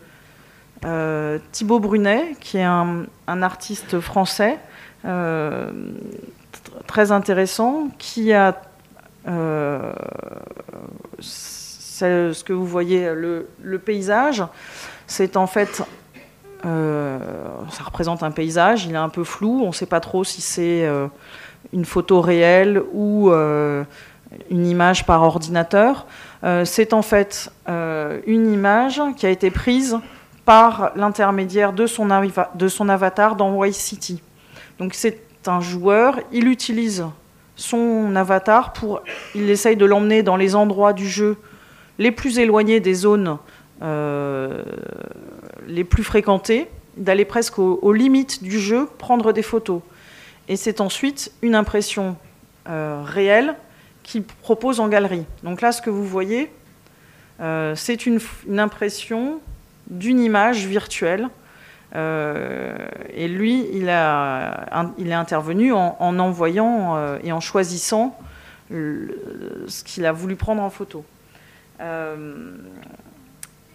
Thibaut 1.52 1.80
Brunet, 1.80 2.36
qui 2.40 2.58
est 2.58 2.64
un, 2.64 3.06
artiste 3.26 4.00
français 4.00 4.58
très 6.86 7.12
intéressant, 7.12 7.88
qui 7.98 8.32
a 8.32 8.60
ce 12.04 12.44
que 12.44 12.52
vous 12.52 12.66
voyez, 12.66 13.10
le, 13.14 13.78
paysage, 13.78 14.42
c'est 15.06 15.36
en 15.36 15.46
fait, 15.46 15.82
euh, 16.64 17.18
ça 17.70 17.84
représente 17.84 18.22
un 18.22 18.30
paysage, 18.30 18.86
il 18.86 18.92
est 18.92 18.98
un 18.98 19.08
peu 19.08 19.24
flou, 19.24 19.62
on 19.62 19.68
ne 19.68 19.72
sait 19.72 19.86
pas 19.86 20.00
trop 20.00 20.24
si 20.24 20.40
c'est 20.40 20.84
euh, 20.84 21.06
une 21.72 21.84
photo 21.84 22.20
réelle 22.20 22.82
ou 22.92 23.30
euh, 23.30 23.84
une 24.50 24.66
image 24.66 25.06
par 25.06 25.22
ordinateur. 25.22 26.06
c'est 26.64 26.92
en 26.92 27.02
fait 27.02 27.50
une 27.68 28.52
image 28.52 29.00
qui 29.16 29.26
a 29.26 29.30
été 29.30 29.50
prise 29.50 29.98
par 30.46 30.92
l'intermédiaire 30.96 31.74
de, 31.74 31.86
son 31.86 32.08
avatar 32.88 33.36
dans 33.36 33.60
Vice 33.60 33.76
City. 33.76 34.22
Donc 34.78 34.94
c'est 34.94 35.20
un 35.46 35.60
joueur, 35.60 36.18
il 36.32 36.48
utilise 36.48 37.04
son 37.56 38.16
avatar 38.16 38.72
pour, 38.72 39.02
il 39.34 39.50
essaye 39.50 39.76
de 39.76 39.84
l'emmener 39.84 40.22
dans 40.22 40.36
les 40.36 40.54
endroits 40.54 40.94
du 40.94 41.06
jeu 41.06 41.36
les 41.98 42.12
plus 42.12 42.38
éloignés 42.38 42.80
des 42.80 42.94
zones 42.94 43.38
euh, 43.82 44.62
les 45.66 45.84
plus 45.84 46.04
fréquentées, 46.04 46.68
d'aller 46.96 47.24
presque 47.24 47.58
aux, 47.58 47.92
limites 47.92 48.42
du 48.42 48.58
jeu, 48.58 48.88
prendre 48.98 49.32
des 49.32 49.42
photos. 49.42 49.82
Et 50.48 50.56
c'est 50.56 50.80
ensuite 50.80 51.32
une 51.42 51.54
impression 51.54 52.16
euh, 52.68 53.02
réelle 53.04 53.56
qu'il 54.02 54.22
propose 54.22 54.80
en 54.80 54.88
galerie. 54.88 55.24
Donc 55.42 55.60
là, 55.60 55.72
ce 55.72 55.82
que 55.82 55.90
vous 55.90 56.04
voyez, 56.04 56.50
euh, 57.40 57.74
c'est 57.74 58.06
une, 58.06 58.20
impression 58.58 59.40
d'une 59.88 60.20
image 60.20 60.66
virtuelle. 60.66 61.28
et 61.94 63.28
lui, 63.28 63.66
il, 63.72 63.88
a, 63.88 64.92
il 64.98 65.08
est 65.08 65.14
intervenu 65.14 65.72
en, 65.72 65.96
en 65.98 66.18
envoyant 66.18 67.16
et 67.22 67.32
en 67.32 67.40
choisissant 67.40 68.18
ce 68.70 69.84
qu'il 69.84 70.06
a 70.06 70.12
voulu 70.12 70.36
prendre 70.36 70.62
en 70.62 70.70
photo. 70.70 71.04
Euh, 71.80 72.56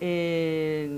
et 0.02 0.90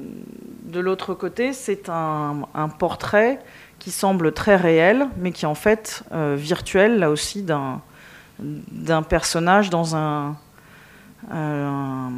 de 0.64 0.80
l'autre 0.80 1.14
côté, 1.14 1.54
c'est 1.54 1.90
un, 1.90 2.46
portrait 2.80 3.40
qui 3.80 3.92
semble 3.92 4.32
très 4.32 4.56
réel, 4.56 5.08
mais 5.18 5.32
qui 5.32 5.44
est 5.44 5.48
en 5.48 5.56
fait 5.56 6.04
virtuel, 6.12 7.00
là 7.00 7.10
aussi, 7.10 7.44
d'un 7.44 9.04
personnage 9.04 9.70
dans 9.70 9.98
un, 9.98 10.38
un, 11.30 12.12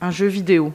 un 0.00 0.10
jeu 0.10 0.26
vidéo. 0.26 0.72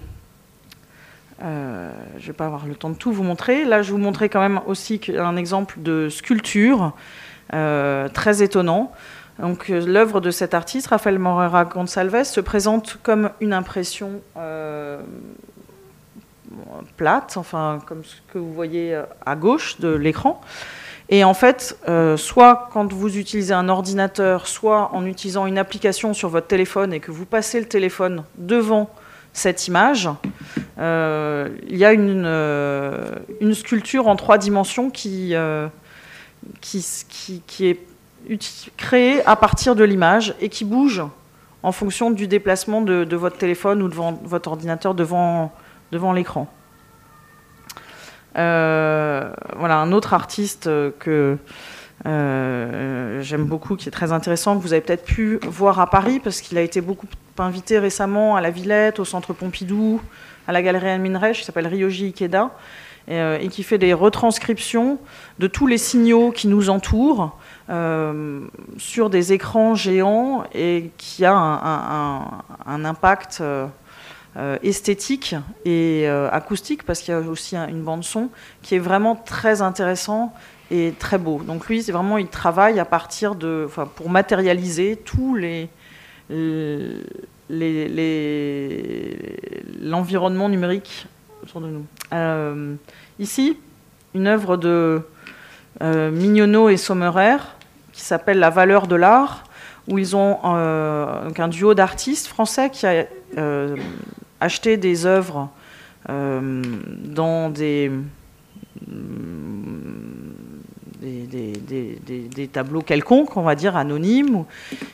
Euh, 1.44 1.92
je 2.18 2.24
ne 2.24 2.28
vais 2.28 2.34
pas 2.34 2.46
avoir 2.46 2.68
le 2.68 2.76
temps 2.76 2.90
de 2.90 2.96
tout 2.96 3.12
vous 3.12 3.24
montrer. 3.24 3.66
Là, 3.66 3.82
je 3.82 3.92
vous 3.92 3.98
montrer 3.98 4.30
quand 4.30 4.40
même 4.40 4.62
aussi 4.68 5.02
un 5.18 5.36
exemple 5.36 5.76
de 5.80 6.10
sculpture 6.10 6.94
euh, 7.54 8.10
très 8.10 8.44
étonnant. 8.44 8.92
Donc, 9.40 9.70
euh, 9.70 9.84
l'œuvre 9.86 10.22
de 10.22 10.30
cet 10.30 10.54
artiste, 10.54 10.88
Rafael 10.88 11.18
Morera 11.18 11.66
Gonçalves, 11.66 12.24
se 12.24 12.42
présente 12.42 13.00
comme 13.02 13.32
une 13.40 13.54
impression 13.54 14.22
plate, 16.98 17.38
enfin 17.38 17.80
comme 17.88 18.04
ce 18.04 18.16
que 18.32 18.38
vous 18.38 18.54
voyez 18.54 19.00
à 19.26 19.36
gauche 19.36 19.80
de 19.80 19.90
l'écran. 19.90 20.42
Et 21.10 21.24
en 21.24 21.34
fait, 21.34 21.78
soit 22.18 22.70
quand 22.72 22.94
vous 22.94 23.18
utilisez 23.18 23.54
un 23.54 23.68
ordinateur, 23.68 24.48
soit 24.48 24.92
en 24.94 25.06
utilisant 25.06 25.46
une 25.46 25.58
application 25.58 26.14
sur 26.14 26.30
votre 26.30 26.48
téléphone 26.48 26.94
et 26.94 27.00
que 27.00 27.12
vous 27.12 27.26
passez 27.26 27.60
le 27.60 27.68
téléphone 27.68 28.24
devant 28.38 28.90
cette 29.34 29.68
image, 29.68 30.10
euh, 30.82 31.50
il 31.68 31.78
y 31.78 31.86
a 31.86 31.94
une, 31.94 32.24
euh, 32.26 33.12
une, 33.40 33.54
sculpture 33.54 34.08
en 34.08 34.16
trois 34.16 34.40
dimensions 34.40 34.90
qui, 34.90 35.36
euh, 35.36 35.68
est 37.60 37.80
créée 38.78 39.24
à 39.28 39.36
partir 39.36 39.76
de 39.76 39.84
l'image 39.84 40.34
et 40.42 40.50
qui 40.50 40.66
bouge 40.66 41.04
en 41.62 41.72
fonction 41.72 42.10
du 42.10 42.28
déplacement 42.28 42.82
de, 42.82 43.16
votre 43.16 43.38
téléphone 43.38 43.84
ou 43.84 43.90
de 43.90 43.96
votre 43.96 44.50
ordinateur 44.50 44.96
devant, 44.96 45.54
devant 45.92 46.14
l'écran. 46.14 46.48
voilà, 48.34 49.34
un 49.60 49.92
autre 49.92 50.16
artiste 50.16 50.68
que 50.98 51.38
j'aime 52.04 53.46
beaucoup, 53.46 53.76
qui 53.76 53.88
est 53.90 53.92
très 53.92 54.12
intéressant, 54.12 54.58
que 54.58 54.64
vous 54.64 54.74
avez 54.74 54.82
peut-être 54.82 55.06
pu 55.06 55.40
voir 55.44 55.80
à 55.80 55.88
Paris, 55.88 56.20
parce 56.20 56.42
qu'il 56.42 56.58
a 56.58 56.62
été 56.62 56.82
beaucoup 56.82 57.08
invité 57.38 57.80
récemment 57.80 58.36
à 58.36 58.42
la 58.42 58.50
Villette, 58.50 59.00
au 59.00 59.06
Centre 59.06 59.34
Pompidou, 59.34 60.02
à 60.48 60.52
la 60.52 60.62
Galerie 60.62 60.90
Alminrech, 60.90 61.38
qui 61.40 61.46
s'appelle 61.46 61.68
Ryoji 61.68 62.08
Ikeda, 62.08 62.52
euh, 63.10 63.40
et, 63.40 63.48
qui 63.48 63.64
fait 63.64 63.80
des 63.80 63.94
retranscriptions 63.94 65.00
de 65.40 65.48
tous 65.48 65.66
les 65.66 65.80
signaux 65.80 66.32
qui 66.32 66.48
nous 66.48 66.70
entourent 66.70 67.36
euh, 67.72 68.42
sur 68.78 69.10
des 69.10 69.34
écrans 69.34 69.74
géants 69.74 70.44
et 70.54 70.92
qui 71.00 71.26
a 71.26 71.34
un, 71.34 72.86
impact 72.86 73.42
euh, 73.42 73.68
esthétique 74.62 75.36
et 75.66 76.08
acoustique, 76.08 76.84
parce 76.84 77.02
qu'il 77.02 77.14
y 77.14 77.18
a 77.18 77.22
aussi 77.22 77.56
une 77.56 77.82
bande-son 77.82 78.30
qui 78.62 78.76
est 78.76 78.80
vraiment 78.80 79.16
très 79.16 79.64
intéressant 79.64 80.34
et 80.70 80.94
très 81.00 81.18
beau. 81.18 81.42
Donc 81.42 81.68
lui, 81.68 81.82
c'est 81.82 81.92
vraiment, 81.92 82.20
il 82.20 82.28
travaille 82.28 82.80
à 82.80 82.86
partir 82.86 83.34
de, 83.34 83.68
pour 83.96 84.12
matérialiser 84.12 84.96
tous 84.96 85.36
les, 85.36 85.70
l'environnement 89.82 90.50
numérique 90.50 91.08
autour 91.44 91.62
de 91.62 91.68
nous. 91.68 91.86
Euh, 92.14 92.76
ici, 93.20 93.58
une 94.14 94.28
œuvre 94.28 94.58
de 94.58 95.02
euh, 95.82 96.12
Mignonneau 96.12 96.70
et 96.70 96.78
Sommerer 96.78 97.38
qui 97.92 98.02
s'appelle 98.02 98.40
La 98.40 98.50
valeur 98.50 98.88
de 98.88 98.96
l'art, 98.96 99.44
où 99.88 99.98
ils 99.98 100.16
ont 100.16 100.40
euh, 100.46 101.30
un 101.38 101.48
duo 101.48 101.74
d'artistes 101.74 102.28
français 102.28 102.70
qui 102.70 102.86
a 102.86 103.06
acheté 104.40 104.78
des 104.78 105.06
œuvres 105.06 105.50
dans 106.08 107.50
des 107.50 107.92
des, 111.02 112.50
tableaux 112.52 112.82
quelconques, 112.82 113.36
on 113.38 113.42
va 113.42 113.56
dire 113.56 113.76
anonymes, 113.76 114.46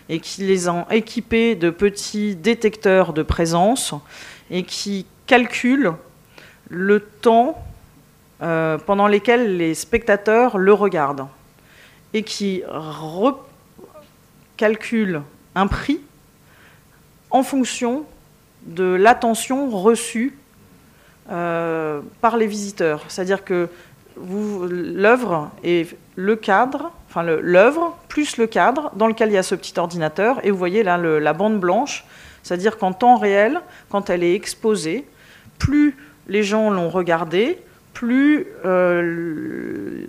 et 0.10 0.20
qui 0.20 0.44
les 0.44 0.70
ont 0.70 0.86
équipés 0.90 1.56
de 1.56 1.70
petits 1.70 2.36
détecteurs 2.36 3.14
de 3.14 3.24
présence 3.24 3.94
et 4.50 4.64
qui 4.64 5.06
calculent 5.26 5.94
le 6.70 7.00
temps 7.02 7.64
euh, 8.42 8.78
pendant 8.78 9.08
lequel 9.08 9.58
les 9.58 9.74
spectateurs 9.74 10.58
le 10.58 10.74
regardent 10.74 11.28
et 12.14 12.24
qui 12.24 12.64
recalculent 14.56 15.22
un 15.56 15.68
prix 15.68 16.00
en 17.30 17.44
fonction 17.44 18.06
de 18.66 18.84
l'attention 18.84 19.70
reçue 19.70 20.38
euh, 21.30 22.00
par 22.22 22.38
les 22.38 22.48
visiteurs. 22.48 23.04
C'est-à-dire 23.10 23.44
que 23.44 23.70
l'œuvre 24.70 25.52
est 25.64 25.96
le 26.16 26.36
cadre, 26.36 26.92
enfin 27.10 27.24
l'œuvre 27.24 27.98
plus 28.08 28.38
le 28.38 28.48
cadre 28.48 28.92
dans 28.96 29.08
lequel 29.08 29.30
il 29.30 29.34
y 29.34 29.38
a 29.38 29.44
ce 29.44 29.56
petit 29.56 29.78
ordinateur. 29.80 30.44
Et 30.46 30.52
vous 30.52 30.58
voyez 30.58 30.84
là 30.84 30.98
la 30.98 31.34
bande 31.34 31.60
blanche, 31.60 32.06
c'est-à-dire 32.44 32.78
qu'en 32.78 32.94
temps 32.94 33.18
réel, 33.18 33.62
quand 33.90 34.10
elle 34.10 34.24
est 34.24 34.34
exposée, 34.34 35.06
plus 35.60 35.96
les 36.28 36.44
gens 36.44 36.70
l'ont 36.70 36.90
regardée, 36.90 37.60
plus 37.94 38.46
euh, 38.64 40.06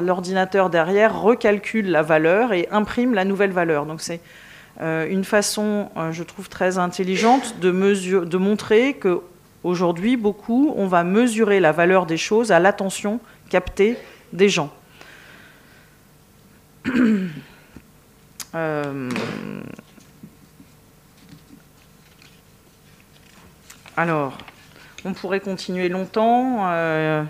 l'ordinateur 0.00 0.70
derrière 0.70 1.20
recalcule 1.20 1.90
la 1.90 2.02
valeur 2.02 2.52
et 2.52 2.68
imprime 2.70 3.12
la 3.12 3.24
nouvelle 3.24 3.50
valeur. 3.50 3.86
Donc 3.86 4.00
c'est 4.00 4.20
euh, 4.80 5.06
une 5.08 5.24
façon, 5.24 5.88
euh, 5.96 6.12
je 6.12 6.22
trouve, 6.22 6.48
très 6.48 6.78
intelligente 6.78 7.56
de, 7.60 8.24
de 8.24 8.36
montrer 8.36 8.94
que 8.94 9.20
aujourd'hui, 9.64 10.16
beaucoup, 10.16 10.72
on 10.76 10.86
va 10.86 11.04
mesurer 11.04 11.58
la 11.58 11.72
valeur 11.72 12.06
des 12.06 12.16
choses 12.16 12.52
à 12.52 12.60
l'attention 12.60 13.18
capter 13.54 13.96
des 14.32 14.48
gens. 14.48 14.72
Euh, 18.56 19.10
alors, 23.96 24.38
on 25.04 25.12
pourrait 25.12 25.40
continuer 25.40 25.88
longtemps. 25.88 26.60
Euh, 26.68 27.24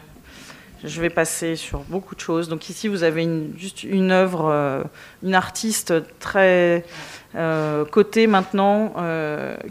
je 0.83 1.01
vais 1.01 1.09
passer 1.09 1.57
sur 1.57 1.79
beaucoup 1.85 2.15
de 2.15 2.21
choses. 2.21 2.51
Donc 2.51 2.69
ici, 2.69 2.89
vous 2.89 3.05
avez 3.05 3.23
une, 3.23 3.55
juste 3.57 3.85
une 3.85 4.11
œuvre, 4.11 4.51
euh, 4.51 4.83
une 5.23 5.35
artiste 5.35 5.95
très 6.19 6.85
cotée 7.91 8.27
maintenant, 8.27 8.93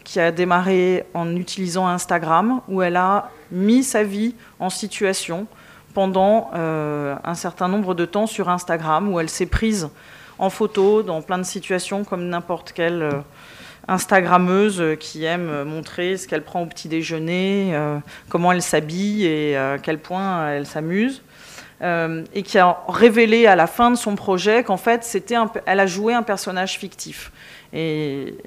qui 0.03 0.19
a 0.19 0.31
démarré 0.31 1.05
en 1.13 1.35
utilisant 1.35 1.87
Instagram, 1.87 2.61
où 2.67 2.81
elle 2.81 2.95
a 2.95 3.29
mis 3.51 3.83
sa 3.83 4.03
vie 4.03 4.33
en 4.57 4.71
situation 4.71 5.45
pendant 5.93 6.51
euh, 6.55 7.15
un 7.23 7.35
certain 7.35 7.67
nombre 7.67 7.93
de 7.93 8.05
temps 8.05 8.27
sur 8.27 8.49
Instagram, 8.49 9.11
où 9.11 9.19
elle 9.19 9.29
s'est 9.29 9.45
prise 9.45 9.89
en 10.39 10.49
photo 10.49 11.03
dans 11.03 11.21
plein 11.21 11.37
de 11.37 11.43
situations 11.43 12.03
comme 12.03 12.27
n'importe 12.27 12.71
quelle 12.73 13.03
euh, 13.03 13.11
Instagrammeuse 13.87 14.81
qui 14.99 15.25
aime 15.25 15.63
montrer 15.63 16.17
ce 16.17 16.27
qu'elle 16.27 16.43
prend 16.43 16.61
au 16.61 16.65
petit 16.65 16.87
déjeuner, 16.87 17.71
euh, 17.73 17.99
comment 18.29 18.51
elle 18.51 18.61
s'habille 18.61 19.25
et 19.25 19.57
à 19.57 19.77
quel 19.77 19.99
point 19.99 20.49
elle 20.49 20.65
s'amuse. 20.65 21.21
et 21.81 22.43
qui 22.43 22.57
a 22.57 22.77
révélé 22.87 23.45
à 23.45 23.57
la 23.57 23.67
fin 23.67 23.91
de 23.91 23.97
son 23.97 24.15
projet 24.15 24.63
qu'en 24.63 24.77
fait, 24.77 25.03
c'était 25.03 25.35
elle 25.65 25.79
a 25.81 25.85
joué 25.85 26.13
un 26.13 26.23
personnage 26.23 26.77
fictif. 26.79 27.31
Et 27.73 28.37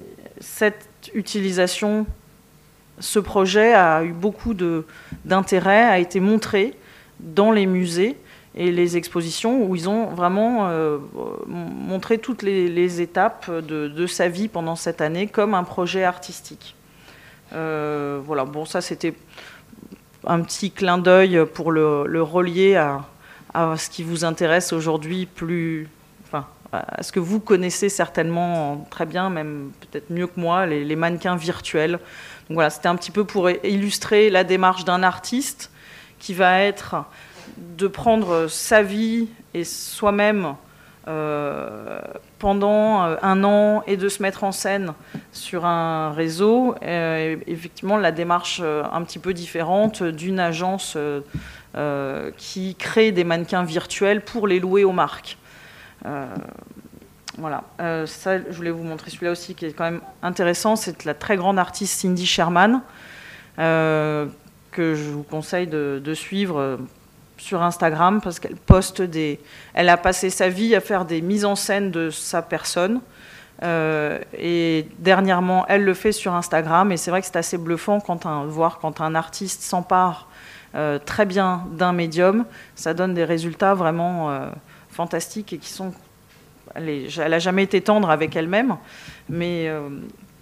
cette 0.40 0.88
utilisation, 1.12 2.06
ce 2.98 3.18
projet 3.18 3.74
a 3.74 4.04
eu 4.04 4.12
beaucoup 4.12 4.54
d'intérêt, 5.24 5.84
a 5.84 5.98
été 5.98 6.18
montré 6.18 6.74
dans 7.20 7.50
les 7.50 7.66
musées 7.66 8.16
et 8.56 8.72
les 8.72 8.96
expositions 8.96 9.64
où 9.64 9.76
ils 9.76 9.88
ont 9.88 10.06
vraiment 10.06 10.68
euh, 10.68 10.98
montré 11.46 12.18
toutes 12.18 12.42
les, 12.42 13.00
étapes 13.00 13.50
de, 13.50 14.06
sa 14.06 14.28
vie 14.28 14.48
pendant 14.48 14.76
cette 14.76 15.00
année 15.00 15.26
comme 15.26 15.54
un 15.54 15.64
projet 15.64 16.04
artistique. 16.04 16.74
Euh, 17.52 18.18
voilà, 18.24 18.44
bon, 18.44 18.64
ça 18.64 18.80
c'était 18.80 19.14
un 20.26 20.40
petit 20.40 20.70
clin 20.70 20.98
d'œil 20.98 21.44
pour 21.52 21.70
le, 21.70 22.22
relier 22.22 22.76
à, 22.76 23.04
ce 23.76 23.90
qui 23.90 24.02
vous 24.02 24.24
intéresse 24.24 24.72
aujourd'hui 24.72 25.26
plus. 25.26 25.88
Enfin, 26.26 26.46
à 26.72 27.02
ce 27.02 27.12
que 27.12 27.20
vous 27.20 27.40
connaissez 27.40 27.90
certainement 27.90 28.86
très 28.90 29.06
bien, 29.06 29.28
même 29.28 29.70
peut-être 29.80 30.10
mieux 30.10 30.26
que 30.26 30.40
moi, 30.40 30.64
les, 30.64 30.82
les 30.82 30.96
mannequins 30.96 31.36
virtuels. 31.36 31.92
Donc 32.48 32.54
voilà, 32.54 32.70
c'était 32.70 32.88
un 32.88 32.96
petit 32.96 33.10
peu 33.10 33.24
pour 33.24 33.50
illustrer 33.50 34.30
la 34.30 34.44
démarche 34.44 34.84
d'un 34.84 35.02
artiste 35.02 35.70
qui 36.18 36.34
va 36.34 36.60
être 36.60 37.04
de 37.58 37.86
prendre 37.86 38.48
sa 38.48 38.82
vie 38.82 39.28
et 39.54 39.64
soi-même 39.64 40.56
euh, 41.08 42.00
pendant 42.40 43.04
euh, 43.04 43.14
un 43.22 43.44
an 43.44 43.84
et 43.86 43.96
de 43.96 44.08
se 44.08 44.20
mettre 44.22 44.42
en 44.42 44.50
scène 44.50 44.92
sur 45.30 45.64
un 45.64 46.10
réseau. 46.10 46.74
Euh, 46.82 47.36
effectivement, 47.46 47.96
la 47.96 48.10
démarche 48.10 48.60
un 48.60 49.02
petit 49.02 49.20
peu 49.20 49.32
différente 49.32 50.02
d'une 50.02 50.40
agence 50.40 50.98
qui 52.36 52.74
crée 52.74 53.12
des 53.12 53.22
mannequins 53.22 53.62
virtuels 53.62 54.22
pour 54.22 54.48
les 54.48 54.58
louer 54.58 54.82
aux 54.82 54.92
marques. 54.92 55.38
voilà, 57.38 57.64
ça, 58.06 58.38
je 58.38 58.56
voulais 58.56 58.70
vous 58.70 58.82
montrer 58.82 59.10
celui-là 59.10 59.32
aussi 59.32 59.54
qui 59.54 59.66
est 59.66 59.72
quand 59.72 59.84
même 59.84 60.00
intéressant. 60.22 60.74
C'est 60.74 61.04
la 61.04 61.14
très 61.14 61.36
grande 61.36 61.58
artiste 61.58 62.00
Cindy 62.00 62.26
Sherman 62.26 62.80
que 64.76 64.94
je 64.94 65.10
vous 65.10 65.22
conseille 65.22 65.66
de, 65.66 66.14
suivre 66.14 66.78
sur 67.38 67.62
Instagram 67.62 68.20
parce 68.20 68.38
qu'elle 68.38 68.56
poste 68.56 69.02
des. 69.02 69.40
Elle 69.74 69.88
a 69.88 69.96
passé 69.96 70.30
sa 70.30 70.48
vie 70.48 70.74
à 70.74 70.80
faire 70.80 71.04
des 71.04 71.20
mises 71.20 71.44
en 71.44 71.56
scène 71.56 71.90
de 71.90 72.10
sa 72.10 72.42
personne. 72.42 73.00
et 73.62 74.86
dernièrement, 74.98 75.64
elle 75.68 75.84
le 75.84 75.94
fait 75.94 76.12
sur 76.12 76.34
Instagram. 76.34 76.92
Et 76.92 76.96
c'est 76.96 77.10
vrai 77.10 77.20
que 77.20 77.26
c'est 77.26 77.36
assez 77.36 77.58
bluffant 77.58 78.00
quand 78.00 78.26
un, 78.26 78.44
voir 78.44 78.78
quand 78.78 79.00
un 79.00 79.14
artiste 79.14 79.62
s'empare 79.62 80.28
très 81.04 81.26
bien 81.26 81.64
d'un 81.72 81.92
médium. 81.92 82.44
Ça 82.74 82.94
donne 82.94 83.14
des 83.14 83.24
résultats 83.24 83.74
vraiment 83.74 84.50
fantastiques 84.90 85.52
et 85.52 85.58
qui 85.58 85.70
sont 85.70 85.92
elle 86.74 87.30
n'a 87.30 87.38
jamais 87.38 87.62
été 87.62 87.80
tendre 87.80 88.10
avec 88.10 88.36
elle-même, 88.36 88.76
mais 89.28 89.68
euh, 89.68 89.88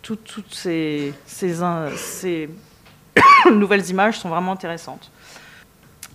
toutes, 0.03 0.29
ces, 0.51 1.13
nouvelles 3.53 3.89
images 3.91 4.19
sont 4.19 4.29
vraiment 4.29 4.53
intéressantes. 4.53 5.11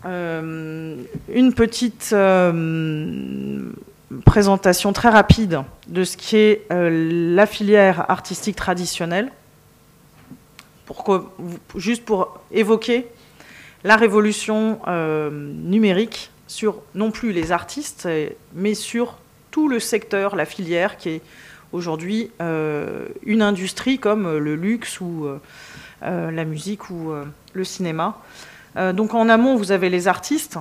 Euh, 0.05 0.95
une 1.33 1.53
petite 1.53 2.11
euh, 2.13 3.71
présentation 4.25 4.93
très 4.93 5.09
rapide 5.09 5.61
de 5.87 6.03
ce 6.03 6.15
qui 6.15 6.37
est 6.37 6.65
la 6.69 7.45
filière 7.45 8.09
artistique 8.09 8.55
traditionnelle, 8.55 9.31
juste 11.75 12.05
pour 12.05 12.39
évoquer 12.51 13.07
la 13.83 13.95
révolution 13.95 14.79
numérique 15.29 16.31
sur 16.47 16.81
non 16.95 17.11
plus 17.11 17.31
les 17.31 17.51
artistes, 17.51 18.07
mais 18.55 18.73
sur 18.73 19.17
tout 19.51 19.67
le 19.67 19.79
secteur, 19.79 20.35
la 20.35 20.45
filière, 20.45 20.97
qui 20.97 21.09
est 21.09 21.21
aujourd'hui 21.71 22.31
euh, 22.41 23.07
une 23.23 23.41
industrie 23.41 23.99
comme 23.99 24.25
euh, 24.25 24.39
le 24.39 24.55
luxe 24.55 24.99
ou 25.01 25.27
euh, 25.27 26.31
la 26.31 26.45
musique 26.45 26.89
ou 26.89 27.11
le 27.51 27.63
cinéma. 27.65 28.17
donc 28.93 29.13
en 29.13 29.27
amont, 29.27 29.57
vous 29.57 29.73
avez 29.73 29.89
les 29.89 30.07
artistes, 30.07 30.57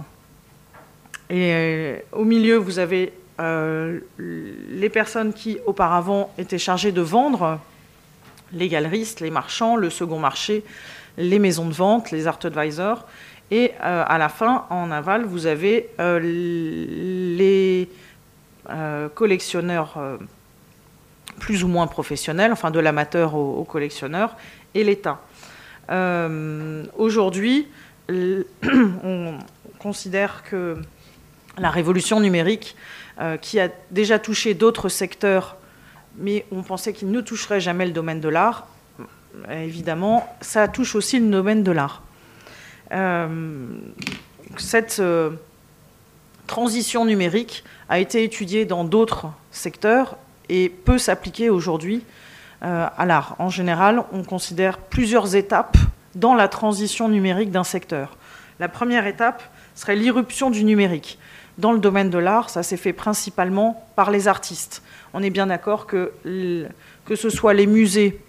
et 1.30 2.02
au 2.10 2.24
milieu, 2.24 2.56
vous 2.56 2.80
avez 2.80 3.12
les 3.38 4.88
personnes 4.88 5.32
qui 5.32 5.58
auparavant 5.64 6.32
étaient 6.36 6.58
chargées 6.58 6.90
de 6.90 7.02
vendre, 7.02 7.60
les 8.52 8.68
galeristes, 8.68 9.20
les 9.20 9.30
marchands, 9.30 9.76
le 9.76 9.90
second 9.90 10.18
marché, 10.18 10.64
les 11.18 11.38
maisons 11.38 11.68
de 11.68 11.72
vente, 11.72 12.10
les 12.10 12.26
art 12.26 12.40
advisors. 12.42 13.06
Et 13.52 13.74
à 13.80 14.18
la 14.18 14.28
fin, 14.28 14.66
en 14.70 14.90
aval, 14.90 15.24
vous 15.24 15.46
avez 15.46 15.90
les 16.00 17.88
collectionneurs 19.14 20.18
plus 21.38 21.64
ou 21.64 21.68
moins 21.68 21.86
professionnels, 21.86 22.52
enfin 22.52 22.70
de 22.70 22.80
l'amateur 22.80 23.34
au, 23.34 23.64
collectionneur, 23.64 24.36
et 24.74 24.84
l'État. 24.84 25.20
Euh, 25.90 26.84
aujourd'hui, 26.96 27.68
on 28.10 29.38
considère 29.78 30.42
que 30.44 30.76
la 31.58 31.70
révolution 31.70 32.20
numérique, 32.20 32.76
qui 33.40 33.58
a 33.58 33.68
déjà 33.90 34.20
touché 34.20 34.54
d'autres 34.54 34.88
secteurs, 34.88 35.56
mais 36.16 36.46
on 36.52 36.62
pensait 36.62 36.92
qu'il 36.92 37.10
ne 37.10 37.20
toucherait 37.20 37.60
jamais 37.60 37.84
le 37.84 37.90
domaine 37.90 38.20
de 38.20 38.28
l'art, 38.28 38.68
évidemment, 39.50 40.28
ça 40.40 40.68
touche 40.68 40.94
aussi 40.94 41.18
le 41.18 41.28
domaine 41.28 41.64
de 41.64 41.72
l'art. 41.72 42.02
cette 44.56 45.02
transition 46.48 47.04
numérique 47.04 47.62
a 47.88 48.00
été 48.00 48.24
étudiée 48.24 48.64
dans 48.64 48.82
d'autres 48.82 49.26
secteurs 49.52 50.16
et 50.48 50.68
peut 50.68 50.98
s'appliquer 50.98 51.50
aujourd'hui 51.50 52.04
euh, 52.62 52.86
à 52.96 53.06
l'art. 53.06 53.36
En 53.38 53.50
général, 53.50 54.02
on 54.12 54.24
considère 54.24 54.78
plusieurs 54.78 55.36
étapes 55.36 55.76
dans 56.14 56.34
la 56.34 56.48
transition 56.48 57.08
numérique 57.08 57.50
d'un 57.50 57.64
secteur. 57.64 58.16
La 58.58 58.68
première 58.68 59.06
étape 59.06 59.42
serait 59.74 59.96
l'irruption 59.96 60.50
du 60.50 60.64
numérique. 60.64 61.18
Dans 61.58 61.72
le 61.72 61.78
domaine 61.78 62.10
de 62.10 62.18
l'art, 62.18 62.50
ça 62.50 62.62
s'est 62.62 62.76
fait 62.76 62.92
principalement 62.92 63.86
par 63.96 64.10
les 64.10 64.28
artistes. 64.28 64.82
On 65.14 65.22
est 65.22 65.30
bien 65.30 65.46
d'accord 65.46 65.86
que, 65.86 66.12
que 67.04 67.16
ce 67.16 67.30
soit 67.30 67.54
les 67.54 67.66
musées 67.66 68.20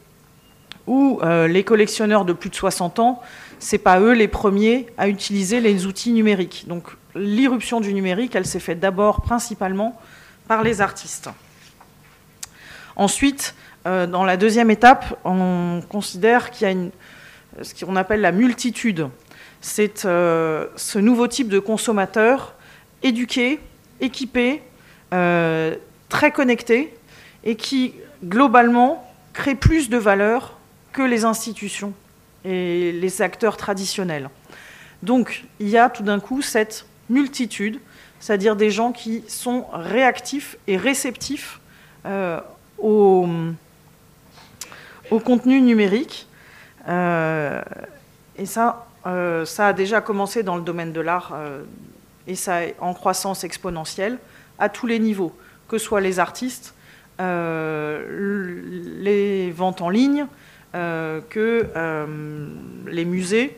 ou 0.88 1.20
euh, 1.22 1.48
les 1.48 1.64
collectionneurs 1.64 2.26
de 2.26 2.34
plus 2.34 2.50
de 2.50 2.56
60 2.56 3.00
ans, 3.00 3.22
ce 3.60 3.76
n'est 3.76 3.80
pas 3.80 4.00
eux 4.00 4.14
les 4.14 4.28
premiers 4.28 4.88
à 4.98 5.08
utiliser 5.08 5.60
les 5.60 5.86
outils 5.86 6.12
numériques. 6.12 6.66
Donc 6.68 6.86
l'irruption 7.16 7.80
du 7.80 7.94
numérique, 7.94 8.36
elle 8.36 8.46
s'est 8.46 8.60
faite 8.60 8.80
d'abord 8.80 9.22
principalement 9.22 10.00
par 10.48 10.64
les 10.64 10.82
artistes. 10.82 11.30
Ensuite, 13.00 13.56
euh, 13.88 14.08
dans 14.08 14.26
la 14.26 14.36
deuxième 14.36 14.70
étape, 14.70 15.18
on 15.24 15.82
considère 15.88 16.52
qu'il 16.52 16.68
y 16.68 16.72
a 16.72 17.64
ce 17.64 17.86
qu'on 17.86 17.96
appelle 17.96 18.20
la 18.20 18.34
multitude. 18.34 19.08
C'est 19.62 20.04
euh, 20.04 20.68
ce 20.76 21.00
nouveau 21.00 21.28
type 21.28 21.48
de 21.48 21.60
consommateur 21.60 22.56
éduqué, 23.02 23.62
équipé, 24.02 24.62
euh, 25.14 25.78
très 26.10 26.32
connecté 26.32 26.94
et 27.46 27.56
qui, 27.56 27.94
globalement, 28.26 29.10
crée 29.32 29.56
plus 29.56 29.90
de 29.90 29.96
valeur 29.96 30.58
que 30.92 31.02
les 31.02 31.24
institutions 31.24 31.94
et 32.44 32.92
les 32.92 33.22
acteurs 33.22 33.56
traditionnels. 33.56 34.30
Donc, 35.04 35.46
il 35.62 35.70
y 35.70 35.78
a 35.78 35.90
tout 35.90 36.04
d'un 36.04 36.20
coup 36.20 36.42
cette 36.42 36.86
multitude, 37.10 37.80
c'est-à-dire 38.20 38.58
des 38.58 38.70
gens 38.70 38.92
qui 38.92 39.24
sont 39.30 39.68
réactifs 39.72 40.58
et 40.68 40.76
réceptifs 40.76 41.62
au, 42.82 43.28
contenu 45.24 45.62
numérique. 45.62 46.28
Euh, 46.88 47.62
et 48.38 48.46
ça, 48.46 48.88
euh, 49.06 49.46
ça 49.46 49.68
a 49.68 49.74
déjà 49.74 50.02
commencé 50.02 50.44
dans 50.44 50.56
le 50.56 50.62
domaine 50.62 50.94
de 50.94 51.02
l'art 51.02 51.36
et 52.28 52.36
ça 52.36 52.64
est 52.64 52.76
en 52.80 52.94
croissance 52.94 53.44
exponentielle 53.44 54.18
à 54.60 54.70
tous 54.70 54.88
les 54.88 55.00
niveaux, 55.00 55.36
que 55.68 55.78
soit 55.78 56.02
les 56.02 56.20
artistes, 56.20 56.74
les 57.20 57.24
ventes 59.52 59.82
en 59.82 59.90
ligne, 59.90 60.26
que 60.74 61.66
les 62.88 63.06
musées, 63.06 63.58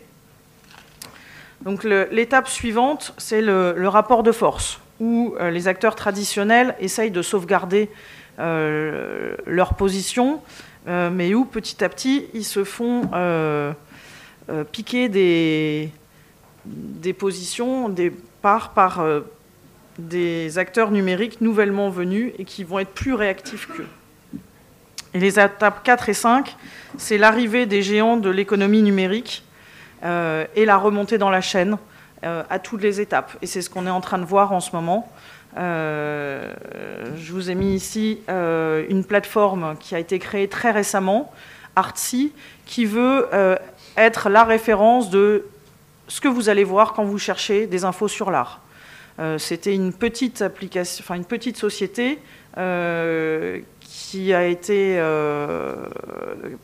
donc 1.63 1.83
l'étape 1.83 2.47
suivante, 2.47 3.13
c'est 3.17 3.41
le, 3.41 3.87
rapport 3.87 4.23
de 4.23 4.31
force, 4.31 4.79
où 4.99 5.35
euh, 5.39 5.51
les 5.51 5.67
acteurs 5.67 5.95
traditionnels 5.95 6.75
essayent 6.79 7.11
de 7.11 7.21
sauvegarder 7.21 7.83
euh, 7.83 7.95
leur 8.37 9.75
position, 9.75 10.41
euh, 10.87 11.09
mais 11.09 11.33
où 11.33 11.45
petit 11.45 11.83
à 11.83 11.89
petit, 11.89 12.25
ils 12.33 12.45
se 12.45 12.63
font 12.63 13.09
piquer 14.71 15.07
des, 15.07 15.89
des 16.65 17.13
positions 17.13 17.89
des 17.89 18.11
par 18.41 18.73
des 19.99 20.57
acteurs 20.57 20.91
numériques 20.91 21.41
nouvellement 21.41 21.89
venus 21.89 22.33
et 22.39 22.45
qui 22.45 22.63
vont 22.63 22.79
être 22.79 22.93
plus 22.93 23.13
réactifs 23.13 23.67
qu'eux. 23.67 23.87
Et 25.13 25.19
les 25.19 25.39
étapes 25.39 25.83
4 25.83 26.09
et 26.09 26.13
5, 26.13 26.55
c'est 26.97 27.17
l'arrivée 27.17 27.65
des 27.65 27.81
géants 27.81 28.17
de 28.17 28.29
l'économie 28.29 28.81
numérique 28.81 29.43
euh, 30.03 30.45
et 30.55 30.65
la 30.65 30.77
remontée 30.77 31.17
dans 31.17 31.29
la 31.29 31.41
chaîne 31.41 31.77
euh, 32.23 32.43
à 32.49 32.59
toutes 32.59 32.81
les 32.81 33.01
étapes. 33.01 33.37
Et 33.41 33.47
c'est 33.47 33.61
ce 33.61 33.69
qu'on 33.69 33.85
est 33.87 33.91
en 33.91 34.01
train 34.01 34.17
de 34.17 34.25
voir 34.25 34.53
en 34.53 34.61
ce 34.61 34.71
moment. 34.73 35.11
Euh, 35.57 36.53
je 37.17 37.33
vous 37.33 37.49
ai 37.49 37.55
mis 37.55 37.75
ici 37.75 38.19
une 38.27 39.03
plateforme 39.03 39.75
qui 39.79 39.95
a 39.95 39.99
été 39.99 40.19
créée 40.19 40.47
très 40.47 40.71
récemment, 40.71 41.31
Artsy, 41.75 42.31
qui 42.65 42.85
veut 42.85 43.27
être 43.97 44.29
la 44.29 44.43
référence 44.43 45.09
de 45.09 45.45
ce 46.07 46.21
que 46.21 46.27
vous 46.27 46.49
allez 46.49 46.63
voir 46.63 46.93
quand 46.93 47.03
vous 47.03 47.19
cherchez 47.19 47.67
des 47.67 47.85
infos 47.85 48.07
sur 48.07 48.31
l'art. 48.31 48.61
C'était 49.37 49.75
une 49.75 49.93
petite 49.93 50.43
société 51.57 52.19
qui 53.91 54.33
a 54.33 54.45
été 54.45 54.95
euh, 54.97 55.75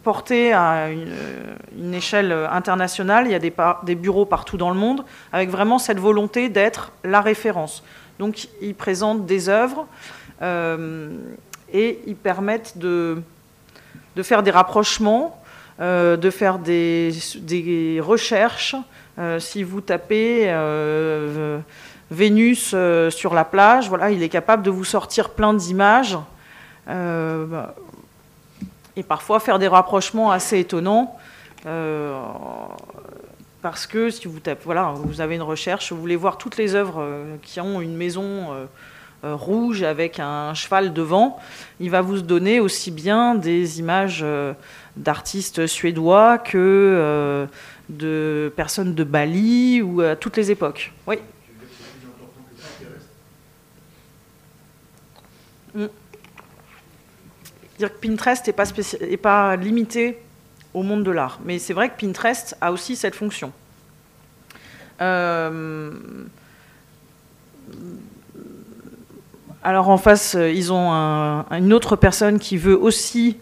porté 0.03 0.53
à 0.53 0.89
une, 0.89 1.93
échelle 1.93 2.31
internationale. 2.31 3.25
Il 3.25 3.31
y 3.31 3.35
a 3.35 3.39
des, 3.39 3.95
bureaux 3.95 4.25
partout 4.25 4.57
dans 4.57 4.69
le 4.69 4.75
monde, 4.75 5.03
avec 5.31 5.49
vraiment 5.49 5.77
cette 5.77 5.99
volonté 5.99 6.49
d'être 6.49 6.91
la 7.03 7.21
référence. 7.21 7.83
Donc, 8.19 8.47
ils 8.61 8.75
présentent 8.75 9.25
des 9.25 9.49
œuvres 9.49 9.87
euh, 10.41 11.09
et 11.71 11.99
ils 12.07 12.15
permettent 12.15 12.77
de, 12.77 13.21
faire 14.21 14.43
des 14.43 14.51
rapprochements, 14.51 15.41
euh, 15.79 16.17
de 16.17 16.29
faire 16.29 16.59
des, 16.59 17.11
recherches. 18.01 18.75
si 19.39 19.63
vous 19.63 19.81
tapez 19.81 20.53
Vénus 22.09 22.75
sur 23.09 23.33
la 23.33 23.45
plage, 23.45 23.89
voilà, 23.89 24.11
il 24.11 24.23
est 24.23 24.29
capable 24.29 24.63
de 24.63 24.71
vous 24.71 24.85
sortir 24.85 25.31
plein 25.31 25.53
d'images 25.53 26.17
euh, 26.89 27.65
et 28.95 29.03
parfois 29.03 29.39
faire 29.39 29.59
des 29.59 29.67
rapprochements 29.67 30.31
assez 30.31 30.59
étonnants. 30.59 31.17
Euh, 31.65 32.21
parce 33.69 33.85
que 33.85 34.09
si 34.09 34.29
vous 34.29 34.39
tapez, 34.39 34.61
voilà, 34.63 34.93
vous 34.95 35.19
avez 35.19 35.35
une 35.35 35.41
recherche, 35.41 35.91
vous 35.91 35.99
voulez 35.99 36.15
voir 36.15 36.37
toutes 36.37 36.55
les 36.55 36.73
œuvres 36.73 37.01
euh, 37.01 37.35
qui 37.41 37.59
ont 37.59 37.81
une 37.81 37.97
maison 37.97 38.67
rouge 39.23 39.83
avec 39.83 40.21
un 40.21 40.53
cheval 40.53 40.93
devant, 40.93 41.37
il 41.81 41.89
va 41.89 42.01
vous 42.01 42.21
donner 42.21 42.61
aussi 42.61 42.91
bien 42.91 43.35
des 43.35 43.79
images 43.79 44.23
d'artistes 44.95 45.67
suédois 45.67 46.37
que 46.37 47.47
de 47.89 48.53
personnes 48.55 48.93
de 48.93 49.03
Bali 49.03 49.81
ou 49.81 49.99
à 49.99 50.15
toutes 50.15 50.37
les 50.37 50.49
époques. 50.49 50.93
Oui. 51.07 51.17
Mm. 55.73 55.87
Dire 57.79 57.93
que 57.93 58.07
Pinterest 58.07 58.47
n'est 59.01 59.17
pas 59.17 59.55
limité 59.57 60.19
monde 60.83 61.03
de 61.03 61.11
l'art. 61.11 61.39
Mais 61.45 61.59
c'est 61.59 61.73
vrai 61.73 61.89
que 61.89 61.99
Pinterest 61.99 62.55
a 62.61 62.71
aussi 62.71 62.95
cette 62.95 63.15
fonction. 63.15 63.51
Euh, 65.01 65.91
alors 69.63 69.89
en 69.89 69.97
face, 69.97 70.35
ils 70.35 70.71
ont 70.71 70.91
une 71.51 71.73
autre 71.73 71.95
personne 71.95 72.39
qui 72.39 72.57
veut 72.57 72.77
aussi 72.77 73.37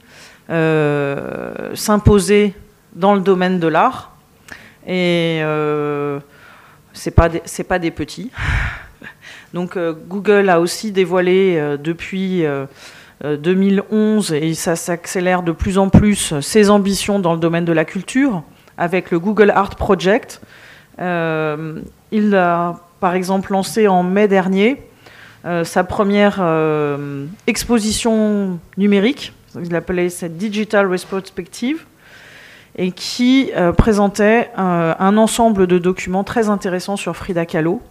euh, 0.50 1.76
s'imposer 1.76 2.54
dans 2.94 3.14
le 3.14 3.22
domaine 3.22 3.60
de 3.60 3.68
l'art. 3.68 4.16
Et 4.88 5.40
euh, 5.42 6.20
ce 6.94 7.10
n'est 7.10 7.64
pas, 7.64 7.80
des 7.80 7.92
petits. 7.92 8.32
Donc 9.54 9.78
Google 9.78 10.50
a 10.50 10.60
aussi 10.60 10.92
dévoilé 10.92 11.78
depuis 11.80 12.44
2011, 13.24 14.34
et 14.34 14.54
ça 14.54 14.76
s'accélère 14.76 15.42
de 15.42 15.52
plus 15.52 15.78
en 15.78 15.90
plus, 15.90 16.34
ses 16.42 16.70
ambitions 16.70 17.20
dans 17.20 17.34
le 17.34 17.40
domaine 17.40 17.66
de 17.66 17.72
la 17.72 17.86
culture 17.86 18.44
avec 18.78 19.10
le 19.10 19.20
Google 19.20 19.52
Art 19.52 19.76
Project. 19.78 20.42
il 21.00 22.36
a 22.36 22.80
par 23.00 23.14
exemple 23.16 23.54
lancé 23.54 23.88
en 23.88 24.04
mai 24.04 24.28
dernier 24.28 24.82
sa 25.64 25.84
première 25.84 26.44
exposition 27.48 28.60
numérique, 28.78 29.34
il 29.62 29.72
l'appelait 29.72 30.10
cette 30.10 30.38
Digital 30.38 30.92
Retrospective, 30.92 31.86
et 32.78 32.92
qui 32.92 33.52
euh, 33.56 33.72
présentait 33.72 34.50
euh, 34.58 34.94
un 34.98 35.18
ensemble 35.18 35.68
de 35.68 35.78
documents 35.78 36.24
très 36.24 36.50
intéressants 36.50 36.98
sur 36.98 37.16
Frida 37.16 37.46
Kahlo, 37.46 37.82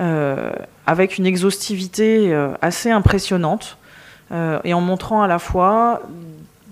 euh, 0.00 0.50
avec 0.86 1.18
une 1.18 1.26
exhaustivité 1.26 2.34
assez 2.60 2.90
impressionnante, 2.90 3.78
et 4.30 4.74
en 4.74 4.80
montrant 4.80 5.22
à 5.22 5.26
la 5.26 5.38
fois 5.38 6.02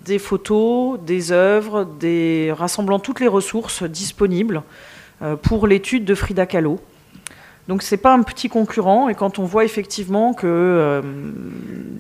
des 0.04 0.18
photos, 0.18 0.98
des 1.00 1.32
œuvres, 1.32 1.84
des... 1.84 2.52
rassemblant 2.56 2.98
toutes 2.98 3.20
les 3.20 3.28
ressources 3.28 3.82
disponibles 3.82 4.62
pour 5.42 5.66
l'étude 5.66 6.04
de 6.04 6.14
Frida 6.14 6.46
Kahlo. 6.46 6.80
Donc 7.66 7.82
c'est 7.82 7.98
pas 7.98 8.14
un 8.14 8.22
petit 8.22 8.48
concurrent, 8.48 9.08
et 9.08 9.14
quand 9.14 9.38
on 9.38 9.44
voit 9.44 9.64
effectivement 9.64 10.32
que 10.32 11.02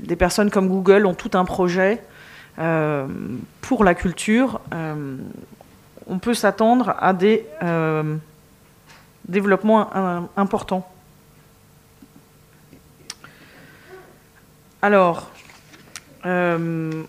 des 0.04 0.16
personnes 0.16 0.50
comme 0.50 0.68
Google 0.68 1.04
ont 1.04 1.14
tout 1.14 1.32
un 1.34 1.44
projet 1.44 2.02
euh, 2.58 3.06
pour 3.60 3.84
la 3.84 3.94
culture, 3.94 4.60
euh, 4.74 5.16
on 6.08 6.18
peut 6.18 6.34
s'attendre 6.34 6.96
à 6.98 7.12
des 7.12 7.46
euh, 7.62 8.16
développements 9.28 9.90
importants. 10.36 10.88
Alors, 14.80 15.30
le 16.24 17.04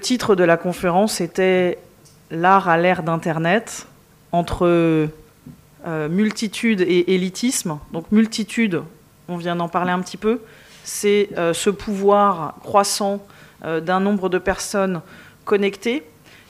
titre 0.00 0.34
de 0.34 0.44
la 0.44 0.56
conférence 0.56 1.20
était 1.20 1.78
L'art 2.30 2.68
à 2.68 2.78
l'ère 2.78 3.02
d'Internet 3.02 3.86
entre 4.32 5.08
multitude 5.86 6.80
et 6.80 7.14
élitisme. 7.14 7.78
Donc 7.92 8.10
multitude, 8.10 8.82
on 9.28 9.36
vient 9.36 9.56
d'en 9.56 9.68
parler 9.68 9.92
un 9.92 10.00
petit 10.00 10.16
peu, 10.16 10.40
c'est 10.84 11.30
euh, 11.38 11.54
ce 11.54 11.70
pouvoir 11.70 12.56
croissant 12.62 13.24
euh, 13.64 13.80
d'un 13.80 14.00
nombre 14.00 14.28
de 14.28 14.38
personnes 14.38 15.00
connectées 15.44 16.04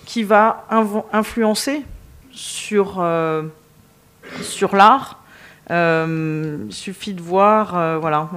qui 0.04 0.22
va 0.22 0.66
influencer 1.12 1.82
sur, 2.32 2.96
euh, 2.98 3.44
sur 4.42 4.76
l'art. 4.76 5.22
il 5.70 6.68
suffit 6.70 7.14
de 7.14 7.22
voir, 7.22 8.00
voilà, 8.00 8.28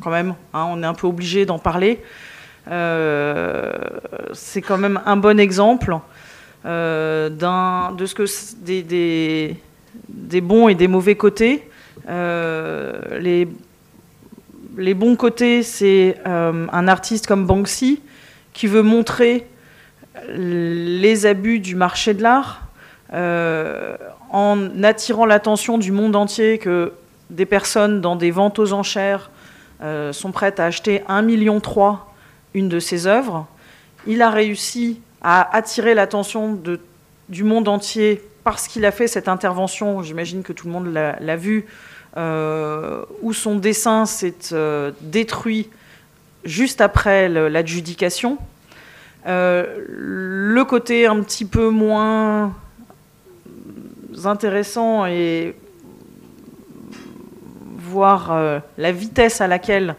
quand 0.00 0.10
même, 0.10 0.34
hein, 0.54 0.66
on 0.70 0.82
est 0.82 0.86
un 0.86 0.94
peu 0.94 1.06
obligé 1.06 1.46
d'en 1.46 1.58
parler. 1.58 2.02
c'est 2.66 4.62
quand 4.62 4.78
même 4.78 5.00
un 5.04 5.16
bon 5.16 5.38
exemple 5.38 5.98
de 6.64 8.06
ce 8.06 8.14
que 8.14 8.24
des, 8.64 10.40
bons 10.40 10.68
et 10.68 10.74
des 10.74 10.88
mauvais 10.88 11.16
côtés. 11.16 11.68
les 12.08 13.48
les 14.76 14.94
bons 14.94 15.16
côtés, 15.16 15.62
c'est 15.62 16.16
euh, 16.26 16.66
un 16.72 16.88
artiste 16.88 17.26
comme 17.26 17.46
Banksy 17.46 18.00
qui 18.52 18.66
veut 18.66 18.82
montrer 18.82 19.46
les 20.28 21.26
abus 21.26 21.58
du 21.58 21.74
marché 21.74 22.14
de 22.14 22.22
l'art 22.22 22.62
euh, 23.12 23.96
en 24.30 24.82
attirant 24.82 25.26
l'attention 25.26 25.78
du 25.78 25.92
monde 25.92 26.16
entier 26.16 26.58
que 26.58 26.92
des 27.30 27.46
personnes 27.46 28.00
dans 28.00 28.16
des 28.16 28.30
ventes 28.30 28.58
aux 28.58 28.72
enchères 28.72 29.30
euh, 29.82 30.12
sont 30.12 30.32
prêtes 30.32 30.60
à 30.60 30.66
acheter 30.66 31.02
1,3 31.08 31.24
million 31.24 31.60
une 32.54 32.68
de 32.68 32.78
ses 32.78 33.06
œuvres. 33.06 33.46
Il 34.06 34.22
a 34.22 34.30
réussi 34.30 35.00
à 35.22 35.56
attirer 35.56 35.94
l'attention 35.94 36.60
du 37.28 37.44
monde 37.44 37.68
entier 37.68 38.22
parce 38.44 38.68
qu'il 38.68 38.84
a 38.84 38.90
fait 38.90 39.06
cette 39.06 39.28
intervention, 39.28 40.02
j'imagine 40.02 40.42
que 40.42 40.52
tout 40.52 40.66
le 40.66 40.72
monde 40.72 40.92
l'a 40.92 41.36
vu, 41.36 41.66
euh, 42.16 43.04
où 43.22 43.32
son 43.32 43.56
dessin 43.56 44.04
s'est 44.04 44.52
euh, 44.52 44.90
détruit 45.00 45.68
juste 46.44 46.80
après 46.80 47.28
l'adjudication. 47.28 48.38
Le 49.26 50.62
côté 50.64 51.06
un 51.06 51.22
petit 51.22 51.44
peu 51.44 51.70
moins 51.70 52.52
intéressant 54.24 55.06
et 55.06 55.54
voir 57.92 58.60
la 58.78 58.92
vitesse 58.92 59.40
à 59.40 59.46
laquelle 59.46 59.94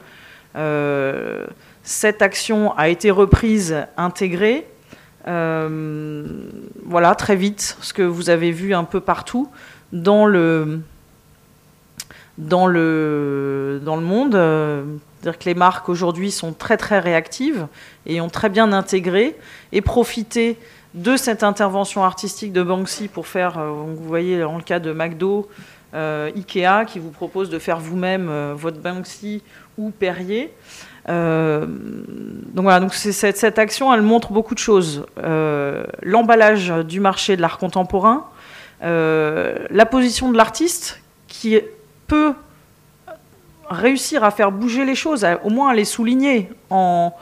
cette 1.83 2.21
action 2.21 2.75
a 2.77 2.89
été 2.89 3.11
reprise, 3.11 3.85
intégrée. 3.97 4.67
voilà, 5.25 7.15
très 7.15 7.35
vite, 7.35 7.77
ce 7.81 7.93
que 7.93 8.03
vous 8.03 8.29
avez 8.29 8.51
vu 8.51 8.73
un 8.73 8.83
peu 8.83 8.99
partout 8.99 9.49
dans 9.93 10.25
le, 10.25 10.81
dans 12.37 12.67
le, 12.67 13.79
dans 13.83 13.95
le 13.95 14.01
monde. 14.01 14.35
Euh, 14.35 14.83
c'est-à-dire 15.21 15.39
que 15.39 15.45
les 15.45 15.55
marques 15.55 15.87
aujourd'hui 15.87 16.31
sont 16.31 16.51
très 16.51 16.75
très 16.75 16.99
réactives 16.99 17.67
et 18.05 18.19
ont 18.19 18.29
très 18.29 18.49
bien 18.49 18.73
intégré 18.73 19.37
et 19.71 19.81
profité 19.81 20.57
de 20.95 21.15
cette 21.15 21.43
intervention 21.43 22.03
artistique 22.03 22.51
de 22.51 22.61
Banksy 22.61 23.07
pour 23.07 23.27
faire, 23.27 23.57
euh, 23.57 23.69
vous 23.69 24.03
voyez 24.03 24.39
dans 24.39 24.57
le 24.57 24.63
cas 24.63 24.79
de 24.79 24.91
McDo, 24.91 25.47
euh, 25.49 25.53
Ikea 25.93 26.85
qui 26.87 26.99
vous 26.99 27.11
propose 27.11 27.49
de 27.49 27.59
faire 27.59 27.79
vous-même 27.79 28.53
votre 28.53 28.79
Banksy 28.79 29.41
ou 29.77 29.91
Perrier. 29.91 30.51
donc 31.07 31.15
voilà, 32.55 32.79
donc 32.79 32.93
cette, 32.93 33.37
cette, 33.37 33.59
action, 33.59 33.93
elle 33.93 34.01
montre 34.01 34.31
beaucoup 34.31 34.53
de 34.53 34.59
choses. 34.59 35.05
L'emballage 36.01 36.73
du 36.87 36.99
marché 36.99 37.35
de 37.35 37.41
l'art 37.41 37.57
contemporain, 37.57 38.25
la 38.81 39.85
position 39.89 40.31
de 40.31 40.37
l'artiste 40.37 41.01
qui 41.27 41.59
peut 42.07 42.33
réussir 43.69 44.23
à 44.23 44.31
faire 44.31 44.51
bouger 44.51 44.85
les 44.85 44.95
choses, 44.95 45.25
au 45.43 45.49
moins 45.49 45.69
à 45.69 45.73
les 45.73 45.85
souligner 45.85 46.49
en, 46.69 47.13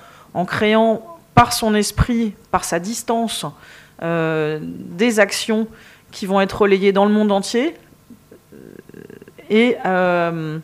créant 0.48 1.02
par 1.34 1.54
son 1.54 1.74
esprit, 1.76 2.34
par 2.52 2.64
sa 2.64 2.80
distance, 2.80 3.46
euh, 4.04 4.60
des 4.62 5.20
actions 5.20 5.68
qui 6.12 6.26
vont 6.26 6.42
être 6.42 6.62
relayées 6.62 6.92
dans 6.92 7.06
le 7.06 7.12
monde 7.12 7.32
entier. 7.32 7.76
Et 9.52 9.78
euh, 9.86 10.58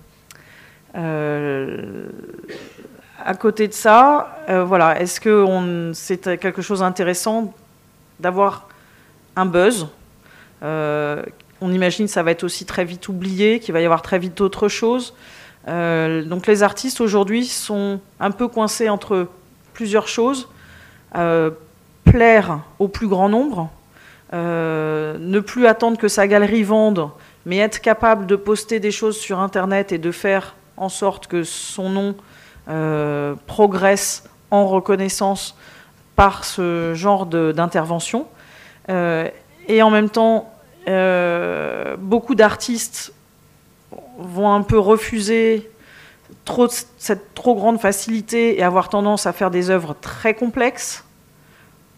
euh, 0.96 2.08
à 3.24 3.36
côté 3.36 3.68
de 3.68 3.74
ça, 3.74 4.40
voilà, 4.66 5.00
est-ce 5.00 5.20
que 5.20 5.92
c'est 5.94 6.40
quelque 6.40 6.64
chose 6.64 6.80
d'intéressant 6.80 7.54
d'avoir 8.20 8.68
un 9.36 9.46
buzz? 9.46 9.88
On 11.60 11.72
imagine 11.72 12.06
que 12.06 12.12
ça 12.12 12.24
va 12.24 12.32
être 12.32 12.44
aussi 12.44 12.66
très 12.66 12.86
vite 12.86 13.10
oublié, 13.10 13.60
qu'il 13.60 13.74
va 13.74 13.82
y 13.82 13.86
avoir 13.86 14.02
très 14.02 14.20
vite 14.20 14.38
d'autres 14.38 14.68
choses. 14.68 15.14
Euh, 15.68 16.24
donc 16.24 16.48
les 16.48 16.64
artistes 16.64 17.02
aujourd'hui 17.02 17.46
sont 17.46 18.00
un 18.20 18.32
peu 18.32 18.48
coincés 18.48 18.90
entre 18.90 19.28
plusieurs 19.74 20.08
choses. 20.08 20.48
Euh, 21.16 21.52
plaire 22.06 22.60
au 22.80 22.88
plus 22.88 23.08
grand 23.08 23.28
nombre, 23.28 23.70
euh, 24.34 25.18
ne 25.20 25.40
plus 25.40 25.66
attendre 25.66 25.98
que 25.98 26.08
sa 26.08 26.28
galerie 26.28 26.64
vende, 26.64 27.10
mais 27.48 27.58
être 27.58 27.82
capable 27.82 28.28
de 28.28 28.36
poster 28.36 28.80
des 28.80 28.92
choses 28.92 29.18
sur 29.18 29.40
Internet 29.40 29.92
et 29.92 29.98
de 29.98 30.12
faire 30.12 30.54
en 30.78 30.90
sorte 30.90 31.26
que 31.26 31.44
son 31.44 31.90
nom 31.90 32.16
progresse 33.48 34.26
en 34.52 34.68
reconnaissance 34.68 35.58
par 36.16 36.44
ce 36.44 36.94
genre 36.94 37.26
d'intervention. 37.26 38.28
et 38.90 39.82
en 39.82 39.90
même 39.90 40.10
temps, 40.10 40.52
euh, 40.88 41.98
beaucoup 42.00 42.34
d'artistes 42.34 43.14
vont 44.18 44.54
un 44.54 44.62
peu 44.62 44.80
refuser 44.80 45.70
cette 46.98 47.34
trop 47.34 47.56
grande 47.56 47.80
facilité 47.80 48.58
et 48.58 48.64
avoir 48.64 48.88
tendance 48.88 49.26
à 49.26 49.34
faire 49.34 49.52
des 49.52 49.70
œuvres 49.70 49.96
très 50.00 50.34
complexes 50.34 51.04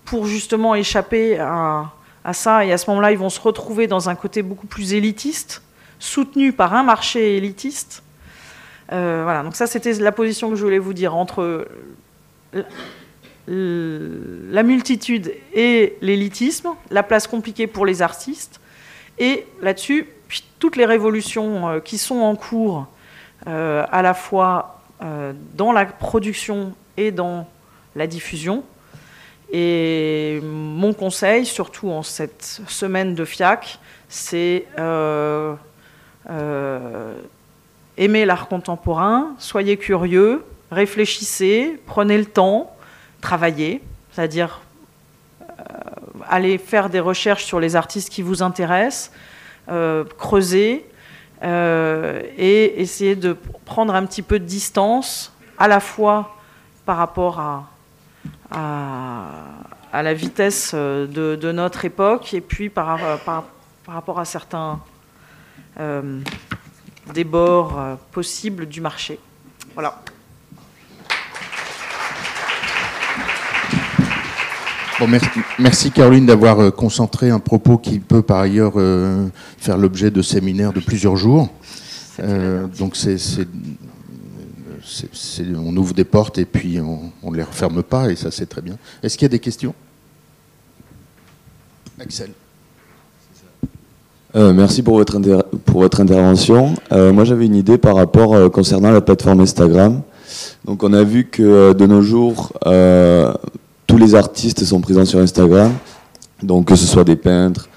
pour 0.06 0.26
justement 0.26 0.74
échapper 0.74 1.38
à, 1.40 1.92
ça. 2.34 2.66
Et 2.66 2.72
à 2.72 2.78
ce 2.78 2.90
moment-là, 2.90 3.12
ils 3.12 3.18
vont 3.18 3.30
se 3.30 3.40
retrouver 3.40 3.88
dans 3.88 4.10
un 4.10 4.16
côté 4.16 4.42
beaucoup 4.42 4.68
plus 4.68 4.94
élitiste, 4.94 5.62
soutenu 6.00 6.54
par 6.54 6.74
un 6.74 6.84
marché 6.84 7.38
élitiste. 7.38 8.04
Euh, 8.92 9.22
voilà, 9.24 9.44
donc 9.44 9.56
ça 9.56 9.68
c'était 9.68 9.94
la 9.94 10.12
position 10.12 10.50
que 10.50 10.56
je 10.56 10.64
voulais 10.64 10.80
vous 10.80 10.94
dire 10.94 11.16
entre 11.16 11.68
la 13.48 14.64
multitude 14.64 15.32
et 15.54 15.98
l'élitisme, 16.02 16.70
la 16.90 17.04
place 17.04 17.28
compliquée 17.28 17.68
pour 17.68 17.86
les 17.86 18.02
artistes, 18.02 18.60
et 19.20 19.46
là-dessus, 19.62 20.08
toutes 20.60 20.76
les 20.76 20.86
révolutions 20.86 21.68
euh, 21.68 21.80
qui 21.80 21.98
sont 21.98 22.20
en 22.20 22.36
cours, 22.36 22.88
euh, 23.48 23.86
à 23.92 24.02
la 24.02 24.14
fois 24.14 24.76
dans 25.56 25.72
la 25.72 25.86
production 25.86 26.74
et 26.98 27.12
dans 27.12 27.48
la 27.96 28.06
diffusion, 28.06 28.66
et 29.52 30.40
mon 30.44 30.94
conseil, 30.94 31.46
surtout 31.46 31.90
en 31.90 32.04
cette 32.04 32.62
semaine 32.68 33.16
de 33.16 33.26
FIAC, 33.26 33.80
c'est 34.08 34.66
euh, 34.78 35.56
euh, 36.30 37.14
aimer 37.98 38.26
l'art 38.26 38.48
contemporain, 38.48 39.34
soyez 39.40 39.78
curieux, 39.78 40.46
réfléchissez, 40.72 41.82
prenez 41.88 42.18
le 42.18 42.26
temps, 42.26 42.76
travaillez, 43.22 43.82
c'est-à-dire 44.12 44.62
euh, 45.42 45.54
allez 46.28 46.60
faire 46.60 46.90
des 46.90 47.00
recherches 47.00 47.46
sur 47.46 47.60
les 47.60 47.76
artistes 47.76 48.10
qui 48.10 48.22
vous 48.22 48.44
intéressent, 48.44 49.12
creusez 50.18 50.84
et 51.44 52.82
essayez 52.82 53.16
de 53.16 53.38
prendre 53.66 53.94
un 53.94 54.04
petit 54.08 54.24
peu 54.24 54.40
de 54.40 54.46
distance 54.46 55.32
à 55.60 55.68
la 55.68 55.80
fois 55.80 56.36
par 56.86 56.98
rapport 56.98 57.40
à 57.40 57.70
à, 58.52 60.02
la 60.04 60.14
vitesse 60.14 60.72
euh, 60.74 61.08
de, 61.08 61.52
notre 61.52 61.86
époque 61.86 62.34
et 62.34 62.42
puis 62.42 62.70
par, 62.70 63.04
euh, 63.04 63.18
par, 63.26 63.46
rapport 63.88 64.20
à 64.20 64.26
certains 64.26 64.80
euh, 65.80 66.20
débords 67.14 67.80
euh, 67.80 67.96
possibles 68.12 68.68
du 68.68 68.82
marché. 68.82 69.20
Voilà. 69.74 70.02
Bon, 75.00 75.08
merci, 75.60 75.92
Caroline 75.92 76.26
d'avoir 76.26 76.74
concentré 76.74 77.30
un 77.30 77.40
propos 77.40 77.78
qui 77.78 78.00
peut 78.00 78.22
par 78.22 78.40
ailleurs 78.40 78.74
faire 79.58 79.78
l'objet 79.78 80.12
de 80.12 80.22
séminaires 80.22 80.74
de 80.74 80.82
plusieurs 80.82 81.16
jours. 81.16 81.48
donc 82.18 82.98
c'est 82.98 83.18
on 85.56 85.78
ouvre 85.78 85.94
des 85.94 86.04
portes 86.04 86.38
et 86.38 86.46
puis 86.46 86.80
on 86.80 87.32
ne 87.32 87.38
les 87.38 87.44
referme 87.44 87.84
pas, 87.84 88.10
et 88.10 88.16
ça 88.16 88.32
c'est 88.32 88.48
très 88.48 88.62
bien. 88.62 88.78
Est-ce 89.04 89.18
qu'il 89.18 89.26
y 89.26 89.28
a 89.28 89.30
des 89.30 89.40
questions? 89.40 89.74
Axel. 92.00 92.32
Euh, 94.36 94.54
merci 94.54 94.84
pour 94.84 94.96
votre, 94.98 95.20
pour 95.66 95.82
votre 95.82 96.02
intervention. 96.02 96.76
Euh, 96.92 97.12
moi 97.12 97.24
j'avais 97.24 97.48
une 97.48 97.56
idée 97.56 97.80
par 97.80 97.96
rapport 97.96 98.36
euh, 98.36 98.48
concernant 98.50 98.92
la 98.92 99.02
plateforme 99.02 99.42
Instagram. 99.42 100.02
Donc 100.66 100.84
on 100.84 100.94
a 100.94 101.04
vu 101.04 101.26
que 101.26 101.74
de 101.74 101.86
nos 101.88 102.02
jours, 102.02 102.54
tous 103.88 103.98
les 103.98 104.14
artistes 104.14 104.64
sont 104.64 104.82
présents 104.82 105.06
sur 105.06 105.20
Instagram. 105.20 105.72
Donc 106.44 106.68
que 106.68 106.76
ce 106.76 106.86
soit 106.86 107.04
des 107.04 107.16
peintres, 107.16 107.68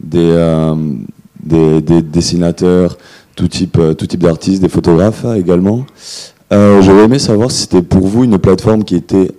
des, 0.00 0.34
des, 1.42 2.02
dessinateurs, 2.02 2.98
tout 3.36 3.46
type, 3.46 3.80
tout 3.96 4.06
type 4.06 4.22
d'artistes, 4.22 4.60
des 4.60 4.68
photographes 4.68 5.24
également. 5.36 5.86
Euh, 6.52 6.82
J'aurais 6.82 7.04
aimé 7.04 7.18
savoir 7.18 7.50
si 7.50 7.62
c'était 7.62 7.82
pour 7.82 8.06
vous 8.06 8.24
une 8.24 8.38
plateforme 8.38 8.84
qui 8.84 8.96
était 8.96 9.30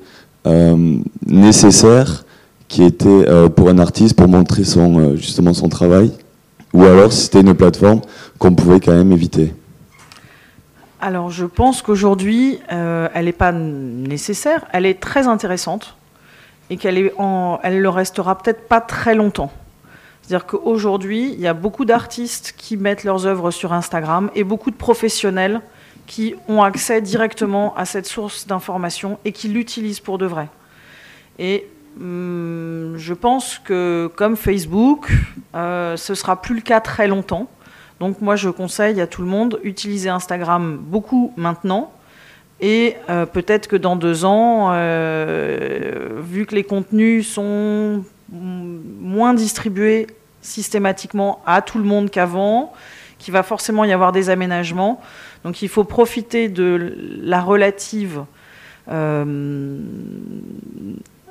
euh, 0.47 0.97
nécessaire, 1.25 2.23
qui 2.67 2.83
était 2.83 3.07
euh, 3.07 3.49
pour 3.49 3.69
un 3.69 3.79
artiste 3.79 4.15
pour 4.15 4.29
montrer 4.29 4.63
son, 4.63 5.17
justement 5.17 5.53
son 5.53 5.67
travail, 5.67 6.11
ou 6.73 6.85
alors 6.85 7.11
si 7.11 7.23
c'était 7.23 7.41
une 7.41 7.53
plateforme 7.53 8.01
qu'on 8.37 8.55
pouvait 8.55 8.79
quand 8.79 8.93
même 8.93 9.11
éviter. 9.11 9.53
Alors 11.01 11.31
je 11.31 11.45
pense 11.45 11.81
qu'aujourd'hui, 11.81 12.59
elle 12.69 13.25
n'est 13.25 13.31
pas 13.31 13.51
nécessaire, 13.51 14.65
elle 14.71 14.85
est 14.85 14.99
très 14.99 15.27
intéressante 15.27 15.97
et 16.69 16.77
qu'elle 16.77 17.11
elle 17.63 17.81
le 17.81 17.89
restera 17.89 18.37
peut-être 18.37 18.67
pas 18.67 18.81
très 18.81 19.15
longtemps. 19.15 19.51
C'est-à-dire 20.21 20.45
qu'aujourd'hui, 20.45 21.33
il 21.33 21.39
y 21.41 21.47
a 21.47 21.55
beaucoup 21.55 21.85
d'artistes 21.85 22.53
qui 22.55 22.77
mettent 22.77 23.03
leurs 23.03 23.25
œuvres 23.25 23.49
sur 23.49 23.73
Instagram 23.73 24.29
et 24.35 24.43
beaucoup 24.43 24.69
de 24.69 24.75
professionnels 24.75 25.61
qui 26.11 26.35
ont 26.49 26.61
accès 26.61 26.99
directement 26.99 27.73
à 27.77 27.85
cette 27.85 28.05
source 28.05 28.45
d'information 28.45 29.17
et 29.23 29.31
qui 29.31 29.47
l'utilisent 29.47 30.01
pour 30.01 30.17
de 30.17 30.25
vrai. 30.25 30.49
Et 31.39 31.65
hum, 31.97 32.95
je 32.97 33.13
pense 33.13 33.59
que 33.63 34.11
comme 34.17 34.35
Facebook, 34.35 35.09
euh, 35.55 35.95
ce 35.95 36.13
sera 36.13 36.41
plus 36.41 36.55
le 36.55 36.61
cas 36.61 36.81
très 36.81 37.07
longtemps. 37.07 37.47
Donc 38.01 38.19
moi, 38.19 38.35
je 38.35 38.49
conseille 38.49 38.99
à 38.99 39.07
tout 39.07 39.21
le 39.21 39.29
monde 39.29 39.61
utiliser 39.63 40.09
Instagram 40.09 40.77
beaucoup 40.77 41.31
maintenant. 41.37 41.93
Et 42.59 42.97
euh, 43.09 43.25
peut-être 43.25 43.69
que 43.69 43.77
dans 43.77 43.95
deux 43.95 44.25
ans, 44.25 44.71
euh, 44.73 46.19
vu 46.21 46.45
que 46.45 46.55
les 46.55 46.65
contenus 46.65 47.25
sont 47.25 48.03
moins 48.29 49.33
distribués 49.33 50.07
systématiquement 50.41 51.41
à 51.45 51.61
tout 51.61 51.77
le 51.77 51.85
monde 51.85 52.09
qu'avant, 52.09 52.73
qu'il 53.17 53.33
va 53.33 53.43
forcément 53.43 53.85
y 53.85 53.93
avoir 53.93 54.11
des 54.11 54.29
aménagements, 54.29 54.99
donc 55.43 55.61
il 55.61 55.69
faut 55.69 55.83
profiter 55.83 56.49
de 56.49 56.95
la 57.21 57.41
relative 57.41 58.21
euh, 58.89 59.25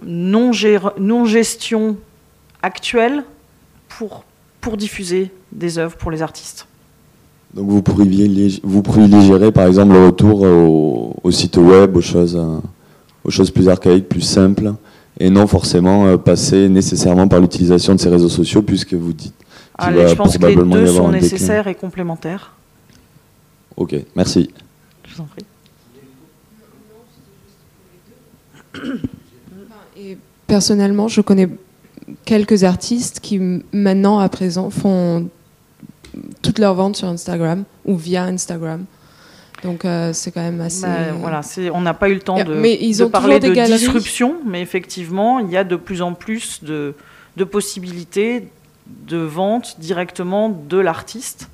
non-gestion 0.02 1.96
actuelle 2.62 3.24
pour, 3.88 4.24
pour 4.60 4.76
diffuser 4.76 5.30
des 5.52 5.78
œuvres 5.78 5.96
pour 5.96 6.10
les 6.10 6.22
artistes. 6.22 6.66
Donc 7.54 7.68
vous 7.68 7.82
privilégierez, 7.82 8.60
vous 8.62 9.52
par 9.52 9.66
exemple 9.66 9.92
le 9.92 10.06
retour 10.06 10.42
au, 10.42 11.30
site 11.30 11.56
web, 11.56 11.96
aux 11.96 12.00
choses, 12.00 12.36
euh, 12.36 12.58
aux 13.24 13.30
choses 13.30 13.50
plus 13.50 13.68
archaïques, 13.68 14.08
plus 14.08 14.20
simples, 14.20 14.72
et 15.18 15.30
non 15.30 15.46
forcément 15.46 16.06
euh, 16.06 16.16
passer 16.16 16.68
nécessairement 16.68 17.26
par 17.26 17.40
l'utilisation 17.40 17.94
de 17.94 18.00
ces 18.00 18.08
réseaux 18.08 18.28
sociaux, 18.28 18.62
puisque 18.62 18.94
vous 18.94 19.12
dites 19.12 19.34
va 19.78 20.06
je 20.06 20.14
pense 20.14 20.36
que 20.36 20.46
les 20.46 20.56
deux 20.56 20.86
sont 20.86 21.08
nécessaires 21.08 21.66
et 21.66 21.74
complémentaires. 21.74 22.52
Ok, 23.76 23.94
merci. 24.14 24.50
Je 25.06 25.14
vous 25.14 25.22
en 25.22 25.26
prie. 25.26 25.44
Et 29.96 30.16
personnellement, 30.46 31.08
je 31.08 31.20
connais 31.20 31.48
quelques 32.24 32.64
artistes 32.64 33.20
qui 33.20 33.38
maintenant, 33.72 34.18
à 34.18 34.28
présent, 34.28 34.70
font 34.70 35.28
toutes 36.42 36.58
leurs 36.58 36.74
ventes 36.74 36.96
sur 36.96 37.08
Instagram 37.08 37.64
ou 37.84 37.96
via 37.96 38.24
Instagram. 38.24 38.84
Donc 39.62 39.84
euh, 39.84 40.12
c'est 40.12 40.30
quand 40.30 40.40
même 40.40 40.60
assez. 40.60 40.86
Bah, 40.86 41.12
voilà, 41.18 41.42
on 41.74 41.80
n'a 41.82 41.94
pas 41.94 42.08
eu 42.08 42.14
le 42.14 42.20
temps 42.20 42.42
de, 42.42 42.54
mais 42.54 42.78
ils 42.80 43.02
ont 43.02 43.10
parler 43.10 43.38
de 43.40 43.52
disruption, 43.52 44.36
mais 44.46 44.62
effectivement, 44.62 45.38
il 45.38 45.50
y 45.50 45.56
a 45.56 45.64
de 45.64 45.76
plus 45.76 46.00
en 46.00 46.14
plus 46.14 46.64
de, 46.64 46.94
de 47.36 47.44
possibilités 47.44 48.48
de 48.86 49.18
vente 49.18 49.76
directement 49.78 50.48
de 50.48 50.78
l'artiste. 50.78 51.50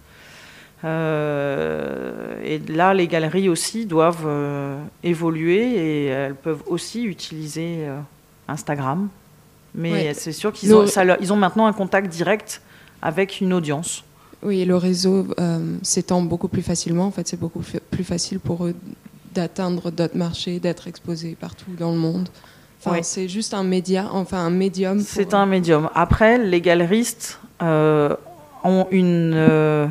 Euh, 0.87 2.41
et 2.45 2.59
là, 2.73 2.95
les 2.95 3.09
galeries 3.09 3.49
aussi 3.49 3.87
doivent 3.87 4.25
euh, 4.25 4.81
évoluer 5.03 5.63
et 5.63 6.07
elles 6.07 6.35
peuvent 6.35 6.63
aussi 6.67 7.03
utiliser 7.03 7.79
euh, 7.81 7.99
Instagram. 8.47 9.09
Mais 9.75 10.15
c'est 10.15 10.33
sûr 10.33 10.53
qu'ils 10.53 10.75
ont, 10.75 10.87
ils 11.21 11.33
ont 11.33 11.37
maintenant 11.37 11.67
un 11.67 11.73
contact 11.73 12.09
direct 12.09 12.63
avec 13.03 13.41
une 13.43 13.53
audience. 13.53 14.05
Oui, 14.43 14.65
le 14.65 14.77
réseau 14.77 15.27
s'étend 15.83 16.23
beaucoup 16.23 16.49
plus 16.49 16.63
facilement. 16.63 17.07
En 17.07 17.11
fait, 17.11 17.29
c'est 17.29 17.39
beaucoup 17.39 17.63
plus 17.91 18.05
facile 18.05 18.39
pour 18.39 18.65
eux 18.65 18.75
d'atteindre 19.35 19.91
d'autres 19.91 20.17
marchés, 20.17 20.61
d'être 20.61 20.89
exposés 20.89 21.37
partout 21.39 21.73
dans 21.79 21.91
le 21.91 21.99
monde. 21.99 22.31
Enfin, 22.83 23.03
C'est 23.03 23.29
juste 23.29 23.53
un 23.53 23.65
média, 23.65 24.09
enfin 24.13 24.39
un 24.39 24.51
médium. 24.51 25.01
C'est 25.01 25.35
un 25.35 25.45
médium. 25.45 25.91
Après, 25.95 26.39
les 26.39 26.63
galeristes 26.63 27.39
ont 27.61 28.87
une 28.91 29.91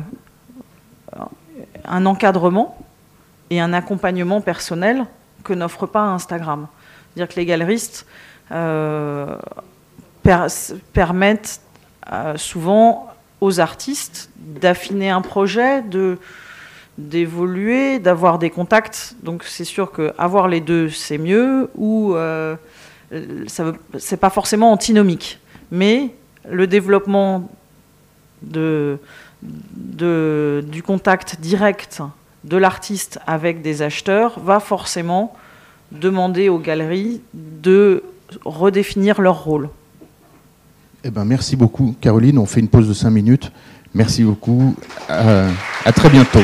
un 1.86 2.06
encadrement 2.06 2.76
et 3.50 3.60
un 3.60 3.72
accompagnement 3.72 4.40
personnel 4.40 5.06
que 5.44 5.52
n'offre 5.52 5.86
pas 5.86 6.02
Instagram. 6.02 6.66
C'est-à-dire 7.14 7.34
que 7.34 7.40
les 7.40 7.46
galeristes 7.46 8.06
euh, 8.52 9.36
permettent 10.92 11.60
euh, 12.12 12.36
souvent 12.36 13.08
aux 13.40 13.60
artistes 13.60 14.30
d'affiner 14.36 15.10
un 15.10 15.22
projet, 15.22 15.82
de 15.82 16.18
d'évoluer, 16.98 17.98
d'avoir 17.98 18.38
des 18.38 18.48
contacts. 18.48 19.16
Donc 19.22 19.44
c'est 19.44 19.64
sûr 19.64 19.92
que 19.92 20.14
avoir 20.16 20.48
les 20.48 20.60
deux 20.60 20.88
c'est 20.88 21.18
mieux 21.18 21.70
ou 21.74 22.14
euh, 22.14 22.56
c'est 23.98 24.16
pas 24.16 24.30
forcément 24.30 24.72
antinomique, 24.72 25.38
mais 25.70 26.14
le 26.48 26.66
développement 26.66 27.50
de 28.42 28.98
du 29.42 30.82
contact 30.82 31.40
direct 31.40 32.00
de 32.44 32.56
l'artiste 32.56 33.18
avec 33.26 33.62
des 33.62 33.82
acheteurs 33.82 34.38
va 34.40 34.60
forcément 34.60 35.34
demander 35.92 36.48
aux 36.48 36.58
galeries 36.58 37.20
de 37.34 38.02
redéfinir 38.44 39.20
leur 39.20 39.44
rôle. 39.44 39.68
Eh 41.04 41.10
ben, 41.10 41.24
merci 41.24 41.56
beaucoup, 41.56 41.94
Caroline. 42.00 42.38
On 42.38 42.46
fait 42.46 42.60
une 42.60 42.68
pause 42.68 42.88
de 42.88 42.94
5 42.94 43.10
minutes. 43.10 43.52
Merci 43.94 44.24
beaucoup. 44.24 44.74
à 45.08 45.92
très 45.94 46.10
bientôt. 46.10 46.42